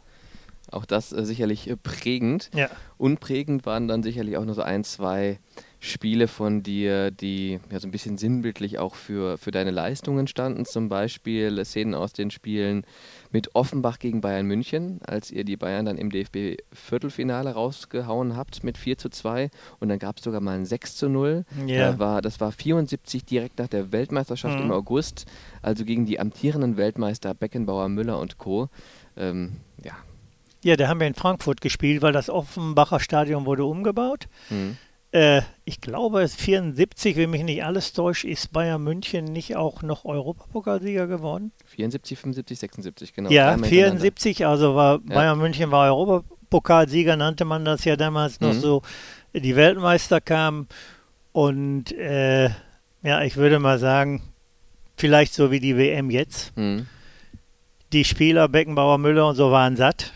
Auch 0.69 0.85
das 0.85 1.11
äh, 1.11 1.25
sicherlich 1.25 1.67
äh, 1.67 1.75
prägend. 1.75 2.51
Ja. 2.53 2.69
Unprägend 2.99 3.65
waren 3.65 3.87
dann 3.87 4.03
sicherlich 4.03 4.37
auch 4.37 4.45
nur 4.45 4.53
so 4.53 4.61
ein, 4.61 4.83
zwei 4.83 5.39
Spiele 5.83 6.27
von 6.27 6.61
dir, 6.61 7.09
die 7.09 7.59
ja 7.71 7.79
so 7.79 7.87
ein 7.87 7.91
bisschen 7.91 8.15
sinnbildlich 8.15 8.77
auch 8.77 8.93
für, 8.93 9.39
für 9.39 9.49
deine 9.49 9.71
Leistungen 9.71 10.27
standen. 10.27 10.63
Zum 10.63 10.89
Beispiel 10.89 11.65
Szenen 11.65 11.95
aus 11.95 12.13
den 12.13 12.29
Spielen 12.29 12.85
mit 13.31 13.55
Offenbach 13.55 13.97
gegen 13.97 14.21
Bayern 14.21 14.45
München, 14.45 14.99
als 15.03 15.31
ihr 15.31 15.43
die 15.43 15.57
Bayern 15.57 15.85
dann 15.85 15.97
im 15.97 16.11
DFB-Viertelfinale 16.11 17.53
rausgehauen 17.53 18.37
habt 18.37 18.63
mit 18.63 18.77
4 18.77 18.99
zu 18.99 19.09
2 19.09 19.49
und 19.79 19.89
dann 19.89 19.97
gab 19.97 20.17
es 20.19 20.23
sogar 20.23 20.39
mal 20.39 20.55
ein 20.55 20.67
6 20.67 20.97
zu 20.97 21.09
0. 21.09 21.45
Yeah. 21.67 21.93
Da 21.93 21.99
war, 21.99 22.21
das 22.21 22.39
war 22.39 22.51
74 22.51 23.25
direkt 23.25 23.57
nach 23.57 23.67
der 23.67 23.91
Weltmeisterschaft 23.91 24.59
mhm. 24.59 24.65
im 24.65 24.71
August, 24.71 25.25
also 25.63 25.83
gegen 25.83 26.05
die 26.05 26.19
amtierenden 26.19 26.77
Weltmeister 26.77 27.33
Beckenbauer, 27.33 27.89
Müller 27.89 28.19
und 28.19 28.37
Co. 28.37 28.69
Ähm, 29.17 29.53
ja. 29.83 29.93
Ja, 30.63 30.75
da 30.75 30.87
haben 30.87 30.99
wir 30.99 31.07
in 31.07 31.15
Frankfurt 31.15 31.59
gespielt, 31.59 32.03
weil 32.03 32.13
das 32.13 32.29
Offenbacher 32.29 32.99
Stadion 32.99 33.47
wurde 33.47 33.65
umgebaut. 33.65 34.27
Mhm. 34.51 34.77
Äh, 35.11 35.41
ich 35.65 35.81
glaube, 35.81 36.25
74, 36.27 37.17
wenn 37.17 37.31
mich 37.31 37.43
nicht 37.43 37.63
alles 37.65 37.91
täuscht, 37.91 38.23
ist 38.23 38.53
Bayern 38.53 38.81
München 38.81 39.25
nicht 39.25 39.57
auch 39.57 39.81
noch 39.81 40.05
Europapokalsieger 40.05 41.07
geworden? 41.07 41.51
74, 41.65 42.17
75, 42.17 42.59
76, 42.59 43.13
genau. 43.13 43.29
Ja, 43.29 43.57
74, 43.57 44.45
also 44.45 44.75
war 44.75 45.01
ja. 45.07 45.15
Bayern 45.15 45.37
München 45.37 45.69
war 45.71 45.93
Europapokalsieger, 45.93 47.17
nannte 47.17 47.43
man 47.43 47.65
das 47.65 47.83
ja 47.83 47.97
damals 47.97 48.39
noch 48.39 48.53
mhm. 48.53 48.59
so. 48.59 48.81
Die 49.33 49.55
Weltmeister 49.55 50.21
kamen 50.21 50.67
und 51.33 51.91
äh, 51.91 52.49
ja, 53.03 53.21
ich 53.23 53.35
würde 53.35 53.59
mal 53.59 53.79
sagen, 53.79 54.21
vielleicht 54.95 55.33
so 55.33 55.51
wie 55.51 55.59
die 55.59 55.75
WM 55.77 56.09
jetzt. 56.09 56.55
Mhm. 56.55 56.87
Die 57.91 58.05
Spieler 58.05 58.47
Beckenbauer, 58.47 58.97
Müller 58.97 59.27
und 59.27 59.35
so 59.35 59.51
waren 59.51 59.75
satt 59.75 60.13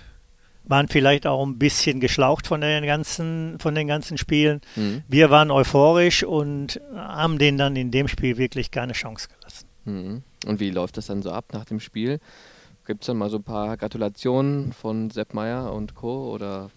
waren 0.68 0.88
vielleicht 0.88 1.28
auch 1.28 1.46
ein 1.46 1.58
bisschen 1.58 2.00
geschlaucht 2.00 2.48
von 2.48 2.62
den 2.62 2.86
ganzen, 2.86 3.58
von 3.60 3.76
den 3.76 3.88
ganzen 3.88 4.18
Spielen. 4.18 4.62
Mhm. 4.76 5.04
Wir 5.08 5.30
waren 5.30 5.52
euphorisch 5.52 6.24
und 6.24 6.82
haben 6.96 7.38
denen 7.38 7.58
dann 7.58 7.76
in 7.76 7.92
dem 7.92 8.08
Spiel 8.08 8.38
wirklich 8.38 8.72
keine 8.72 8.94
Chance 8.94 9.28
gelassen. 9.28 9.68
Mhm. 9.86 10.24
Und 10.46 10.60
wie 10.60 10.72
läuft 10.72 10.98
das 10.98 11.08
dann 11.08 11.22
so 11.22 11.32
ab 11.32 11.46
nach 11.54 11.66
dem 11.66 11.80
Spiel? 11.80 12.20
Gibt 12.86 13.02
es 13.04 13.08
dann 13.08 13.18
mal 13.18 13.30
so 13.30 13.38
ein 13.38 13.44
paar 13.44 13.78
Gratulationen 13.78 14.72
von 14.74 15.10
Sepp 15.10 15.34
Meier 15.34 15.74
und 15.74 15.96
Co. 15.96 16.32
oder? 16.34 16.70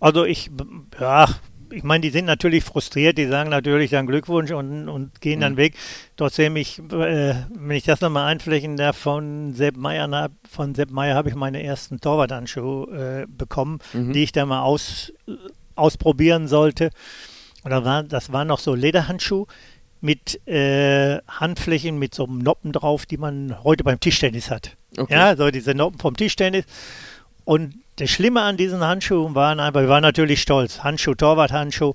Also 0.00 0.24
ich, 0.24 0.50
ja, 0.98 1.28
ich 1.72 1.82
meine, 1.82 2.02
die 2.02 2.10
sind 2.10 2.26
natürlich 2.26 2.64
frustriert, 2.64 3.18
die 3.18 3.26
sagen 3.26 3.50
natürlich 3.50 3.90
dann 3.90 4.06
Glückwunsch 4.06 4.50
und, 4.50 4.88
und 4.88 5.20
gehen 5.20 5.38
mhm. 5.38 5.42
dann 5.42 5.56
weg. 5.56 5.74
Trotzdem, 6.16 6.56
ich, 6.56 6.78
äh, 6.78 7.34
wenn 7.54 7.76
ich 7.76 7.84
das 7.84 8.00
nochmal 8.00 8.30
einflächen 8.30 8.76
darf, 8.76 8.96
von 8.96 9.54
Sepp 9.54 9.76
Meyer, 9.76 10.30
von 10.48 10.74
Sepp 10.74 10.90
Meyer 10.90 11.14
habe 11.14 11.28
ich 11.28 11.34
meine 11.34 11.62
ersten 11.62 12.00
Torwarthandschuhe 12.00 13.22
äh, 13.22 13.26
bekommen, 13.26 13.78
mhm. 13.92 14.12
die 14.12 14.22
ich 14.22 14.32
da 14.32 14.46
mal 14.46 14.62
aus, 14.62 15.12
ausprobieren 15.74 16.48
sollte. 16.48 16.90
Und 17.64 17.70
da 17.70 17.84
war, 17.84 18.02
das 18.02 18.32
waren 18.32 18.48
noch 18.48 18.58
so 18.58 18.74
Lederhandschuhe 18.74 19.46
mit 20.00 20.46
äh, 20.48 21.18
Handflächen 21.28 21.98
mit 21.98 22.14
so 22.14 22.26
Noppen 22.26 22.72
drauf, 22.72 23.06
die 23.06 23.18
man 23.18 23.62
heute 23.62 23.84
beim 23.84 24.00
Tischtennis 24.00 24.50
hat. 24.50 24.76
Okay. 24.98 25.14
Ja, 25.14 25.36
so 25.36 25.50
diese 25.50 25.74
Noppen 25.74 25.98
vom 25.98 26.16
Tischtennis. 26.16 26.64
Und 27.44 27.74
das 27.96 28.10
Schlimme 28.10 28.42
an 28.42 28.56
diesen 28.56 28.80
Handschuhen 28.80 29.34
waren 29.34 29.60
einfach, 29.60 29.80
wir 29.80 29.88
waren 29.88 30.02
natürlich 30.02 30.40
stolz, 30.40 30.82
Handschuh, 30.82 31.14
Torwart-Handschuh. 31.14 31.92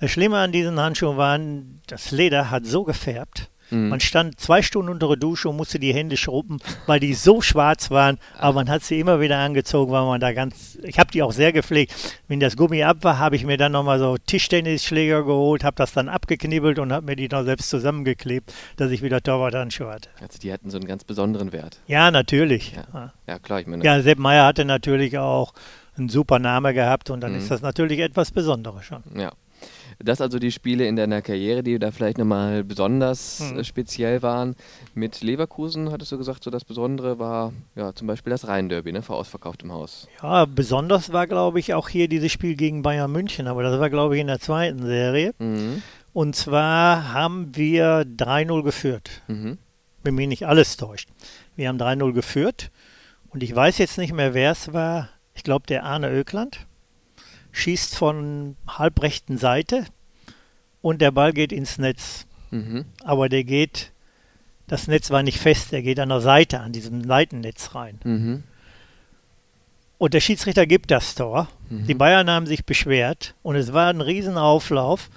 Das 0.00 0.10
Schlimme 0.10 0.38
an 0.38 0.52
diesen 0.52 0.80
Handschuhen 0.80 1.16
waren, 1.16 1.80
das 1.86 2.10
Leder 2.10 2.50
hat 2.50 2.66
so 2.66 2.84
gefärbt, 2.84 3.50
Mhm. 3.70 3.88
Man 3.88 4.00
stand 4.00 4.40
zwei 4.40 4.62
Stunden 4.62 4.90
unter 4.90 5.08
der 5.08 5.16
Dusche 5.16 5.48
und 5.48 5.56
musste 5.56 5.78
die 5.78 5.94
Hände 5.94 6.16
schrubben, 6.16 6.58
weil 6.86 7.00
die 7.00 7.14
so 7.14 7.40
schwarz 7.40 7.90
waren. 7.90 8.18
Aber 8.36 8.54
man 8.54 8.68
hat 8.68 8.82
sie 8.82 8.98
immer 8.98 9.20
wieder 9.20 9.38
angezogen, 9.38 9.92
weil 9.92 10.04
man 10.04 10.20
da 10.20 10.32
ganz. 10.32 10.78
Ich 10.82 10.98
habe 10.98 11.10
die 11.10 11.22
auch 11.22 11.32
sehr 11.32 11.52
gepflegt. 11.52 11.94
Wenn 12.28 12.40
das 12.40 12.56
Gummi 12.56 12.82
ab 12.82 12.98
war, 13.02 13.18
habe 13.18 13.36
ich 13.36 13.44
mir 13.44 13.56
dann 13.56 13.72
nochmal 13.72 13.98
so 13.98 14.16
Tischtennisschläger 14.16 15.24
geholt, 15.24 15.64
habe 15.64 15.76
das 15.76 15.92
dann 15.92 16.08
abgeknibbelt 16.08 16.78
und 16.78 16.92
habe 16.92 17.06
mir 17.06 17.16
die 17.16 17.28
noch 17.28 17.44
selbst 17.44 17.70
zusammengeklebt, 17.70 18.52
dass 18.76 18.90
ich 18.90 19.02
wieder 19.02 19.22
Torwarthandschuhe 19.22 19.90
hatte. 19.90 20.08
Also 20.20 20.38
die 20.38 20.52
hatten 20.52 20.70
so 20.70 20.78
einen 20.78 20.86
ganz 20.86 21.04
besonderen 21.04 21.52
Wert. 21.52 21.80
Ja, 21.86 22.10
natürlich. 22.10 22.74
Ja, 22.74 23.12
ja 23.26 23.38
klar. 23.38 23.60
Ich 23.60 23.66
meine. 23.66 23.84
Ja, 23.84 24.00
Sepp 24.02 24.18
Meyer 24.18 24.46
hatte 24.46 24.64
natürlich 24.64 25.18
auch 25.18 25.52
einen 25.96 26.08
super 26.08 26.38
Name 26.38 26.74
gehabt 26.74 27.10
und 27.10 27.20
dann 27.20 27.32
mhm. 27.32 27.38
ist 27.38 27.50
das 27.50 27.60
natürlich 27.60 28.00
etwas 28.00 28.30
Besonderes 28.30 28.84
schon. 28.84 29.02
Ja. 29.16 29.32
Das 30.00 30.20
also 30.20 30.38
die 30.38 30.52
Spiele 30.52 30.86
in 30.86 30.94
deiner 30.94 31.22
Karriere, 31.22 31.64
die 31.64 31.78
da 31.78 31.90
vielleicht 31.90 32.18
nochmal 32.18 32.62
besonders 32.62 33.40
hm. 33.40 33.58
äh, 33.58 33.64
speziell 33.64 34.22
waren. 34.22 34.54
Mit 34.94 35.22
Leverkusen 35.22 35.90
hattest 35.90 36.12
du 36.12 36.18
gesagt, 36.18 36.44
so 36.44 36.50
das 36.50 36.64
Besondere 36.64 37.18
war 37.18 37.52
ja 37.74 37.92
zum 37.92 38.06
Beispiel 38.06 38.30
das 38.30 38.46
Rhein-Derby, 38.46 38.92
ne, 38.92 39.02
vor 39.02 39.16
ausverkauftem 39.16 39.72
Haus. 39.72 40.06
Ja, 40.22 40.44
besonders 40.44 41.12
war, 41.12 41.26
glaube 41.26 41.58
ich, 41.58 41.74
auch 41.74 41.88
hier 41.88 42.08
dieses 42.08 42.30
Spiel 42.30 42.54
gegen 42.54 42.82
Bayern 42.82 43.10
München, 43.10 43.48
aber 43.48 43.64
das 43.64 43.80
war, 43.80 43.90
glaube 43.90 44.14
ich, 44.14 44.20
in 44.20 44.28
der 44.28 44.38
zweiten 44.38 44.82
Serie. 44.82 45.34
Mhm. 45.38 45.82
Und 46.12 46.36
zwar 46.36 47.12
haben 47.12 47.56
wir 47.56 48.02
3-0 48.02 48.62
geführt. 48.62 49.22
Mhm. 49.26 49.58
Wenn 50.04 50.14
mich 50.14 50.28
nicht 50.28 50.46
alles 50.46 50.76
täuscht. 50.76 51.08
Wir 51.56 51.68
haben 51.68 51.78
3-0 51.78 52.12
geführt 52.12 52.70
und 53.30 53.42
ich 53.42 53.54
weiß 53.54 53.78
jetzt 53.78 53.98
nicht 53.98 54.12
mehr, 54.12 54.32
wer 54.32 54.52
es 54.52 54.72
war. 54.72 55.08
Ich 55.34 55.42
glaube, 55.42 55.66
der 55.66 55.82
Arne 55.82 56.10
Ökland 56.10 56.67
schießt 57.52 57.96
von 57.96 58.56
halbrechten 58.66 59.38
Seite 59.38 59.84
und 60.82 61.00
der 61.00 61.10
Ball 61.10 61.32
geht 61.32 61.52
ins 61.52 61.78
Netz. 61.78 62.26
Mhm. 62.50 62.84
Aber 63.04 63.28
der 63.28 63.44
geht, 63.44 63.92
das 64.66 64.86
Netz 64.86 65.10
war 65.10 65.22
nicht 65.22 65.38
fest, 65.38 65.72
der 65.72 65.82
geht 65.82 66.00
an 66.00 66.08
der 66.08 66.20
Seite, 66.20 66.60
an 66.60 66.72
diesem 66.72 67.04
Seitennetz 67.04 67.74
rein. 67.74 67.98
Mhm. 68.04 68.42
Und 69.98 70.14
der 70.14 70.20
Schiedsrichter 70.20 70.66
gibt 70.66 70.90
das 70.90 71.14
Tor. 71.14 71.48
Mhm. 71.68 71.86
Die 71.86 71.94
Bayern 71.94 72.30
haben 72.30 72.46
sich 72.46 72.64
beschwert 72.64 73.34
und 73.42 73.56
es 73.56 73.72
war 73.72 73.88
ein 73.88 74.00
Riesenauflauf 74.00 75.10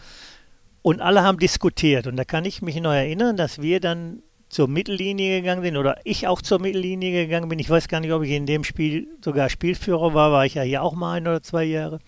und 0.81 1.01
alle 1.01 1.21
haben 1.21 1.37
diskutiert. 1.37 2.07
Und 2.07 2.17
da 2.17 2.25
kann 2.25 2.45
ich 2.45 2.61
mich 2.61 2.75
noch 2.81 2.93
erinnern, 2.93 3.37
dass 3.37 3.61
wir 3.61 3.79
dann 3.79 4.23
zur 4.51 4.67
Mittellinie 4.67 5.39
gegangen 5.39 5.63
sind 5.63 5.77
oder 5.77 5.95
ich 6.03 6.27
auch 6.27 6.41
zur 6.41 6.59
Mittellinie 6.59 7.25
gegangen 7.25 7.47
bin. 7.47 7.57
Ich 7.57 7.69
weiß 7.69 7.87
gar 7.87 8.01
nicht, 8.01 8.11
ob 8.11 8.21
ich 8.21 8.31
in 8.31 8.45
dem 8.45 8.65
Spiel 8.65 9.07
sogar 9.23 9.49
Spielführer 9.49 10.13
war, 10.13 10.31
war 10.33 10.45
ich 10.45 10.55
ja 10.55 10.61
hier 10.61 10.83
auch 10.83 10.93
mal 10.93 11.13
ein 11.13 11.27
oder 11.27 11.41
zwei 11.41 11.63
Jahre. 11.63 11.99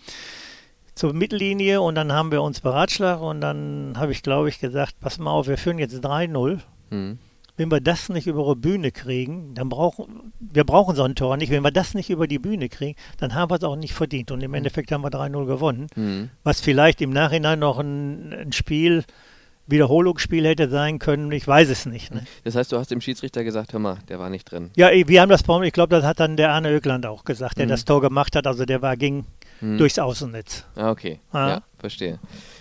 Zur 0.94 1.14
Mittellinie 1.14 1.82
und 1.82 1.96
dann 1.96 2.12
haben 2.12 2.32
wir 2.32 2.44
uns 2.44 2.60
beratschlagt 2.60 3.22
und 3.22 3.40
dann 3.40 3.94
habe 3.96 4.12
ich, 4.12 4.22
glaube 4.22 4.50
ich, 4.50 4.60
gesagt, 4.60 5.00
pass 5.00 5.18
mal 5.18 5.32
auf, 5.32 5.48
wir 5.48 5.58
führen 5.58 5.80
jetzt 5.80 6.06
3-0. 6.06 6.60
Mhm. 6.90 7.18
Wenn 7.56 7.72
wir 7.72 7.80
das 7.80 8.10
nicht 8.10 8.28
über 8.28 8.56
die 8.56 8.60
Bühne 8.60 8.92
kriegen, 8.92 9.54
dann 9.54 9.70
brauchen 9.70 10.34
wir 10.40 10.66
brauchen 10.66 10.96
so 10.96 11.04
ein 11.04 11.16
Tor 11.16 11.38
nicht. 11.38 11.50
Wenn 11.52 11.64
wir 11.64 11.72
das 11.72 11.94
nicht 11.94 12.10
über 12.10 12.28
die 12.28 12.40
Bühne 12.40 12.68
kriegen, 12.68 12.98
dann 13.20 13.36
haben 13.36 13.52
wir 13.52 13.56
es 13.56 13.64
auch 13.64 13.76
nicht 13.78 13.94
verdient. 13.94 14.32
Und 14.32 14.42
im 14.42 14.52
hm. 14.52 14.56
Endeffekt 14.56 14.92
haben 14.92 15.04
wir 15.04 15.12
3-0 15.12 15.46
gewonnen. 15.46 15.88
Mhm. 15.96 16.30
Was 16.44 16.60
vielleicht 16.60 17.00
im 17.00 17.12
Nachhinein 17.12 17.60
noch 17.60 17.80
ein, 17.80 18.34
ein 18.34 18.52
Spiel 18.52 19.06
Wiederholungsspiel 19.67 20.45
hätte 20.45 20.69
sein 20.69 20.99
können, 20.99 21.32
ich 21.32 21.47
weiß 21.47 21.69
es 21.69 21.86
nicht. 21.86 22.13
Ne? 22.13 22.26
Das 22.43 22.56
heißt, 22.56 22.71
du 22.71 22.78
hast 22.78 22.91
dem 22.91 23.02
Schiedsrichter 23.02 23.43
gesagt, 23.43 23.73
hör 23.73 23.80
mal, 23.80 23.97
der 24.10 24.19
war 24.19 24.30
nicht 24.30 24.52
drin. 24.52 24.71
Ja, 24.76 24.89
wir 24.91 25.21
haben 25.21 25.30
das 25.30 25.43
Problem, 25.43 25.67
ich 25.67 25.73
glaube, 25.73 25.95
das 25.95 26.04
hat 26.04 26.19
dann 26.19 26.36
der 26.36 26.52
Arne 26.52 26.71
Ökland 26.71 27.06
auch 27.06 27.23
gesagt, 27.23 27.58
der 27.58 27.65
mhm. 27.65 27.71
das 27.71 27.86
Tor 27.86 28.02
gemacht 28.02 28.36
hat, 28.36 28.45
also 28.45 28.65
der 28.65 28.82
war, 28.82 28.97
ging 28.97 29.26
mhm. 29.62 29.78
durchs 29.78 29.97
Außennetz. 29.99 30.65
Ah, 30.76 30.91
okay. 30.91 31.19
Ah. 31.32 31.47
Ja, 31.47 31.62
verstehe. 31.78 32.19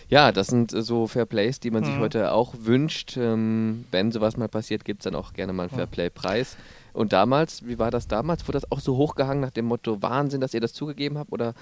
Ja, 0.08 0.30
das 0.30 0.48
sind 0.48 0.70
so 0.70 1.06
Fairplays, 1.06 1.58
die 1.58 1.70
man 1.70 1.82
mhm. 1.82 1.86
sich 1.86 1.98
heute 1.98 2.32
auch 2.32 2.54
wünscht. 2.60 3.16
Ähm, 3.16 3.86
wenn 3.90 4.12
sowas 4.12 4.36
mal 4.36 4.48
passiert, 4.48 4.84
gibt 4.84 5.00
es 5.00 5.04
dann 5.04 5.14
auch 5.14 5.32
gerne 5.32 5.52
mal 5.52 5.64
einen 5.64 5.70
Fairplay-Preis. 5.70 6.56
Und 6.92 7.12
damals, 7.12 7.66
wie 7.66 7.78
war 7.78 7.90
das 7.90 8.06
damals? 8.06 8.46
Wurde 8.46 8.60
das 8.60 8.70
auch 8.70 8.80
so 8.80 8.96
hochgehangen 8.96 9.40
nach 9.40 9.50
dem 9.50 9.64
Motto 9.64 10.02
Wahnsinn, 10.02 10.40
dass 10.40 10.52
ihr 10.52 10.60
das 10.60 10.74
zugegeben 10.74 11.16
habt? 11.18 11.32
Oder 11.32 11.54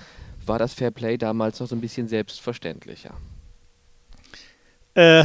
war 0.44 0.58
das 0.58 0.74
Fairplay 0.74 1.16
damals 1.16 1.60
noch 1.60 1.68
so 1.68 1.76
ein 1.76 1.80
bisschen 1.80 2.08
selbstverständlicher? 2.08 3.14
Äh, 4.94 5.24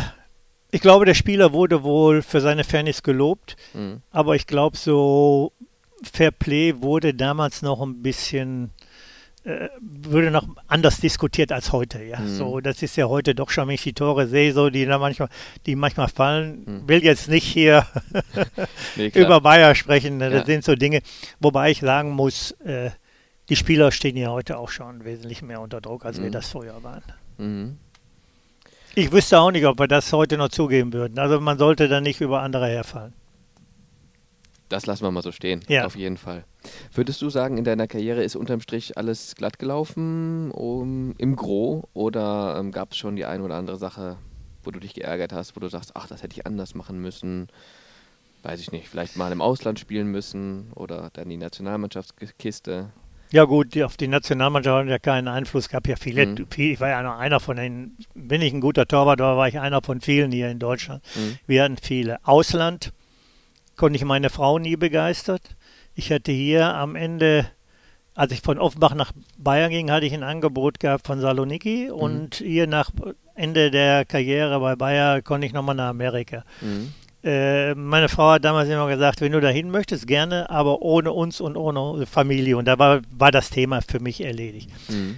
ich 0.72 0.82
glaube, 0.82 1.06
der 1.06 1.14
Spieler 1.14 1.54
wurde 1.54 1.84
wohl 1.84 2.22
für 2.22 2.42
seine 2.42 2.64
Fairness 2.64 3.04
gelobt, 3.04 3.56
mhm. 3.74 4.02
aber 4.12 4.36
ich 4.36 4.48
glaube, 4.48 4.78
so 4.78 5.54
Fair 6.04 6.32
Play 6.32 6.82
wurde 6.82 7.14
damals 7.14 7.62
noch 7.62 7.82
ein 7.82 8.02
bisschen 8.02 8.72
äh, 9.46 9.70
würde 9.80 10.32
noch 10.32 10.48
anders 10.68 11.00
diskutiert 11.00 11.52
als 11.52 11.72
heute. 11.72 12.04
Ja, 12.04 12.20
mhm. 12.20 12.36
so 12.36 12.60
das 12.60 12.82
ist 12.82 12.98
ja 12.98 13.08
heute 13.08 13.36
doch 13.36 13.52
schon, 13.52 13.68
wenn 13.68 13.76
ich 13.76 13.84
die 13.84 13.94
Tore 13.94 14.28
sehe, 14.28 14.54
so 14.54 14.70
die 14.70 14.86
da 14.86 14.98
manchmal, 14.98 15.30
die 15.66 15.76
manchmal 15.76 16.10
fallen. 16.10 16.64
Mhm. 16.66 16.90
Will 16.90 17.04
jetzt 17.04 17.30
nicht 17.30 17.46
hier 17.46 17.86
nee, 18.96 19.12
über 19.14 19.42
Bayer 19.42 19.76
sprechen. 19.76 20.18
Ne? 20.18 20.30
Das 20.32 20.42
ja. 20.42 20.46
sind 20.46 20.64
so 20.64 20.76
Dinge, 20.76 21.02
wobei 21.40 21.72
ich 21.72 21.80
sagen 21.80 22.12
muss, 22.12 22.52
äh, 22.62 22.90
die 23.50 23.56
Spieler 23.56 23.92
stehen 23.92 24.18
ja 24.18 24.30
heute 24.30 24.58
auch 24.58 24.70
schon 24.70 25.06
wesentlich 25.06 25.44
mehr 25.44 25.62
unter 25.62 25.80
Druck, 25.80 26.06
als 26.06 26.18
mhm. 26.18 26.24
wir 26.24 26.32
das 26.32 26.50
früher 26.50 26.82
waren. 26.84 27.04
Mhm. 27.38 27.78
Ich 28.98 29.12
wüsste 29.12 29.40
auch 29.42 29.52
nicht, 29.52 29.66
ob 29.66 29.78
wir 29.78 29.88
das 29.88 30.12
heute 30.14 30.38
noch 30.38 30.48
zugeben 30.48 30.94
würden. 30.94 31.20
Also 31.20 31.42
man 31.42 31.58
sollte 31.58 31.90
da 31.90 32.00
nicht 32.00 32.22
über 32.22 32.42
andere 32.42 32.68
herfallen. 32.68 33.14
Das 34.70 34.86
lassen 34.86 35.04
wir 35.04 35.12
mal 35.12 35.22
so 35.22 35.32
stehen, 35.32 35.64
ja. 35.68 35.86
auf 35.86 35.96
jeden 35.96 36.18
Fall. 36.18 36.46
Würdest 36.94 37.22
du 37.22 37.30
sagen, 37.30 37.58
in 37.58 37.66
deiner 37.66 37.88
Karriere 37.88 38.24
ist 38.24 38.36
unterm 38.36 38.62
Strich 38.62 38.98
alles 38.98 39.36
glatt 39.36 39.60
gelaufen 39.60 40.50
um, 40.52 41.14
im 41.18 41.36
Gro 41.36 41.88
oder 41.94 42.56
ähm, 42.58 42.72
gab 42.72 42.94
es 42.94 42.98
schon 42.98 43.16
die 43.16 43.26
eine 43.26 43.44
oder 43.44 43.56
andere 43.56 43.78
Sache, 43.78 44.18
wo 44.64 44.72
du 44.72 44.80
dich 44.80 44.94
geärgert 44.94 45.34
hast, 45.34 45.56
wo 45.56 45.60
du 45.60 45.68
sagst, 45.68 45.92
ach, 45.94 46.08
das 46.08 46.24
hätte 46.24 46.36
ich 46.38 46.48
anders 46.48 46.74
machen 46.74 47.00
müssen? 47.00 47.48
Weiß 48.42 48.60
ich 48.60 48.72
nicht, 48.72 48.88
vielleicht 48.88 49.18
mal 49.18 49.32
im 49.32 49.42
Ausland 49.42 49.80
spielen 49.80 50.08
müssen 50.08 50.72
oder 50.74 51.10
dann 51.14 51.30
die 51.30 51.38
Nationalmannschaftskiste? 51.38 52.92
Ja 53.36 53.44
gut, 53.44 53.78
auf 53.82 53.98
die 53.98 54.08
Nationalmannschaft 54.08 54.86
hat 54.86 54.90
ja 54.90 54.98
keinen 54.98 55.28
Einfluss. 55.28 55.68
gab 55.68 55.90
ja 55.90 55.98
viele, 55.98 56.26
mhm. 56.26 56.48
viel, 56.50 56.72
ich 56.72 56.80
war 56.80 56.88
ja 56.88 57.04
noch 57.04 57.20
einer 57.20 57.42
von 57.42 57.58
den, 57.58 57.98
bin 58.14 58.42
ich 58.42 58.54
ein 58.54 58.62
guter 58.62 58.88
Torwart, 58.88 59.20
aber 59.20 59.36
war 59.36 59.50
ich 59.50 59.60
einer 59.60 59.82
von 59.82 60.00
vielen 60.00 60.32
hier 60.32 60.50
in 60.50 60.58
Deutschland. 60.58 61.04
Mhm. 61.16 61.38
Wir 61.46 61.64
hatten 61.64 61.76
viele. 61.76 62.26
Ausland 62.26 62.94
konnte 63.76 63.98
ich 63.98 64.06
meine 64.06 64.30
Frau 64.30 64.58
nie 64.58 64.78
begeistert. 64.78 65.42
Ich 65.96 66.14
hatte 66.14 66.32
hier 66.32 66.76
am 66.76 66.96
Ende, 66.96 67.46
als 68.14 68.32
ich 68.32 68.40
von 68.40 68.58
Offenbach 68.58 68.96
nach 68.96 69.12
Bayern 69.38 69.70
ging, 69.70 69.92
hatte 69.92 70.06
ich 70.06 70.14
ein 70.14 70.24
Angebot 70.24 70.80
gehabt 70.80 71.06
von 71.06 71.20
Saloniki 71.20 71.88
mhm. 71.88 71.92
und 71.94 72.36
hier 72.36 72.68
nach 72.68 72.92
Ende 73.34 73.70
der 73.70 74.06
Karriere 74.06 74.62
bei 74.62 74.78
Bayern 74.78 75.22
konnte 75.26 75.46
ich 75.46 75.52
nochmal 75.52 75.76
nach 75.76 75.90
Amerika. 75.90 76.46
Mhm. 76.62 76.94
Äh, 77.26 77.74
meine 77.74 78.08
Frau 78.08 78.30
hat 78.34 78.46
damals 78.46 78.70
immer 78.70 78.88
gesagt, 78.88 79.20
wenn 79.20 79.32
du 79.32 79.42
dahin 79.42 79.72
möchtest, 79.72 80.06
gerne, 80.06 80.48
aber 80.52 80.84
ohne 80.84 81.12
uns 81.12 81.42
und 81.42 81.58
ohne 81.58 82.06
Familie. 82.06 82.56
Und 82.56 82.66
da 82.66 82.78
war, 82.78 83.02
war 83.10 83.32
das 83.32 83.50
Thema 83.50 83.82
für 83.82 84.00
mich 84.00 84.22
erledigt. 84.22 84.70
Mhm. 84.90 85.18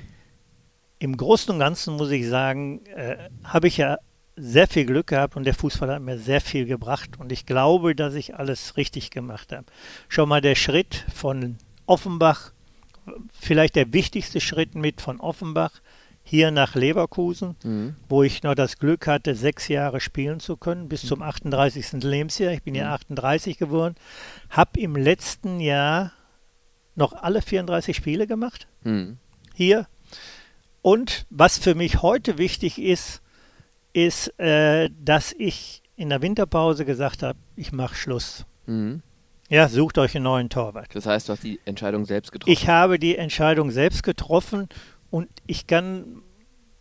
Im 0.99 1.17
Großen 1.17 1.53
und 1.53 1.59
Ganzen 1.59 1.97
muss 1.97 2.09
ich 2.09 2.25
sagen, 2.27 2.85
äh, 2.95 3.17
habe 3.43 3.67
ich 3.67 3.75
ja 3.75 3.97
sehr 4.37 4.67
viel 4.67 4.85
Glück 4.85 5.07
gehabt 5.07 5.35
und 5.35 5.43
der 5.43 5.53
Fußball 5.53 5.91
hat 5.91 6.01
mir 6.01 6.17
sehr 6.17 6.39
viel 6.39 6.65
gebracht 6.65 7.09
und 7.19 7.31
ich 7.31 7.45
glaube, 7.45 7.93
dass 7.93 8.13
ich 8.13 8.35
alles 8.35 8.77
richtig 8.77 9.09
gemacht 9.09 9.51
habe. 9.51 9.65
Schon 10.07 10.29
mal 10.29 10.41
der 10.41 10.55
Schritt 10.55 11.05
von 11.13 11.57
Offenbach, 11.87 12.51
vielleicht 13.37 13.75
der 13.75 13.91
wichtigste 13.93 14.39
Schritt 14.39 14.75
mit 14.75 15.01
von 15.01 15.19
Offenbach 15.19 15.71
hier 16.29 16.51
nach 16.51 16.75
Leverkusen, 16.75 17.55
mhm. 17.63 17.95
wo 18.09 18.21
ich 18.21 18.43
noch 18.43 18.53
das 18.53 18.79
Glück 18.79 19.07
hatte, 19.07 19.33
sechs 19.33 19.69
Jahre 19.69 20.01
spielen 20.01 20.41
zu 20.41 20.57
können, 20.57 20.89
bis 20.89 21.05
zum 21.05 21.21
38. 21.21 21.93
Mhm. 21.93 21.99
Lebensjahr. 22.01 22.51
Ich 22.51 22.63
bin 22.63 22.75
ja 22.75 22.93
38 22.93 23.57
mhm. 23.57 23.65
geworden, 23.65 23.95
habe 24.49 24.77
im 24.77 24.97
letzten 24.97 25.61
Jahr 25.61 26.11
noch 26.95 27.13
alle 27.13 27.41
34 27.41 27.95
Spiele 27.95 28.27
gemacht, 28.27 28.67
mhm. 28.83 29.19
hier. 29.53 29.87
Und 30.81 31.25
was 31.29 31.59
für 31.59 31.75
mich 31.75 32.01
heute 32.01 32.37
wichtig 32.37 32.77
ist, 32.77 33.21
ist, 33.93 34.37
äh, 34.37 34.89
dass 34.99 35.31
ich 35.31 35.81
in 35.95 36.09
der 36.09 36.21
Winterpause 36.21 36.83
gesagt 36.83 37.23
habe, 37.23 37.39
ich 37.55 37.71
mache 37.71 37.95
Schluss. 37.95 38.45
Mhm. 38.65 39.01
Ja, 39.49 39.69
sucht 39.69 39.97
euch 39.97 40.13
einen 40.13 40.25
neuen 40.25 40.49
Torwart. 40.49 40.93
Das 40.93 41.05
heißt, 41.05 41.29
du 41.29 41.33
hast 41.33 41.43
die 41.43 41.61
Entscheidung 41.63 42.03
selbst 42.03 42.33
getroffen. 42.33 42.51
Ich 42.51 42.67
habe 42.67 42.99
die 42.99 43.15
Entscheidung 43.15 43.71
selbst 43.71 44.03
getroffen 44.03 44.67
und 45.09 45.29
ich 45.45 45.67
kann 45.67 46.21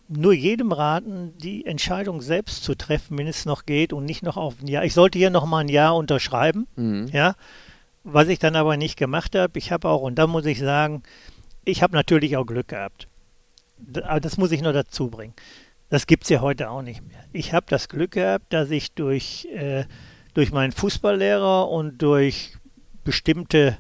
nur 0.09 0.33
jedem 0.33 0.73
raten, 0.73 1.37
die 1.39 1.67
Entscheidung 1.67 2.23
selbst 2.23 2.63
zu 2.63 2.75
treffen, 2.75 3.19
wenn 3.19 3.27
es 3.27 3.45
noch 3.45 3.67
geht 3.67 3.93
und 3.93 4.05
nicht 4.05 4.23
noch 4.23 4.37
auf 4.37 4.55
ein 4.61 4.69
Jahr. 4.69 4.85
Ich 4.85 4.95
sollte 4.95 5.19
hier 5.19 5.31
noch 5.31 5.47
mal 5.47 5.59
ein 5.59 5.69
Jahr 5.69 5.97
unterschreiben, 5.97 6.67
mhm. 6.77 7.09
ja, 7.13 7.35
was 8.05 8.29
ich 8.29 8.39
dann 8.39 8.55
aber 8.55 8.77
nicht 8.77 8.97
gemacht 8.97 9.35
habe. 9.35 9.59
Ich 9.59 9.73
habe 9.73 9.89
auch, 9.89 10.03
und 10.03 10.17
da 10.17 10.27
muss 10.27 10.47
ich 10.47 10.61
sagen, 10.61 11.03
ich 11.65 11.83
habe 11.83 11.95
natürlich 11.95 12.37
auch 12.37 12.47
Glück 12.47 12.69
gehabt. 12.69 13.09
Das 13.79 14.39
muss 14.39 14.53
ich 14.53 14.63
nur 14.63 14.73
dazu 14.73 15.11
bringen. 15.11 15.35
Das 15.89 16.07
gibt 16.07 16.25
es 16.25 16.31
ja 16.31 16.41
heute 16.41 16.71
auch 16.71 16.83
nicht 16.83 17.03
mehr. 17.07 17.25
Ich 17.33 17.53
habe 17.53 17.67
das 17.69 17.89
Glück 17.89 18.13
gehabt, 18.13 18.53
dass 18.53 18.71
ich 18.71 18.93
durch, 18.93 19.47
äh, 19.53 19.85
durch 20.35 20.53
meinen 20.53 20.73
Fußballlehrer 20.73 21.69
und 21.69 22.01
durch 22.01 22.57
bestimmte 23.05 23.77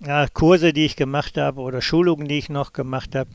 ja, 0.00 0.26
Kurse, 0.28 0.72
die 0.72 0.84
ich 0.84 0.96
gemacht 0.96 1.38
habe 1.38 1.60
oder 1.60 1.80
Schulungen, 1.80 2.28
die 2.28 2.38
ich 2.38 2.48
noch 2.48 2.72
gemacht 2.72 3.14
habe, 3.14 3.30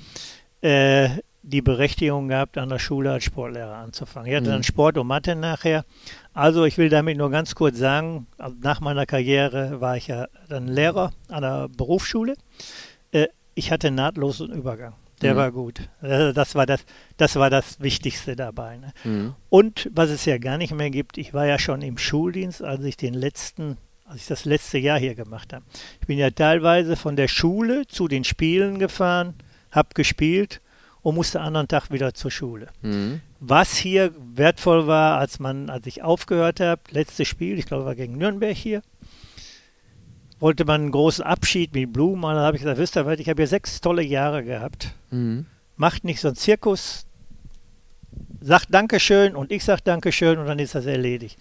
äh, 0.61 1.09
die 1.43 1.61
Berechtigung 1.61 2.27
gehabt, 2.27 2.57
an 2.57 2.69
der 2.69 2.79
Schule 2.79 3.11
als 3.11 3.23
Sportlehrer 3.23 3.75
anzufangen. 3.75 4.29
Ich 4.29 4.35
hatte 4.35 4.47
mhm. 4.47 4.53
dann 4.53 4.63
Sport 4.63 4.97
und 4.97 5.07
Mathe 5.07 5.35
nachher. 5.35 5.85
Also 6.33 6.65
ich 6.65 6.77
will 6.77 6.89
damit 6.89 7.17
nur 7.17 7.31
ganz 7.31 7.55
kurz 7.55 7.77
sagen, 7.77 8.27
also 8.37 8.55
nach 8.61 8.79
meiner 8.79 9.05
Karriere 9.05 9.81
war 9.81 9.97
ich 9.97 10.07
ja 10.07 10.27
dann 10.49 10.67
Lehrer 10.67 11.11
an 11.29 11.41
der 11.41 11.67
Berufsschule. 11.69 12.35
Äh, 13.11 13.27
ich 13.55 13.71
hatte 13.71 13.91
nahtlosen 13.91 14.51
Übergang. 14.51 14.93
Der 15.21 15.33
mhm. 15.33 15.37
war 15.37 15.51
gut. 15.51 15.89
Äh, 16.01 16.33
das 16.33 16.55
war 16.55 16.65
das, 16.65 16.85
das 17.17 17.35
war 17.35 17.49
das 17.49 17.79
Wichtigste 17.79 18.35
dabei. 18.35 18.77
Ne? 18.77 18.93
Mhm. 19.03 19.35
Und 19.49 19.89
was 19.93 20.09
es 20.09 20.25
ja 20.25 20.37
gar 20.37 20.57
nicht 20.57 20.73
mehr 20.73 20.89
gibt, 20.89 21.17
ich 21.17 21.33
war 21.33 21.45
ja 21.45 21.59
schon 21.59 21.81
im 21.81 21.97
Schuldienst, 21.97 22.63
als 22.63 22.83
ich 22.83 22.97
den 22.97 23.13
letzten, 23.13 23.77
als 24.11 24.21
ich 24.21 24.27
das 24.27 24.45
letzte 24.45 24.77
Jahr 24.77 24.99
hier 24.99 25.15
gemacht 25.15 25.53
habe. 25.53 25.63
Ich 26.01 26.07
bin 26.07 26.17
ja 26.17 26.29
teilweise 26.29 26.97
von 26.97 27.15
der 27.15 27.29
Schule 27.29 27.87
zu 27.87 28.09
den 28.09 28.25
Spielen 28.25 28.77
gefahren, 28.77 29.35
habe 29.71 29.89
gespielt 29.93 30.59
und 31.01 31.15
musste 31.15 31.39
anderen 31.39 31.69
Tag 31.69 31.91
wieder 31.91 32.13
zur 32.13 32.29
Schule. 32.29 32.67
Mhm. 32.81 33.21
Was 33.39 33.75
hier 33.75 34.13
wertvoll 34.35 34.85
war, 34.85 35.17
als 35.17 35.39
man, 35.39 35.69
als 35.69 35.87
ich 35.87 36.03
aufgehört 36.03 36.59
habe, 36.59 36.81
letztes 36.91 37.27
Spiel, 37.29 37.57
ich 37.57 37.65
glaube, 37.65 37.85
war 37.85 37.95
gegen 37.95 38.17
Nürnberg 38.17 38.55
hier, 38.55 38.81
wollte 40.39 40.65
man 40.65 40.81
einen 40.81 40.91
großen 40.91 41.23
Abschied 41.23 41.73
mit 41.73 41.93
Blumen. 41.93 42.21
Dann 42.21 42.35
habe 42.35 42.57
ich 42.57 42.63
gesagt, 42.63 42.79
wisst 42.79 42.97
ihr 42.97 43.05
was, 43.05 43.19
ich 43.19 43.29
habe 43.29 43.41
hier 43.41 43.47
sechs 43.47 43.79
tolle 43.79 44.03
Jahre 44.03 44.43
gehabt. 44.43 44.93
Mhm. 45.09 45.45
Macht 45.77 46.03
nicht 46.03 46.19
so 46.19 46.27
einen 46.27 46.35
Zirkus. 46.35 47.05
Sagt 48.41 48.67
Dankeschön 48.71 49.35
und 49.37 49.51
ich 49.51 49.63
sage 49.63 49.81
Dankeschön 49.85 50.37
und 50.37 50.47
dann 50.47 50.59
ist 50.59 50.75
das 50.75 50.85
erledigt. 50.85 51.37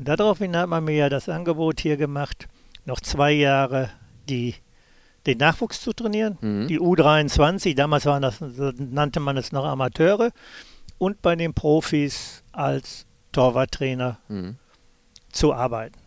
Und 0.00 0.08
daraufhin 0.08 0.56
hat 0.56 0.66
man 0.66 0.82
mir 0.84 0.94
ja 0.94 1.08
das 1.10 1.28
Angebot 1.28 1.78
hier 1.78 1.98
gemacht, 1.98 2.48
noch 2.86 3.00
zwei 3.00 3.32
Jahre 3.32 3.90
die, 4.30 4.54
den 5.26 5.36
Nachwuchs 5.36 5.82
zu 5.82 5.92
trainieren. 5.92 6.38
Mhm. 6.40 6.68
Die 6.68 6.80
U23, 6.80 7.76
damals 7.76 8.06
waren 8.06 8.22
das, 8.22 8.40
nannte 8.78 9.20
man 9.20 9.36
es 9.36 9.52
noch 9.52 9.66
Amateure. 9.66 10.30
Und 10.96 11.20
bei 11.20 11.36
den 11.36 11.52
Profis 11.52 12.42
als 12.50 13.04
Torwarttrainer 13.32 14.16
mhm. 14.28 14.56
zu 15.32 15.52
arbeiten. 15.52 15.99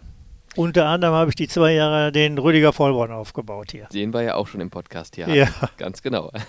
Unter 0.56 0.86
anderem 0.88 1.14
habe 1.16 1.30
ich 1.30 1.36
die 1.36 1.48
zwei 1.48 1.74
Jahre 1.74 2.12
den 2.12 2.38
Rüdiger 2.38 2.74
Vollborn 2.74 3.12
aufgebaut 3.12 3.72
hier. 3.72 3.88
Den 3.92 4.14
war 4.14 4.22
ja 4.22 4.36
auch 4.36 4.48
schon 4.48 4.62
im 4.62 4.70
Podcast 4.70 5.16
hier. 5.16 5.28
Ja. 5.30 5.48
Ganz 5.78 6.02
genau. 6.02 6.32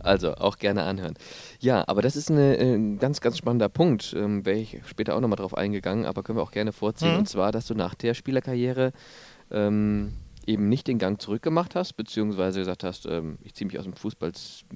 Also 0.00 0.34
auch 0.36 0.58
gerne 0.58 0.84
anhören. 0.84 1.14
Ja, 1.60 1.84
aber 1.86 2.02
das 2.02 2.16
ist 2.16 2.30
eine, 2.30 2.56
ein 2.58 2.94
äh, 2.94 2.98
ganz, 2.98 3.20
ganz 3.20 3.36
spannender 3.36 3.68
Punkt. 3.68 4.14
Ähm, 4.16 4.46
Wäre 4.46 4.56
ich 4.56 4.80
später 4.86 5.16
auch 5.16 5.20
nochmal 5.20 5.36
drauf 5.36 5.56
eingegangen, 5.56 6.06
aber 6.06 6.22
können 6.22 6.38
wir 6.38 6.42
auch 6.42 6.52
gerne 6.52 6.72
vorziehen. 6.72 7.12
Mhm. 7.12 7.18
Und 7.18 7.28
zwar, 7.28 7.52
dass 7.52 7.66
du 7.66 7.74
nach 7.74 7.94
der 7.94 8.14
Spielerkarriere 8.14 8.92
ähm, 9.50 10.14
eben 10.46 10.68
nicht 10.68 10.86
den 10.86 10.98
Gang 10.98 11.20
zurückgemacht 11.20 11.74
hast, 11.74 11.94
beziehungsweise 11.94 12.60
gesagt 12.60 12.84
hast, 12.84 13.06
ähm, 13.06 13.38
ich 13.42 13.54
ziehe 13.54 13.66
mich 13.66 13.78
aus 13.78 13.84
dem 13.84 13.94
Fußball 13.94 14.32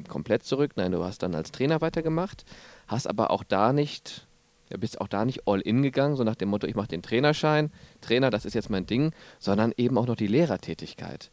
komplett 0.08 0.42
zurück. 0.42 0.72
Nein, 0.76 0.92
du 0.92 1.02
hast 1.02 1.22
dann 1.22 1.34
als 1.34 1.50
Trainer 1.50 1.80
weitergemacht, 1.80 2.44
hast 2.88 3.08
aber 3.08 3.30
auch 3.30 3.44
da 3.44 3.72
nicht 3.72 4.26
ja, 4.72 4.78
bist 4.78 5.00
auch 5.00 5.08
da 5.08 5.24
nicht 5.24 5.46
all 5.46 5.60
in 5.60 5.82
gegangen, 5.82 6.16
so 6.16 6.24
nach 6.24 6.34
dem 6.34 6.48
Motto, 6.48 6.66
ich 6.66 6.74
mache 6.74 6.88
den 6.88 7.02
Trainerschein, 7.02 7.70
Trainer, 8.00 8.30
das 8.30 8.44
ist 8.44 8.54
jetzt 8.54 8.70
mein 8.70 8.86
Ding, 8.86 9.12
sondern 9.38 9.72
eben 9.76 9.98
auch 9.98 10.06
noch 10.06 10.16
die 10.16 10.26
Lehrertätigkeit. 10.26 11.30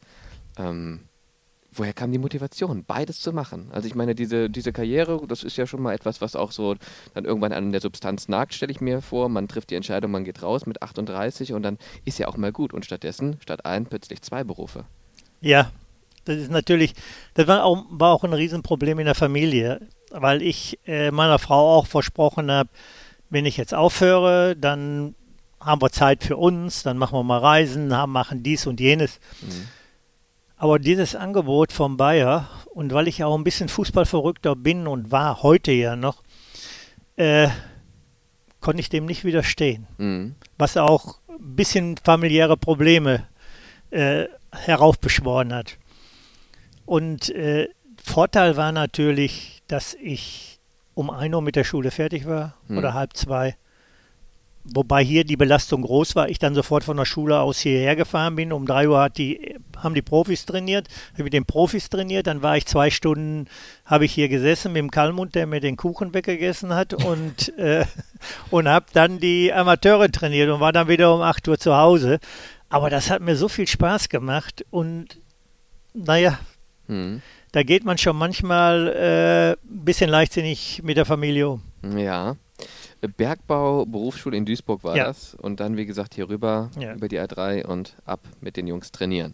Ähm, 0.58 1.02
woher 1.72 1.94
kam 1.94 2.12
die 2.12 2.18
Motivation, 2.18 2.84
beides 2.86 3.22
zu 3.22 3.32
machen? 3.32 3.70
Also 3.72 3.88
ich 3.88 3.96
meine, 3.96 4.14
diese, 4.14 4.50
diese 4.50 4.74
Karriere, 4.74 5.22
das 5.28 5.44
ist 5.44 5.56
ja 5.56 5.66
schon 5.66 5.82
mal 5.82 5.94
etwas, 5.94 6.20
was 6.20 6.36
auch 6.36 6.52
so 6.52 6.76
dann 7.14 7.24
irgendwann 7.26 7.54
an 7.54 7.72
der 7.72 7.82
Substanz 7.82 8.28
nagt, 8.28 8.54
stelle 8.54 8.72
ich 8.72 8.82
mir 8.82 9.02
vor. 9.02 9.30
Man 9.30 9.48
trifft 9.48 9.70
die 9.70 9.76
Entscheidung, 9.76 10.12
man 10.12 10.26
geht 10.26 10.44
raus 10.44 10.66
mit 10.66 10.82
38 10.82 11.54
und 11.54 11.64
dann 11.64 11.78
ist 12.04 12.20
ja 12.20 12.28
auch 12.28 12.38
mal 12.38 12.52
gut. 12.52 12.74
Und 12.74 12.86
stattdessen, 12.86 13.38
statt 13.42 13.66
ein, 13.66 13.86
plötzlich 13.86 14.22
zwei 14.22 14.44
Berufe. 14.44 14.84
Ja, 15.40 15.72
das 16.26 16.38
ist 16.38 16.52
natürlich, 16.52 16.94
das 17.36 17.48
war 17.48 17.64
auch, 17.64 17.86
war 17.90 18.12
auch 18.12 18.24
ein 18.24 18.34
Riesenproblem 18.34 19.00
in 19.00 19.06
der 19.06 19.16
Familie, 19.16 19.88
weil 20.12 20.42
ich 20.42 20.78
äh, 20.86 21.12
meiner 21.12 21.40
Frau 21.40 21.78
auch 21.78 21.88
versprochen 21.88 22.52
habe, 22.52 22.70
wenn 23.30 23.46
ich 23.46 23.58
jetzt 23.58 23.74
aufhöre, 23.74 24.56
dann 24.56 25.16
haben 25.60 25.82
wir 25.82 25.92
Zeit 25.92 26.24
für 26.24 26.38
uns, 26.38 26.84
dann 26.84 26.98
machen 26.98 27.18
wir 27.18 27.24
mal 27.24 27.40
Reisen, 27.40 27.96
haben, 27.96 28.12
machen 28.12 28.44
dies 28.44 28.66
und 28.66 28.80
jenes. 28.80 29.20
Mhm. 29.42 29.68
Aber 30.58 30.80
dieses 30.80 31.16
Angebot 31.16 31.72
vom 31.72 31.98
Bayer, 31.98 32.50
und 32.74 32.94
weil 32.94 33.08
ich 33.08 33.24
auch 33.24 33.38
ein 33.38 33.44
bisschen 33.44 33.70
Fußballverrückter 33.70 34.56
bin 34.56 34.88
und 34.88 35.12
war 35.12 35.42
heute 35.44 35.72
ja 35.72 35.96
noch, 35.96 36.24
äh, 37.16 37.50
konnte 38.62 38.82
ich 38.82 38.90
dem 38.90 39.06
nicht 39.06 39.24
widerstehen. 39.24 39.88
Mhm. 39.98 40.36
Was 40.58 40.78
auch 40.78 41.20
ein 41.28 41.56
bisschen 41.56 41.98
familiäre 41.98 42.58
Probleme 42.58 43.28
äh, 43.92 44.26
heraufbeschworen 44.52 45.54
hat. 45.54 45.78
Und 46.86 47.30
äh, 47.30 47.70
Vorteil 48.04 48.58
war 48.58 48.72
natürlich, 48.72 49.62
dass 49.68 49.94
ich 49.94 50.59
um 51.00 51.10
1 51.10 51.34
Uhr 51.34 51.42
mit 51.42 51.56
der 51.56 51.64
Schule 51.64 51.92
fertig 51.92 52.28
war 52.28 52.56
hm. 52.68 52.78
oder 52.78 52.94
halb 52.94 53.16
zwei. 53.16 53.56
Wobei 54.66 55.02
hier 55.02 55.24
die 55.24 55.38
Belastung 55.38 55.84
groß 55.84 56.18
war, 56.18 56.28
ich 56.28 56.40
dann 56.40 56.54
sofort 56.54 56.84
von 56.84 56.98
der 56.98 57.06
Schule 57.06 57.40
aus 57.40 57.60
hierher 57.60 57.96
gefahren 57.96 58.36
bin. 58.36 58.52
Um 58.52 58.66
drei 58.66 58.90
Uhr 58.90 59.00
hat 59.00 59.18
die, 59.18 59.56
haben 59.78 59.96
die 59.96 60.02
Profis 60.02 60.46
trainiert, 60.46 60.90
habe 61.14 61.24
mit 61.24 61.32
den 61.32 61.46
Profis 61.46 61.90
trainiert. 61.90 62.28
Dann 62.28 62.42
war 62.42 62.58
ich 62.58 62.66
zwei 62.66 62.90
Stunden, 62.90 63.48
habe 63.86 64.04
ich 64.04 64.12
hier 64.12 64.28
gesessen 64.28 64.74
mit 64.74 64.80
dem 64.82 64.92
Kalmund, 64.92 65.36
der 65.36 65.48
mir 65.48 65.62
den 65.62 65.78
Kuchen 65.78 66.14
weggegessen 66.14 66.76
hat 66.76 66.94
und, 67.06 67.58
äh, 67.58 67.86
und 68.50 68.68
habe 68.68 68.88
dann 68.92 69.20
die 69.20 69.54
Amateure 69.54 70.12
trainiert 70.12 70.50
und 70.50 70.60
war 70.60 70.74
dann 70.74 70.90
wieder 70.90 71.16
um 71.16 71.22
acht 71.22 71.48
Uhr 71.48 71.58
zu 71.58 71.78
Hause. 71.78 72.20
Aber 72.68 72.90
das 72.90 73.10
hat 73.10 73.22
mir 73.22 73.38
so 73.38 73.48
viel 73.48 73.68
Spaß 73.68 74.10
gemacht 74.10 74.66
und 74.70 75.18
naja, 75.94 76.40
hm. 76.88 77.22
Da 77.52 77.64
geht 77.64 77.84
man 77.84 77.98
schon 77.98 78.16
manchmal 78.16 78.88
äh, 78.88 79.52
ein 79.52 79.86
bisschen 79.86 80.10
leichtsinnig 80.10 80.82
mit 80.84 80.98
der 80.98 81.06
Familie 81.06 81.50
um. 81.50 81.62
Ja. 81.98 82.36
Bergbau, 83.16 83.86
Berufsschule 83.86 84.36
in 84.36 84.46
Duisburg 84.46 84.84
war 84.84 84.96
ja. 84.96 85.06
das. 85.06 85.34
Und 85.36 85.60
dann, 85.60 85.78
wie 85.78 85.86
gesagt, 85.86 86.16
hier 86.16 86.28
rüber 86.28 86.70
ja. 86.78 86.94
über 86.94 87.08
die 87.08 87.20
A3 87.20 87.66
und 87.66 87.96
ab 88.06 88.20
mit 88.42 88.58
den 88.58 88.68
Jungs 88.68 88.92
trainieren. 88.92 89.34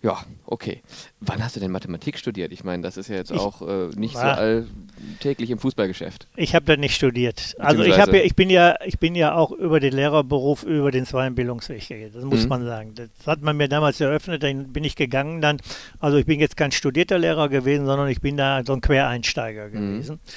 Ja, 0.00 0.18
okay. 0.46 0.82
Wann 1.20 1.42
hast 1.42 1.56
du 1.56 1.60
denn 1.60 1.72
Mathematik 1.72 2.18
studiert? 2.18 2.52
Ich 2.52 2.62
meine, 2.62 2.84
das 2.84 2.96
ist 2.96 3.08
ja 3.08 3.16
jetzt 3.16 3.32
ich 3.32 3.38
auch 3.38 3.62
äh, 3.62 3.88
nicht 3.96 4.14
so 4.14 4.20
alltäglich 4.20 5.50
im 5.50 5.58
Fußballgeschäft. 5.58 6.28
Ich 6.36 6.54
habe 6.54 6.66
das 6.66 6.78
nicht 6.78 6.94
studiert. 6.94 7.56
Also 7.58 7.82
ich 7.82 7.98
habe 7.98 8.18
ja, 8.18 8.22
ich 8.22 8.36
bin 8.36 8.48
ja, 8.48 8.76
ich 8.84 9.00
bin 9.00 9.16
ja 9.16 9.34
auch 9.34 9.50
über 9.50 9.80
den 9.80 9.92
Lehrerberuf 9.92 10.62
über 10.62 10.92
den 10.92 11.04
zweiten 11.04 11.34
Bildungsweg 11.34 11.88
gegangen. 11.88 12.12
Das 12.14 12.24
muss 12.24 12.44
mhm. 12.44 12.48
man 12.48 12.64
sagen. 12.64 12.94
Das 12.94 13.08
hat 13.26 13.42
man 13.42 13.56
mir 13.56 13.68
damals 13.68 14.00
eröffnet, 14.00 14.44
dann 14.44 14.72
bin 14.72 14.84
ich 14.84 14.94
gegangen 14.94 15.40
dann. 15.40 15.56
Also 15.98 16.16
ich 16.16 16.26
bin 16.26 16.38
jetzt 16.38 16.56
kein 16.56 16.70
studierter 16.70 17.18
Lehrer 17.18 17.48
gewesen, 17.48 17.84
sondern 17.84 18.06
ich 18.06 18.20
bin 18.20 18.36
da 18.36 18.62
so 18.64 18.74
ein 18.74 18.80
Quereinsteiger 18.80 19.66
mhm. 19.66 19.72
gewesen. 19.72 20.14
Mhm. 20.14 20.30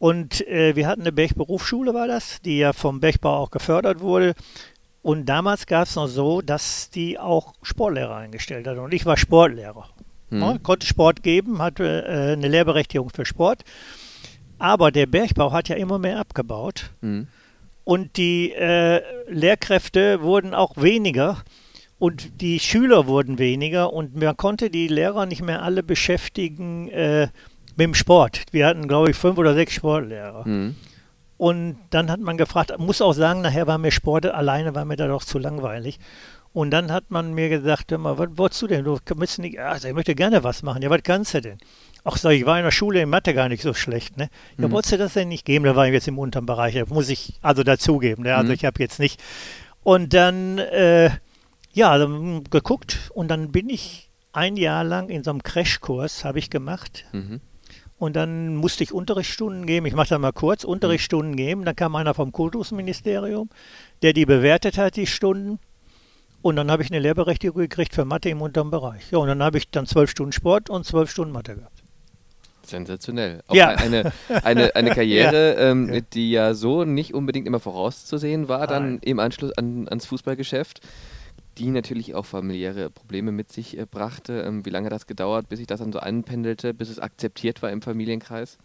Und 0.00 0.46
äh, 0.48 0.74
wir 0.74 0.88
hatten 0.88 1.02
eine 1.02 1.12
Bergberufsschule, 1.12 1.94
war 1.94 2.08
das, 2.08 2.40
die 2.42 2.58
ja 2.58 2.72
vom 2.72 3.00
Bergbau 3.00 3.36
auch 3.36 3.50
gefördert 3.50 4.00
wurde. 4.00 4.34
Und 5.08 5.24
damals 5.24 5.64
gab 5.64 5.88
es 5.88 5.96
noch 5.96 6.06
so, 6.06 6.42
dass 6.42 6.90
die 6.90 7.18
auch 7.18 7.54
Sportlehrer 7.62 8.16
eingestellt 8.16 8.66
hat. 8.66 8.76
Und 8.76 8.92
ich 8.92 9.06
war 9.06 9.16
Sportlehrer. 9.16 9.88
Mhm. 10.28 10.42
Ja, 10.42 10.58
konnte 10.62 10.86
Sport 10.86 11.22
geben, 11.22 11.62
hatte 11.62 12.04
äh, 12.06 12.32
eine 12.34 12.46
Lehrberechtigung 12.46 13.08
für 13.08 13.24
Sport. 13.24 13.64
Aber 14.58 14.92
der 14.92 15.06
Bergbau 15.06 15.50
hat 15.50 15.70
ja 15.70 15.76
immer 15.76 15.98
mehr 15.98 16.18
abgebaut. 16.18 16.90
Mhm. 17.00 17.26
Und 17.84 18.18
die 18.18 18.52
äh, 18.52 19.00
Lehrkräfte 19.30 20.20
wurden 20.20 20.52
auch 20.52 20.76
weniger. 20.76 21.38
Und 21.98 22.42
die 22.42 22.60
Schüler 22.60 23.06
wurden 23.06 23.38
weniger. 23.38 23.94
Und 23.94 24.14
man 24.14 24.36
konnte 24.36 24.68
die 24.68 24.88
Lehrer 24.88 25.24
nicht 25.24 25.40
mehr 25.40 25.62
alle 25.62 25.82
beschäftigen 25.82 26.90
äh, 26.90 27.28
mit 27.76 27.86
dem 27.86 27.94
Sport. 27.94 28.42
Wir 28.50 28.66
hatten, 28.66 28.86
glaube 28.86 29.12
ich, 29.12 29.16
fünf 29.16 29.38
oder 29.38 29.54
sechs 29.54 29.72
Sportlehrer. 29.72 30.46
Mhm. 30.46 30.76
Und 31.38 31.78
dann 31.90 32.10
hat 32.10 32.20
man 32.20 32.36
gefragt, 32.36 32.76
muss 32.78 33.00
auch 33.00 33.12
sagen, 33.12 33.40
nachher 33.40 33.66
war 33.66 33.78
mir 33.78 33.92
Sport 33.92 34.26
alleine, 34.26 34.74
war 34.74 34.84
mir 34.84 34.96
da 34.96 35.06
doch 35.06 35.24
zu 35.24 35.38
langweilig. 35.38 35.98
Und 36.52 36.72
dann 36.72 36.90
hat 36.90 37.10
man 37.10 37.34
mir 37.34 37.48
gesagt, 37.48 37.92
immer, 37.92 38.18
was 38.18 38.30
wolltest 38.32 38.62
du 38.62 38.66
denn? 38.66 38.84
Du 38.84 38.98
willst 39.14 39.38
nicht, 39.38 39.60
also 39.60 39.86
ich 39.86 39.94
möchte 39.94 40.16
gerne 40.16 40.42
was 40.42 40.64
machen. 40.64 40.82
Ja, 40.82 40.90
was 40.90 41.02
kannst 41.04 41.34
du 41.34 41.40
denn? 41.40 41.58
Ach, 42.02 42.16
sag 42.16 42.32
ich, 42.32 42.44
war 42.44 42.58
in 42.58 42.64
der 42.64 42.72
Schule 42.72 43.00
in 43.00 43.08
Mathe 43.08 43.34
gar 43.34 43.48
nicht 43.48 43.62
so 43.62 43.72
schlecht, 43.72 44.16
ne? 44.16 44.28
Ja, 44.58 44.66
mhm. 44.66 44.72
wolltest 44.72 44.94
du 44.94 44.98
das 44.98 45.12
denn 45.12 45.28
nicht 45.28 45.44
geben? 45.44 45.64
Da 45.64 45.76
war 45.76 45.86
ich 45.86 45.92
jetzt 45.92 46.08
im 46.08 46.18
unteren 46.18 46.46
Bereich. 46.46 46.74
Da 46.74 46.84
muss 46.88 47.08
ich 47.08 47.34
also 47.42 47.62
dazugeben. 47.62 48.24
Ne? 48.24 48.34
Also 48.34 48.48
mhm. 48.48 48.54
ich 48.54 48.64
habe 48.64 48.80
jetzt 48.80 48.98
nicht. 48.98 49.20
Und 49.84 50.14
dann, 50.14 50.58
äh, 50.58 51.10
ja, 51.72 51.90
also, 51.90 52.42
geguckt 52.50 53.10
und 53.14 53.28
dann 53.28 53.52
bin 53.52 53.68
ich 53.68 54.10
ein 54.32 54.56
Jahr 54.56 54.82
lang 54.82 55.08
in 55.08 55.22
so 55.22 55.30
einem 55.30 55.42
Crashkurs, 55.42 56.24
habe 56.24 56.40
ich 56.40 56.50
gemacht. 56.50 57.04
Mhm. 57.12 57.40
Und 57.98 58.14
dann 58.14 58.54
musste 58.54 58.84
ich 58.84 58.92
Unterrichtsstunden 58.92 59.66
geben. 59.66 59.86
Ich 59.86 59.94
mache 59.94 60.10
da 60.10 60.18
mal 60.18 60.32
kurz 60.32 60.64
Unterrichtsstunden 60.64 61.34
geben. 61.34 61.64
Dann 61.64 61.74
kam 61.74 61.96
einer 61.96 62.14
vom 62.14 62.30
Kultusministerium, 62.30 63.50
der 64.02 64.12
die 64.12 64.24
bewertet 64.24 64.78
hat, 64.78 64.96
die 64.96 65.06
Stunden. 65.06 65.58
Und 66.40 66.54
dann 66.54 66.70
habe 66.70 66.84
ich 66.84 66.90
eine 66.90 67.00
Lehrberechtigung 67.00 67.60
gekriegt 67.60 67.94
für 67.94 68.04
Mathe 68.04 68.28
im 68.28 68.40
unteren 68.40 68.70
Bereich. 68.70 69.10
Ja, 69.10 69.18
und 69.18 69.26
dann 69.26 69.42
habe 69.42 69.58
ich 69.58 69.68
dann 69.70 69.86
zwölf 69.86 70.10
Stunden 70.10 70.32
Sport 70.32 70.70
und 70.70 70.84
zwölf 70.84 71.10
Stunden 71.10 71.32
Mathe 71.32 71.56
gehabt. 71.56 71.82
Sensationell. 72.64 73.42
Auch 73.48 73.54
ja. 73.54 73.70
eine, 73.70 74.12
eine, 74.44 74.76
eine 74.76 74.90
Karriere, 74.90 75.54
ja. 75.58 75.70
Ähm, 75.70 76.04
die 76.12 76.30
ja 76.30 76.54
so 76.54 76.84
nicht 76.84 77.14
unbedingt 77.14 77.46
immer 77.46 77.60
vorauszusehen 77.60 78.48
war, 78.48 78.66
dann 78.66 78.90
Nein. 78.90 79.00
im 79.02 79.18
Anschluss 79.18 79.52
an, 79.56 79.88
ans 79.88 80.06
Fußballgeschäft 80.06 80.80
die 81.58 81.70
natürlich 81.70 82.14
auch 82.14 82.24
familiäre 82.24 82.90
Probleme 82.90 83.32
mit 83.32 83.52
sich 83.52 83.76
äh, 83.76 83.86
brachte. 83.90 84.42
Ähm, 84.42 84.64
wie 84.64 84.70
lange 84.70 84.88
das 84.88 85.06
gedauert, 85.06 85.48
bis 85.48 85.58
sich 85.58 85.66
das 85.66 85.80
dann 85.80 85.92
so 85.92 85.98
einpendelte, 85.98 86.72
bis 86.72 86.88
es 86.88 86.98
akzeptiert 86.98 87.62
war 87.62 87.70
im 87.70 87.82
Familienkreis? 87.82 88.58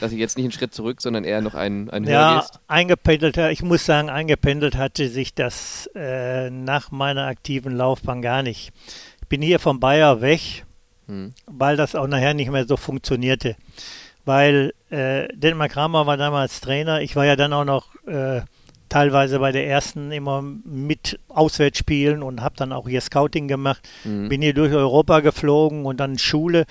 Dass 0.00 0.12
ich 0.12 0.18
jetzt 0.18 0.36
nicht 0.36 0.46
einen 0.46 0.52
Schritt 0.52 0.74
zurück, 0.74 1.00
sondern 1.00 1.24
eher 1.24 1.40
noch 1.40 1.54
einen, 1.54 1.90
einen 1.90 2.06
ja, 2.06 2.44
eingependelt, 2.66 3.36
ich 3.36 3.62
muss 3.62 3.84
sagen, 3.84 4.10
eingependelt 4.10 4.76
hatte 4.76 5.08
sich 5.08 5.34
das 5.34 5.88
äh, 5.94 6.50
nach 6.50 6.90
meiner 6.90 7.26
aktiven 7.26 7.76
Laufbahn 7.76 8.22
gar 8.22 8.42
nicht. 8.42 8.72
Ich 9.22 9.28
bin 9.28 9.42
hier 9.42 9.58
vom 9.58 9.80
Bayer 9.80 10.20
weg, 10.20 10.64
hm. 11.06 11.34
weil 11.46 11.76
das 11.76 11.94
auch 11.94 12.06
nachher 12.06 12.34
nicht 12.34 12.50
mehr 12.50 12.66
so 12.66 12.76
funktionierte. 12.76 13.56
Weil 14.24 14.72
äh, 14.90 15.28
Denmark 15.34 15.72
Kramer 15.72 16.06
war 16.06 16.16
damals 16.16 16.60
Trainer, 16.60 17.00
ich 17.00 17.16
war 17.16 17.24
ja 17.24 17.36
dann 17.36 17.52
auch 17.52 17.64
noch 17.64 17.94
äh, 18.06 18.42
teilweise 18.88 19.38
bei 19.38 19.52
der 19.52 19.66
ersten 19.66 20.12
immer 20.12 20.42
mit 20.42 21.18
Auswärtsspielen 21.28 22.22
und 22.22 22.42
habe 22.42 22.56
dann 22.56 22.72
auch 22.72 22.88
hier 22.88 23.00
Scouting 23.00 23.48
gemacht. 23.48 23.88
Mhm. 24.04 24.28
Bin 24.28 24.42
hier 24.42 24.54
durch 24.54 24.72
Europa 24.72 25.20
geflogen 25.20 25.84
und 25.84 25.98
dann 25.98 26.18
Schule. 26.18 26.64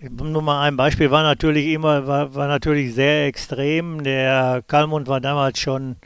Nur 0.00 0.42
mal 0.42 0.62
ein 0.62 0.76
Beispiel 0.76 1.10
war 1.10 1.22
natürlich 1.22 1.68
immer, 1.68 2.06
war, 2.06 2.34
war 2.34 2.48
natürlich 2.48 2.94
sehr 2.94 3.26
extrem. 3.26 4.02
Der 4.04 4.62
Kalmund 4.66 5.08
war 5.08 5.20
damals 5.20 5.58
schon, 5.58 5.96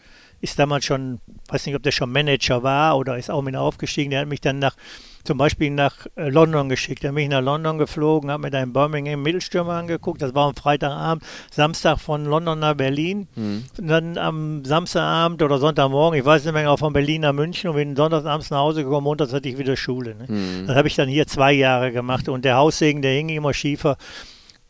ist 0.41 0.59
damals 0.59 0.85
schon, 0.85 1.21
weiß 1.49 1.67
nicht, 1.67 1.75
ob 1.75 1.83
der 1.83 1.91
schon 1.91 2.13
Manager 2.13 2.63
war 2.63 2.97
oder 2.97 3.19
ist 3.19 3.31
auch 3.31 3.43
mit 3.43 3.57
aufgestiegen. 3.57 4.11
Der 4.11 4.21
hat 4.21 4.29
mich 4.29 4.41
dann 4.41 4.59
nach 4.59 4.77
zum 5.25 5.39
Beispiel 5.39 5.71
nach 5.71 6.07
äh, 6.17 6.29
London 6.29 6.69
geschickt. 6.69 7.05
Da 7.05 7.13
bin 7.13 7.25
ich 7.25 7.29
nach 7.29 7.43
London 7.43 7.79
geflogen, 7.79 8.31
habe 8.31 8.43
mir 8.43 8.51
da 8.51 8.63
in 8.63 8.73
Birmingham 8.73 9.23
Mittelstürmer 9.23 9.75
angeguckt. 9.75 10.23
Das 10.23 10.35
war 10.35 10.49
am 10.49 10.55
Freitagabend, 10.55 11.25
Samstag 11.51 11.99
von 11.99 12.25
London 12.25 12.59
nach 12.59 12.75
Berlin. 12.75 13.29
Mhm. 13.35 13.65
Dann 13.77 14.19
am 14.19 14.65
Samstagabend 14.65 15.43
oder 15.43 15.59
Sonntagmorgen, 15.59 16.19
ich 16.19 16.25
weiß 16.25 16.45
nicht 16.45 16.55
mehr, 16.55 16.71
auch 16.71 16.79
von 16.79 16.93
Berlin 16.93 17.23
nach 17.23 17.33
München 17.33 17.71
und 17.71 17.77
bin 17.77 17.97
sonntagsabends 17.97 18.51
nach 18.51 18.59
Hause 18.59 18.85
gekommen. 18.85 19.05
Montags 19.05 19.33
hatte 19.33 19.49
ich 19.49 19.59
wieder 19.59 19.77
Schule. 19.77 20.15
Ne? 20.15 20.27
Mhm. 20.29 20.67
Das 20.67 20.77
habe 20.77 20.89
ich 20.89 20.95
dann 20.95 21.09
hier 21.09 21.27
zwei 21.27 21.53
Jahre 21.53 21.93
gemacht 21.93 22.29
und 22.29 22.45
der 22.45 22.57
Haussegen, 22.57 23.03
der 23.03 23.13
hing 23.13 23.29
immer 23.29 23.55
schiefer. 23.55 23.97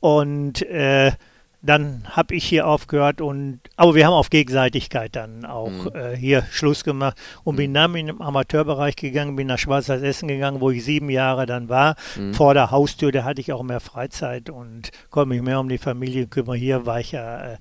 Und 0.01 0.63
äh, 0.63 1.13
dann 1.61 2.05
habe 2.09 2.35
ich 2.35 2.45
hier 2.45 2.67
aufgehört 2.67 3.21
und 3.21 3.61
aber 3.77 3.95
wir 3.95 4.07
haben 4.07 4.15
auf 4.15 4.31
Gegenseitigkeit 4.31 5.17
dann 5.17 5.45
auch 5.45 5.71
mhm. 5.71 5.91
äh, 5.95 6.17
hier 6.17 6.45
Schluss 6.51 6.85
gemacht 6.85 7.17
und 7.43 7.55
mhm. 7.55 7.59
bin 7.59 7.75
dann 7.75 7.95
in 7.97 8.07
den 8.07 8.21
Amateurbereich 8.21 8.95
gegangen, 8.95 9.37
bin 9.37 9.49
nach 9.49 9.59
Schwarzwald 9.59 10.05
Essen 10.05 10.29
gegangen, 10.29 10.61
wo 10.61 10.71
ich 10.71 10.85
sieben 10.85 11.11
Jahre 11.11 11.47
dann 11.47 11.69
war. 11.69 11.97
Mhm. 12.17 12.35
Vor 12.35 12.55
der 12.55 12.71
Haustür, 12.71 13.11
da 13.11 13.25
hatte 13.25 13.41
ich 13.41 13.53
auch 13.53 13.63
mehr 13.65 13.81
Freizeit 13.81 14.51
und 14.51 14.91
konnte 15.11 15.31
mich 15.31 15.43
mehr 15.43 15.59
um 15.59 15.69
die 15.69 15.79
Familie 15.79 16.29
kümmern. 16.29 16.57
Hier 16.57 16.87
war 16.87 17.01
ich 17.01 17.13
ja 17.13 17.55
äh, 17.55 17.57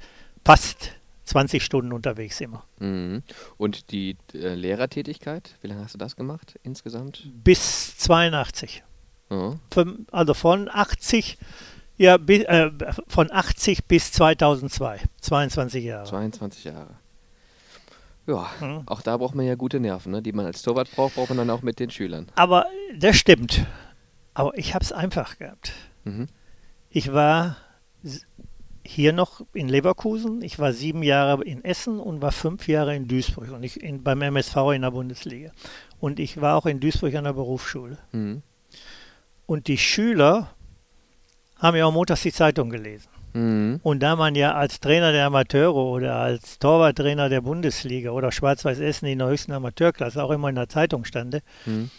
fast 0.46 0.92
20 1.26 1.64
Stunden 1.64 1.92
unterwegs 1.92 2.40
immer. 2.40 2.66
Mhm. 2.80 3.24
Und 3.58 3.92
die 3.92 4.16
äh, 4.34 4.54
Lehrertätigkeit, 4.54 5.56
wie 5.62 5.68
lange 5.68 5.84
hast 5.84 5.96
du 5.96 5.98
das 5.98 6.16
gemacht 6.16 6.56
insgesamt? 6.64 7.30
Bis 7.44 7.98
82. 7.98 8.84
Mhm. 9.30 9.60
also 10.12 10.34
von 10.34 10.70
80 10.72 11.38
ja, 11.98 12.16
äh, 12.16 12.72
von 13.08 13.32
80 13.32 13.86
bis 13.86 14.12
2002, 14.12 15.02
22 15.22 15.84
Jahre. 15.84 16.06
22 16.06 16.64
Jahre. 16.66 16.96
Ja, 18.28 18.50
hm. 18.60 18.84
auch 18.88 19.02
da 19.02 19.18
braucht 19.18 19.36
man 19.36 19.46
ja 19.46 19.56
gute 19.56 19.80
Nerven, 19.80 20.12
ne? 20.12 20.22
die 20.22 20.34
man 20.34 20.46
als 20.46 20.62
Torwart 20.62 20.92
braucht, 20.92 21.16
braucht 21.16 21.30
man 21.30 21.38
dann 21.38 21.50
auch 21.50 21.62
mit 21.62 21.80
den 21.80 21.90
Schülern. 21.90 22.28
Aber 22.36 22.66
das 22.98 23.16
stimmt. 23.16 23.66
Aber 24.34 24.56
ich 24.58 24.76
habe 24.76 24.84
es 24.84 24.92
einfach 24.92 25.38
gehabt. 25.40 25.72
Mhm. 26.04 26.28
Ich 26.90 27.14
war 27.14 27.58
hier 28.86 29.14
noch 29.14 29.46
in 29.54 29.68
Leverkusen, 29.68 30.42
ich 30.42 30.60
war 30.60 30.74
sieben 30.74 31.04
Jahre 31.04 31.44
in 31.44 31.64
Essen 31.64 32.00
und 32.00 32.22
war 32.22 32.32
fünf 32.32 32.68
Jahre 32.68 32.96
in 32.96 33.08
Duisburg 33.08 33.52
und 33.52 33.64
ich 33.64 33.82
in, 33.82 34.04
beim 34.04 34.22
MSV 34.22 34.56
in 34.74 34.82
der 34.82 34.92
Bundesliga. 34.92 35.52
Und 36.00 36.20
ich 36.20 36.40
war 36.40 36.56
auch 36.56 36.66
in 36.66 36.80
Duisburg 36.80 37.16
an 37.16 37.24
der 37.24 37.34
Berufsschule. 37.34 37.98
Mhm. 38.12 38.44
Und 39.46 39.68
die 39.68 39.78
Schüler 39.78 40.54
haben 41.60 41.78
ja 41.78 41.86
auch 41.86 41.94
montags 41.94 42.22
die 42.22 42.32
Zeitung 42.32 42.70
gelesen. 42.70 43.10
Mhm. 43.34 43.80
Und 43.84 44.02
da 44.02 44.16
man 44.16 44.36
ja 44.36 44.54
als 44.54 44.80
Trainer 44.80 45.12
der 45.12 45.26
Amateure 45.26 45.76
oder 45.76 46.16
als 46.16 46.60
Torwarttrainer 46.60 47.30
der 47.30 47.42
Bundesliga 47.42 48.12
oder 48.12 48.32
Schwarz-Weiß 48.32 48.80
Essen 48.80 49.06
in 49.06 49.20
der 49.20 49.28
höchsten 49.28 49.52
Amateurklasse 49.52 50.24
auch 50.24 50.32
immer 50.32 50.50
in 50.50 50.56
der 50.56 50.70
Zeitung 50.70 51.06
stande, 51.06 51.42
mhm. 51.66 51.90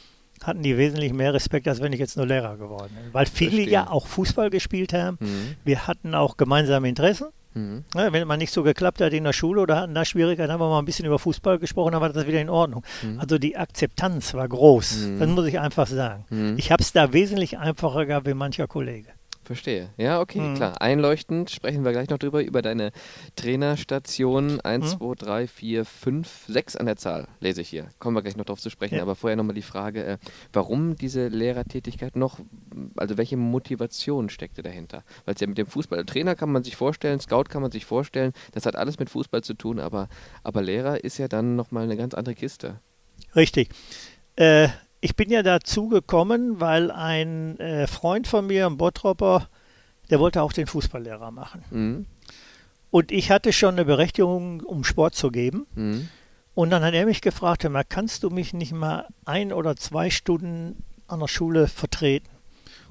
hatten 0.42 0.62
die 0.62 0.76
wesentlich 0.76 1.12
mehr 1.12 1.34
Respekt, 1.34 1.68
als 1.68 1.80
wenn 1.80 1.92
ich 1.92 2.00
jetzt 2.00 2.16
nur 2.16 2.26
Lehrer 2.26 2.56
geworden 2.56 2.90
bin. 2.94 3.12
Weil 3.12 3.26
viele 3.26 3.50
Verstehen. 3.50 3.72
ja 3.72 3.90
auch 3.90 4.06
Fußball 4.06 4.50
gespielt 4.50 4.92
haben. 4.92 5.18
Mhm. 5.20 5.56
Wir 5.64 5.86
hatten 5.86 6.14
auch 6.14 6.36
gemeinsame 6.36 6.88
Interessen. 6.88 7.28
Mhm. 7.54 7.84
Ja, 7.94 8.12
wenn 8.12 8.26
man 8.26 8.38
nicht 8.38 8.52
so 8.52 8.62
geklappt 8.62 9.00
hat 9.00 9.12
in 9.12 9.24
der 9.24 9.32
Schule 9.32 9.60
oder 9.60 9.76
hatten 9.76 9.94
da 9.94 10.04
Schwierigkeiten, 10.04 10.52
haben 10.52 10.60
wir 10.60 10.68
mal 10.68 10.78
ein 10.78 10.84
bisschen 10.84 11.06
über 11.06 11.18
Fußball 11.18 11.58
gesprochen, 11.58 11.92
dann 11.92 12.00
war 12.00 12.10
das 12.10 12.26
wieder 12.26 12.40
in 12.40 12.50
Ordnung. 12.50 12.84
Mhm. 13.02 13.20
Also 13.20 13.38
die 13.38 13.56
Akzeptanz 13.56 14.34
war 14.34 14.48
groß, 14.48 15.06
mhm. 15.06 15.18
das 15.18 15.28
muss 15.28 15.46
ich 15.46 15.58
einfach 15.58 15.86
sagen. 15.86 16.24
Mhm. 16.30 16.56
Ich 16.58 16.70
habe 16.70 16.82
es 16.82 16.92
da 16.92 17.12
wesentlich 17.12 17.58
einfacher 17.58 18.06
gehabt 18.06 18.26
wie 18.26 18.34
mancher 18.34 18.66
Kollege. 18.66 19.08
Verstehe. 19.48 19.88
Ja, 19.96 20.20
okay, 20.20 20.40
mhm. 20.40 20.56
klar. 20.56 20.82
Einleuchtend 20.82 21.48
sprechen 21.48 21.82
wir 21.82 21.92
gleich 21.92 22.10
noch 22.10 22.18
drüber, 22.18 22.44
über 22.44 22.60
deine 22.60 22.92
Trainerstation. 23.34 24.60
1, 24.60 24.98
2, 24.98 25.14
3, 25.14 25.46
4, 25.46 25.84
5, 25.86 26.44
6 26.48 26.76
an 26.76 26.84
der 26.84 26.96
Zahl, 26.96 27.28
lese 27.40 27.62
ich 27.62 27.70
hier. 27.70 27.88
Kommen 27.98 28.14
wir 28.14 28.20
gleich 28.20 28.36
noch 28.36 28.44
drauf 28.44 28.60
zu 28.60 28.68
sprechen. 28.68 28.96
Ja. 28.96 29.02
Aber 29.02 29.14
vorher 29.14 29.36
nochmal 29.36 29.54
die 29.54 29.62
Frage, 29.62 30.04
äh, 30.04 30.18
warum 30.52 30.96
diese 30.96 31.28
Lehrertätigkeit 31.28 32.14
noch, 32.14 32.40
also 32.96 33.16
welche 33.16 33.38
Motivation 33.38 34.28
steckte 34.28 34.62
dahinter? 34.62 35.02
Weil 35.24 35.34
es 35.34 35.40
ja 35.40 35.46
mit 35.46 35.56
dem 35.56 35.66
Fußball, 35.66 36.04
Trainer 36.04 36.34
kann 36.34 36.52
man 36.52 36.62
sich 36.62 36.76
vorstellen, 36.76 37.18
Scout 37.18 37.44
kann 37.44 37.62
man 37.62 37.70
sich 37.70 37.86
vorstellen, 37.86 38.34
das 38.52 38.66
hat 38.66 38.76
alles 38.76 38.98
mit 38.98 39.08
Fußball 39.08 39.42
zu 39.42 39.54
tun, 39.54 39.80
aber, 39.80 40.10
aber 40.42 40.60
Lehrer 40.60 41.02
ist 41.04 41.16
ja 41.16 41.26
dann 41.26 41.56
nochmal 41.56 41.84
eine 41.84 41.96
ganz 41.96 42.12
andere 42.12 42.34
Kiste. 42.34 42.80
Richtig. 43.34 43.70
Äh, 44.36 44.68
ich 45.00 45.16
bin 45.16 45.30
ja 45.30 45.42
dazu 45.42 45.88
gekommen, 45.88 46.60
weil 46.60 46.90
ein 46.90 47.58
äh, 47.60 47.86
Freund 47.86 48.26
von 48.26 48.46
mir, 48.46 48.66
ein 48.66 48.76
Bottropper, 48.76 49.48
der 50.10 50.20
wollte 50.20 50.42
auch 50.42 50.52
den 50.52 50.66
Fußballlehrer 50.66 51.30
machen. 51.30 51.64
Mhm. 51.70 52.06
Und 52.90 53.12
ich 53.12 53.30
hatte 53.30 53.52
schon 53.52 53.74
eine 53.74 53.84
Berechtigung, 53.84 54.60
um 54.60 54.84
Sport 54.84 55.14
zu 55.14 55.30
geben. 55.30 55.66
Mhm. 55.74 56.08
Und 56.54 56.70
dann 56.70 56.82
hat 56.82 56.94
er 56.94 57.06
mich 57.06 57.20
gefragt, 57.20 57.68
mal, 57.68 57.84
kannst 57.84 58.24
du 58.24 58.30
mich 58.30 58.52
nicht 58.52 58.72
mal 58.72 59.06
ein 59.24 59.52
oder 59.52 59.76
zwei 59.76 60.10
Stunden 60.10 60.82
an 61.06 61.20
der 61.20 61.28
Schule 61.28 61.68
vertreten? 61.68 62.28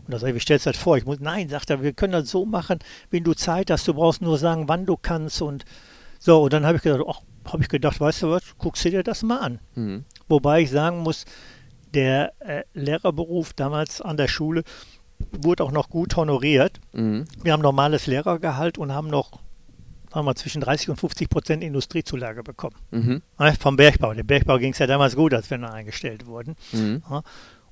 Und 0.06 0.14
da 0.14 0.20
sage 0.20 0.32
ich, 0.32 0.36
wie 0.38 0.42
stellst 0.42 0.66
du 0.66 0.70
das 0.70 0.80
vor? 0.80 0.96
Ich 0.96 1.06
muss, 1.06 1.20
nein, 1.20 1.50
sagt 1.50 1.70
er, 1.70 1.84
wir 1.84 1.92
können 1.92 2.14
das 2.14 2.30
so 2.30 2.46
machen, 2.46 2.80
wenn 3.10 3.26
du 3.26 3.34
Zeit 3.34 3.70
hast, 3.70 3.86
du 3.88 3.94
brauchst 3.94 4.22
nur 4.22 4.38
sagen, 4.38 4.70
wann 4.70 4.86
du 4.86 4.96
kannst 4.96 5.42
und 5.42 5.66
so. 6.18 6.44
Und 6.44 6.54
dann 6.54 6.66
habe 6.66 6.78
ich 6.78 6.84
gedacht, 6.84 7.04
ach, 7.06 7.22
habe 7.52 7.64
ich 7.64 7.70
gedacht, 7.70 8.00
weißt 8.00 8.24
du 8.24 8.30
was, 8.32 8.44
guckst 8.58 8.86
du 8.86 8.92
dir 8.92 9.04
das 9.04 9.24
mal 9.24 9.40
an. 9.40 9.60
Mhm. 9.76 10.06
Wobei 10.30 10.62
ich 10.62 10.72
sagen 10.72 11.00
muss, 11.00 11.26
der 11.94 12.34
äh, 12.40 12.64
Lehrerberuf 12.74 13.54
damals 13.54 14.02
an 14.02 14.18
der 14.18 14.28
Schule 14.28 14.64
wurde 15.32 15.64
auch 15.64 15.72
noch 15.72 15.90
gut 15.90 16.16
honoriert. 16.16 16.80
Mhm. 16.94 17.26
Wir 17.42 17.54
haben 17.54 17.62
normales 17.62 18.08
Lehrergehalt 18.08 18.78
und 18.78 18.94
haben 18.94 19.10
noch 19.10 19.40
sagen 20.14 20.26
wir, 20.26 20.36
zwischen 20.36 20.62
30 20.62 20.90
und 20.90 21.00
50 21.00 21.30
Prozent 21.30 21.64
Industriezulage 21.64 22.44
bekommen. 22.44 22.76
Mhm. 22.92 23.22
Ja, 23.40 23.52
vom 23.54 23.76
Bergbau. 23.76 24.14
Der 24.14 24.24
Bergbau 24.24 24.58
ging 24.58 24.72
es 24.72 24.80
ja 24.80 24.88
damals 24.88 25.16
gut, 25.16 25.34
als 25.34 25.50
wir 25.50 25.58
noch 25.58 25.72
eingestellt 25.72 26.26
wurden. 26.26 26.56
Mhm. 26.72 27.04
Ja, 27.10 27.24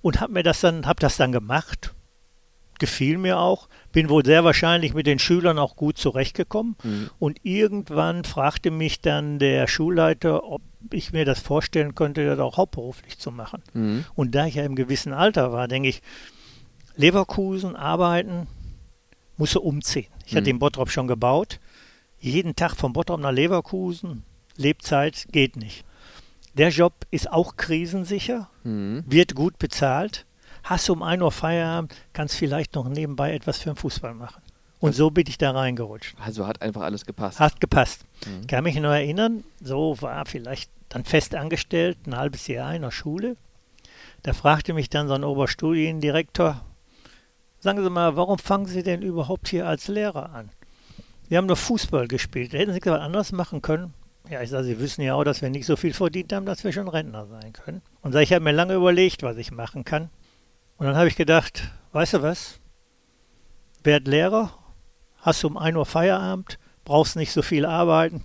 und 0.01 0.21
habe 0.21 0.33
mir 0.33 0.43
das 0.43 0.61
dann, 0.61 0.85
habe 0.85 0.99
das 0.99 1.17
dann 1.17 1.31
gemacht. 1.31 1.93
Gefiel 2.77 3.17
mir 3.17 3.39
auch. 3.39 3.69
Bin 3.93 4.09
wohl 4.09 4.25
sehr 4.25 4.43
wahrscheinlich 4.43 4.93
mit 4.93 5.07
den 5.07 5.17
Schülern 5.17 5.57
auch 5.57 5.75
gut 5.75 5.97
zurechtgekommen. 5.97 6.75
Mhm. 6.83 7.09
Und 7.19 7.39
irgendwann 7.43 8.25
fragte 8.25 8.69
mich 8.69 9.01
dann 9.01 9.39
der 9.39 9.67
Schulleiter, 9.67 10.43
ob 10.43 10.61
ich 10.91 11.13
mir 11.13 11.25
das 11.25 11.39
vorstellen 11.39 11.95
könnte, 11.95 12.25
das 12.25 12.39
auch 12.39 12.57
hauptberuflich 12.57 13.17
zu 13.19 13.31
machen. 13.31 13.61
Mhm. 13.73 14.05
Und 14.15 14.35
da 14.35 14.45
ich 14.45 14.55
ja 14.55 14.63
im 14.63 14.75
gewissen 14.75 15.13
Alter 15.13 15.51
war, 15.51 15.67
denke 15.67 15.89
ich, 15.89 16.01
Leverkusen 16.95 17.75
arbeiten, 17.75 18.47
musste 19.37 19.59
umziehen. 19.59 20.07
Ich 20.25 20.33
mhm. 20.33 20.37
hatte 20.37 20.45
den 20.45 20.59
Bottrop 20.59 20.89
schon 20.89 21.07
gebaut. 21.07 21.59
Jeden 22.19 22.55
Tag 22.55 22.75
von 22.75 22.93
Bottrop 22.93 23.19
nach 23.19 23.31
Leverkusen, 23.31 24.23
Lebzeit 24.55 25.27
geht 25.31 25.57
nicht. 25.57 25.83
Der 26.53 26.69
Job 26.69 26.93
ist 27.11 27.31
auch 27.31 27.57
krisensicher, 27.57 28.49
mhm. 28.63 29.03
wird 29.05 29.35
gut 29.35 29.59
bezahlt. 29.59 30.25
Hast 30.63 30.87
du 30.87 30.93
um 30.93 31.03
1 31.03 31.21
Uhr 31.21 31.31
Feierabend, 31.31 31.93
kannst 32.13 32.35
vielleicht 32.35 32.75
noch 32.75 32.87
nebenbei 32.87 33.33
etwas 33.33 33.59
für 33.59 33.69
den 33.71 33.75
Fußball 33.75 34.13
machen. 34.13 34.41
Und 34.79 34.93
so 34.93 35.09
bin 35.09 35.25
ich 35.27 35.37
da 35.37 35.51
reingerutscht. 35.51 36.15
Also 36.19 36.45
hat 36.45 36.61
einfach 36.61 36.81
alles 36.81 37.05
gepasst. 37.05 37.39
Hat 37.39 37.61
gepasst. 37.61 38.05
Mhm. 38.25 38.47
Kann 38.47 38.63
mich 38.63 38.75
nur 38.75 38.93
erinnern, 38.93 39.43
so 39.61 40.01
war 40.01 40.25
vielleicht 40.25 40.69
dann 40.89 41.05
fest 41.05 41.35
angestellt, 41.35 41.97
ein 42.05 42.15
halbes 42.15 42.47
Jahr 42.47 42.75
in 42.75 42.81
der 42.81 42.91
Schule. 42.91 43.37
Da 44.23 44.33
fragte 44.33 44.73
mich 44.73 44.89
dann 44.89 45.07
so 45.07 45.13
ein 45.13 45.23
Oberstudiendirektor, 45.23 46.61
sagen 47.59 47.83
Sie 47.83 47.89
mal, 47.89 48.15
warum 48.15 48.37
fangen 48.37 48.65
Sie 48.65 48.83
denn 48.83 49.01
überhaupt 49.01 49.47
hier 49.49 49.67
als 49.67 49.87
Lehrer 49.87 50.33
an? 50.33 50.49
Wir 51.27 51.37
haben 51.37 51.47
nur 51.47 51.55
Fußball 51.55 52.07
gespielt. 52.07 52.53
Hätten 52.53 52.73
Sie 52.73 52.81
was 52.83 52.99
anderes 52.99 53.31
machen 53.31 53.61
können? 53.61 53.93
Ja, 54.29 54.41
ich 54.41 54.49
sage, 54.49 54.65
Sie 54.65 54.79
wissen 54.79 55.01
ja 55.01 55.15
auch, 55.15 55.23
dass 55.23 55.41
wir 55.41 55.49
nicht 55.49 55.65
so 55.65 55.75
viel 55.75 55.93
verdient 55.93 56.33
haben, 56.33 56.45
dass 56.45 56.63
wir 56.63 56.71
schon 56.71 56.87
Rentner 56.87 57.27
sein 57.27 57.53
können. 57.53 57.81
Und 58.01 58.11
sag, 58.11 58.21
ich 58.21 58.33
habe 58.33 58.43
mir 58.43 58.51
lange 58.51 58.73
überlegt, 58.73 59.23
was 59.23 59.37
ich 59.37 59.51
machen 59.51 59.83
kann. 59.83 60.09
Und 60.77 60.85
dann 60.87 60.95
habe 60.95 61.07
ich 61.07 61.15
gedacht, 61.15 61.71
weißt 61.93 62.15
du 62.15 62.21
was? 62.21 62.59
Werd 63.83 64.07
Lehrer, 64.07 64.51
hast 65.25 65.43
du 65.43 65.47
um 65.47 65.57
1 65.57 65.75
Uhr 65.75 65.85
Feierabend, 65.85 66.59
brauchst 66.85 67.15
nicht 67.15 67.31
so 67.31 67.41
viel 67.41 67.65
arbeiten 67.65 68.23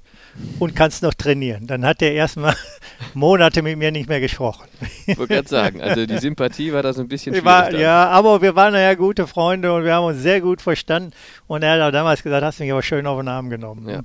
und 0.59 0.77
kannst 0.77 1.03
noch 1.03 1.15
trainieren. 1.15 1.67
Dann 1.67 1.85
hat 1.85 2.03
er 2.03 2.13
erstmal 2.13 2.55
Monate 3.15 3.63
mit 3.63 3.79
mir 3.79 3.91
nicht 3.91 4.07
mehr 4.07 4.21
gesprochen. 4.21 4.69
Ich 5.07 5.19
wollte 5.19 5.35
gerade 5.35 5.49
sagen, 5.49 5.81
also 5.81 6.05
die 6.05 6.19
Sympathie 6.19 6.71
war 6.73 6.83
da 6.83 6.93
so 6.93 7.01
ein 7.01 7.09
bisschen 7.09 7.33
schwierig. 7.33 7.47
War, 7.47 7.75
ja, 7.75 8.09
aber 8.11 8.43
wir 8.43 8.55
waren 8.55 8.75
ja 8.75 8.93
gute 8.95 9.27
Freunde 9.27 9.73
und 9.73 9.85
wir 9.85 9.95
haben 9.95 10.05
uns 10.05 10.19
sehr 10.19 10.43
gut 10.43 10.61
verstanden. 10.61 11.13
Und 11.47 11.63
er 11.63 11.73
hat 11.73 11.81
auch 11.81 11.91
damals 11.91 12.23
gesagt, 12.23 12.45
hast 12.45 12.61
mich 12.61 12.71
aber 12.71 12.83
schön 12.83 13.07
auf 13.07 13.19
den 13.19 13.29
Arm 13.29 13.49
genommen. 13.49 13.89
Ja. 13.89 14.01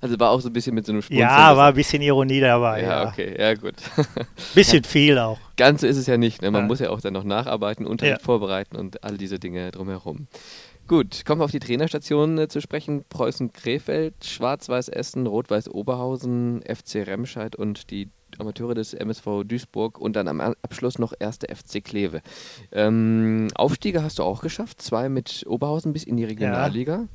Also 0.00 0.18
war 0.20 0.30
auch 0.30 0.40
so 0.40 0.48
ein 0.48 0.52
bisschen 0.52 0.76
mit 0.76 0.86
so 0.86 0.92
einem 0.92 1.02
Spunzeln. 1.02 1.28
Ja, 1.28 1.56
war 1.56 1.68
ein 1.68 1.74
bisschen 1.74 2.00
Ironie 2.00 2.40
dabei. 2.40 2.82
Ja, 2.82 3.02
ja. 3.02 3.08
okay, 3.08 3.34
ja 3.36 3.54
gut. 3.54 3.74
Bisschen 4.54 4.84
viel 4.84 5.18
auch. 5.18 5.38
Ganz 5.56 5.80
so 5.80 5.86
ist 5.86 5.96
es 5.96 6.06
ja 6.06 6.16
nicht. 6.16 6.42
Ne? 6.42 6.50
Man 6.50 6.62
ja. 6.62 6.66
muss 6.68 6.78
ja 6.78 6.90
auch 6.90 7.00
dann 7.00 7.12
noch 7.12 7.24
nacharbeiten, 7.24 7.86
Unterricht 7.86 8.22
vorbereiten 8.22 8.76
und 8.76 9.04
all 9.04 9.18
diese 9.18 9.38
Dinge 9.38 9.70
drumherum. 9.72 10.28
Gut, 10.90 11.24
kommen 11.24 11.40
wir 11.40 11.44
auf 11.44 11.52
die 11.52 11.60
Trainerstation 11.60 12.36
äh, 12.36 12.48
zu 12.48 12.60
sprechen. 12.60 13.04
Preußen-Krefeld, 13.08 14.24
Schwarz-Weiß 14.24 14.88
Essen, 14.88 15.28
Rot-Weiß 15.28 15.68
Oberhausen, 15.68 16.62
FC 16.62 17.06
Remscheid 17.06 17.54
und 17.54 17.92
die 17.92 18.08
Amateure 18.38 18.74
des 18.74 18.92
MSV 18.94 19.44
Duisburg 19.44 20.00
und 20.00 20.16
dann 20.16 20.26
am 20.26 20.40
Abschluss 20.40 20.98
noch 20.98 21.12
erste 21.16 21.46
FC 21.46 21.84
Kleve. 21.84 22.22
Ähm, 22.72 23.46
Aufstiege 23.54 24.02
hast 24.02 24.18
du 24.18 24.24
auch 24.24 24.42
geschafft, 24.42 24.82
zwei 24.82 25.08
mit 25.08 25.44
Oberhausen 25.46 25.92
bis 25.92 26.02
in 26.02 26.16
die 26.16 26.24
Regionalliga 26.24 27.02
ja. 27.02 27.08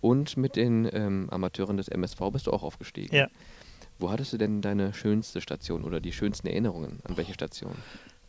und 0.00 0.38
mit 0.38 0.56
den 0.56 0.88
ähm, 0.90 1.28
Amateuren 1.30 1.76
des 1.76 1.88
MSV 1.88 2.30
bist 2.32 2.46
du 2.46 2.52
auch 2.52 2.62
aufgestiegen. 2.62 3.14
Ja. 3.14 3.28
Wo 3.98 4.10
hattest 4.10 4.32
du 4.32 4.38
denn 4.38 4.62
deine 4.62 4.94
schönste 4.94 5.42
Station 5.42 5.84
oder 5.84 6.00
die 6.00 6.12
schönsten 6.12 6.46
Erinnerungen? 6.46 7.00
An 7.04 7.18
welche 7.18 7.34
Station? 7.34 7.74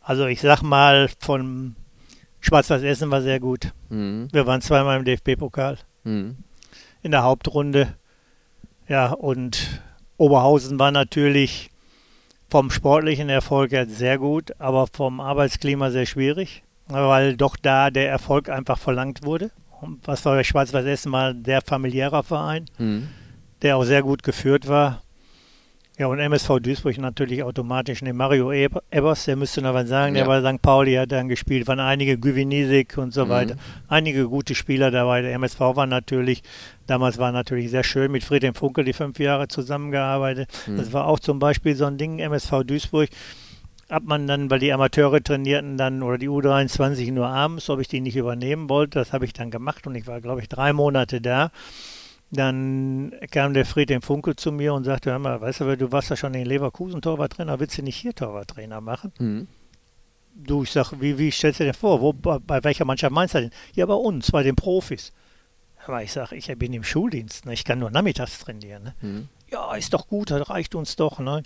Also 0.02 0.26
ich 0.26 0.42
sag 0.42 0.60
mal 0.60 1.08
von 1.20 1.74
Schwarz-Weiß 2.40 2.82
Essen 2.82 3.10
war 3.10 3.22
sehr 3.22 3.40
gut. 3.40 3.72
Mhm. 3.88 4.28
Wir 4.32 4.46
waren 4.46 4.60
zweimal 4.60 4.98
im 4.98 5.04
DFB-Pokal. 5.04 5.78
Mhm. 6.04 6.36
In 7.02 7.10
der 7.10 7.22
Hauptrunde. 7.22 7.94
Ja, 8.88 9.12
und 9.12 9.80
Oberhausen 10.16 10.78
war 10.78 10.90
natürlich 10.90 11.70
vom 12.50 12.70
sportlichen 12.70 13.28
Erfolg 13.28 13.72
her 13.72 13.86
sehr 13.86 14.18
gut, 14.18 14.52
aber 14.58 14.86
vom 14.92 15.20
Arbeitsklima 15.20 15.90
sehr 15.90 16.06
schwierig, 16.06 16.64
weil 16.88 17.36
doch 17.36 17.56
da 17.56 17.90
der 17.90 18.10
Erfolg 18.10 18.48
einfach 18.48 18.78
verlangt 18.78 19.22
wurde. 19.22 19.50
Was 20.04 20.24
war 20.24 20.34
bei 20.34 20.44
Schwarz-Weiß 20.44 20.84
Essen 20.84 21.10
mal 21.10 21.34
der 21.34 21.62
familiärer 21.62 22.22
Verein, 22.22 22.66
mhm. 22.78 23.08
der 23.62 23.76
auch 23.76 23.84
sehr 23.84 24.02
gut 24.02 24.22
geführt 24.22 24.68
war. 24.68 25.02
Ja, 26.00 26.06
und 26.06 26.18
MSV 26.18 26.60
Duisburg 26.60 26.96
natürlich 26.96 27.42
automatisch. 27.42 28.00
Ne, 28.00 28.14
Mario 28.14 28.50
Ebers, 28.52 29.26
der 29.26 29.36
müsste 29.36 29.60
noch 29.60 29.74
was 29.74 29.86
sagen, 29.86 30.16
ja. 30.16 30.24
der 30.24 30.40
bei 30.40 30.40
St. 30.40 30.62
Pauli 30.62 30.94
hat 30.94 31.12
dann 31.12 31.28
gespielt, 31.28 31.68
waren 31.68 31.78
einige 31.78 32.16
Güvinisik 32.16 32.96
und 32.96 33.12
so 33.12 33.26
mhm. 33.26 33.28
weiter. 33.28 33.56
Einige 33.86 34.26
gute 34.26 34.54
Spieler 34.54 34.90
dabei. 34.90 35.20
Der 35.20 35.34
MSV 35.34 35.60
war 35.60 35.86
natürlich, 35.86 36.42
damals 36.86 37.18
war 37.18 37.32
natürlich 37.32 37.70
sehr 37.70 37.84
schön 37.84 38.10
mit 38.12 38.24
Friedhelm 38.24 38.54
Funkel 38.54 38.86
die 38.86 38.94
fünf 38.94 39.18
Jahre 39.18 39.48
zusammengearbeitet. 39.48 40.48
Mhm. 40.66 40.78
Das 40.78 40.94
war 40.94 41.06
auch 41.06 41.20
zum 41.20 41.38
Beispiel 41.38 41.76
so 41.76 41.84
ein 41.84 41.98
Ding, 41.98 42.18
MSV 42.18 42.62
Duisburg. 42.64 43.10
Ab 43.90 44.04
man 44.06 44.26
dann, 44.26 44.50
weil 44.50 44.58
die 44.58 44.72
Amateure 44.72 45.22
trainierten 45.22 45.76
dann 45.76 46.02
oder 46.02 46.16
die 46.16 46.30
U23 46.30 47.12
nur 47.12 47.26
abends, 47.26 47.68
ob 47.68 47.78
ich 47.78 47.88
die 47.88 48.00
nicht 48.00 48.16
übernehmen 48.16 48.70
wollte, 48.70 49.00
das 49.00 49.12
habe 49.12 49.26
ich 49.26 49.34
dann 49.34 49.50
gemacht 49.50 49.86
und 49.86 49.94
ich 49.96 50.06
war, 50.06 50.22
glaube 50.22 50.40
ich, 50.40 50.48
drei 50.48 50.72
Monate 50.72 51.20
da. 51.20 51.50
Dann 52.32 53.12
kam 53.32 53.54
der 53.54 53.66
Friedhelm 53.66 54.02
Funkel 54.02 54.36
zu 54.36 54.52
mir 54.52 54.72
und 54.72 54.84
sagte, 54.84 55.10
hör 55.10 55.18
mal, 55.18 55.40
weißt 55.40 55.60
du, 55.60 55.76
du 55.76 55.90
warst 55.90 56.10
ja 56.10 56.16
schon 56.16 56.34
in 56.34 56.46
Leverkusen 56.46 57.02
Torwarttrainer, 57.02 57.58
willst 57.58 57.78
du 57.78 57.82
nicht 57.82 57.96
hier 57.96 58.14
Torwarttrainer 58.14 58.80
machen? 58.80 59.12
Mhm. 59.18 59.48
Du, 60.32 60.62
ich 60.62 60.70
sag, 60.70 60.92
wie, 61.00 61.18
wie 61.18 61.30
stellst 61.32 61.58
du 61.58 61.64
dir 61.64 61.74
vor? 61.74 62.00
Wo, 62.00 62.12
bei, 62.12 62.38
bei, 62.38 62.62
welcher 62.62 62.84
Mannschaft 62.84 63.12
meinst 63.12 63.34
du 63.34 63.40
denn? 63.40 63.50
Ja, 63.74 63.84
bei 63.86 63.94
uns, 63.94 64.30
bei 64.30 64.44
den 64.44 64.54
Profis. 64.54 65.12
Aber 65.84 66.02
ich 66.04 66.12
sage, 66.12 66.36
ich 66.36 66.46
bin 66.56 66.72
im 66.72 66.84
Schuldienst, 66.84 67.46
ne? 67.46 67.52
ich 67.52 67.64
kann 67.64 67.80
nur 67.80 67.90
nachmittags 67.90 68.38
trainieren. 68.38 68.84
Ne? 68.84 68.94
Mhm. 69.00 69.28
Ja, 69.50 69.74
ist 69.74 69.92
doch 69.92 70.06
gut, 70.06 70.30
das 70.30 70.48
reicht 70.48 70.76
uns 70.76 70.94
doch. 70.94 71.18
Ne? 71.18 71.42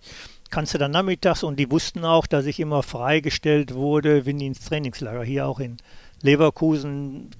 Kannst 0.51 0.75
du 0.75 0.79
dann 0.79 0.91
nachmittags 0.91 1.43
und 1.43 1.57
die 1.59 1.71
wussten 1.71 2.05
auch, 2.05 2.27
dass 2.27 2.45
ich 2.45 2.61
immer 2.61 2.83
freigestellt 2.83 3.75
wurde, 3.75 4.27
wenn 4.27 4.39
die 4.39 4.47
ins 4.47 4.61
Trainingslager, 4.61 5.25
hier 5.25 5.47
auch 5.47 5.61
in 5.61 5.79
Leverkusen, 6.25 7.31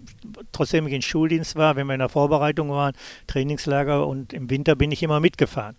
trotzdem 0.53 0.87
ich 0.87 0.93
in 0.93 1.03
Schuldienst 1.03 1.57
war, 1.57 1.75
wenn 1.77 1.87
wir 1.87 1.95
in 1.95 2.01
der 2.01 2.09
Vorbereitung 2.09 2.71
waren, 2.71 2.95
Trainingslager 3.27 4.07
und 4.07 4.33
im 4.33 4.51
Winter 4.51 4.77
bin 4.77 4.93
ich 4.93 5.03
immer 5.03 5.21
mitgefahren. 5.21 5.77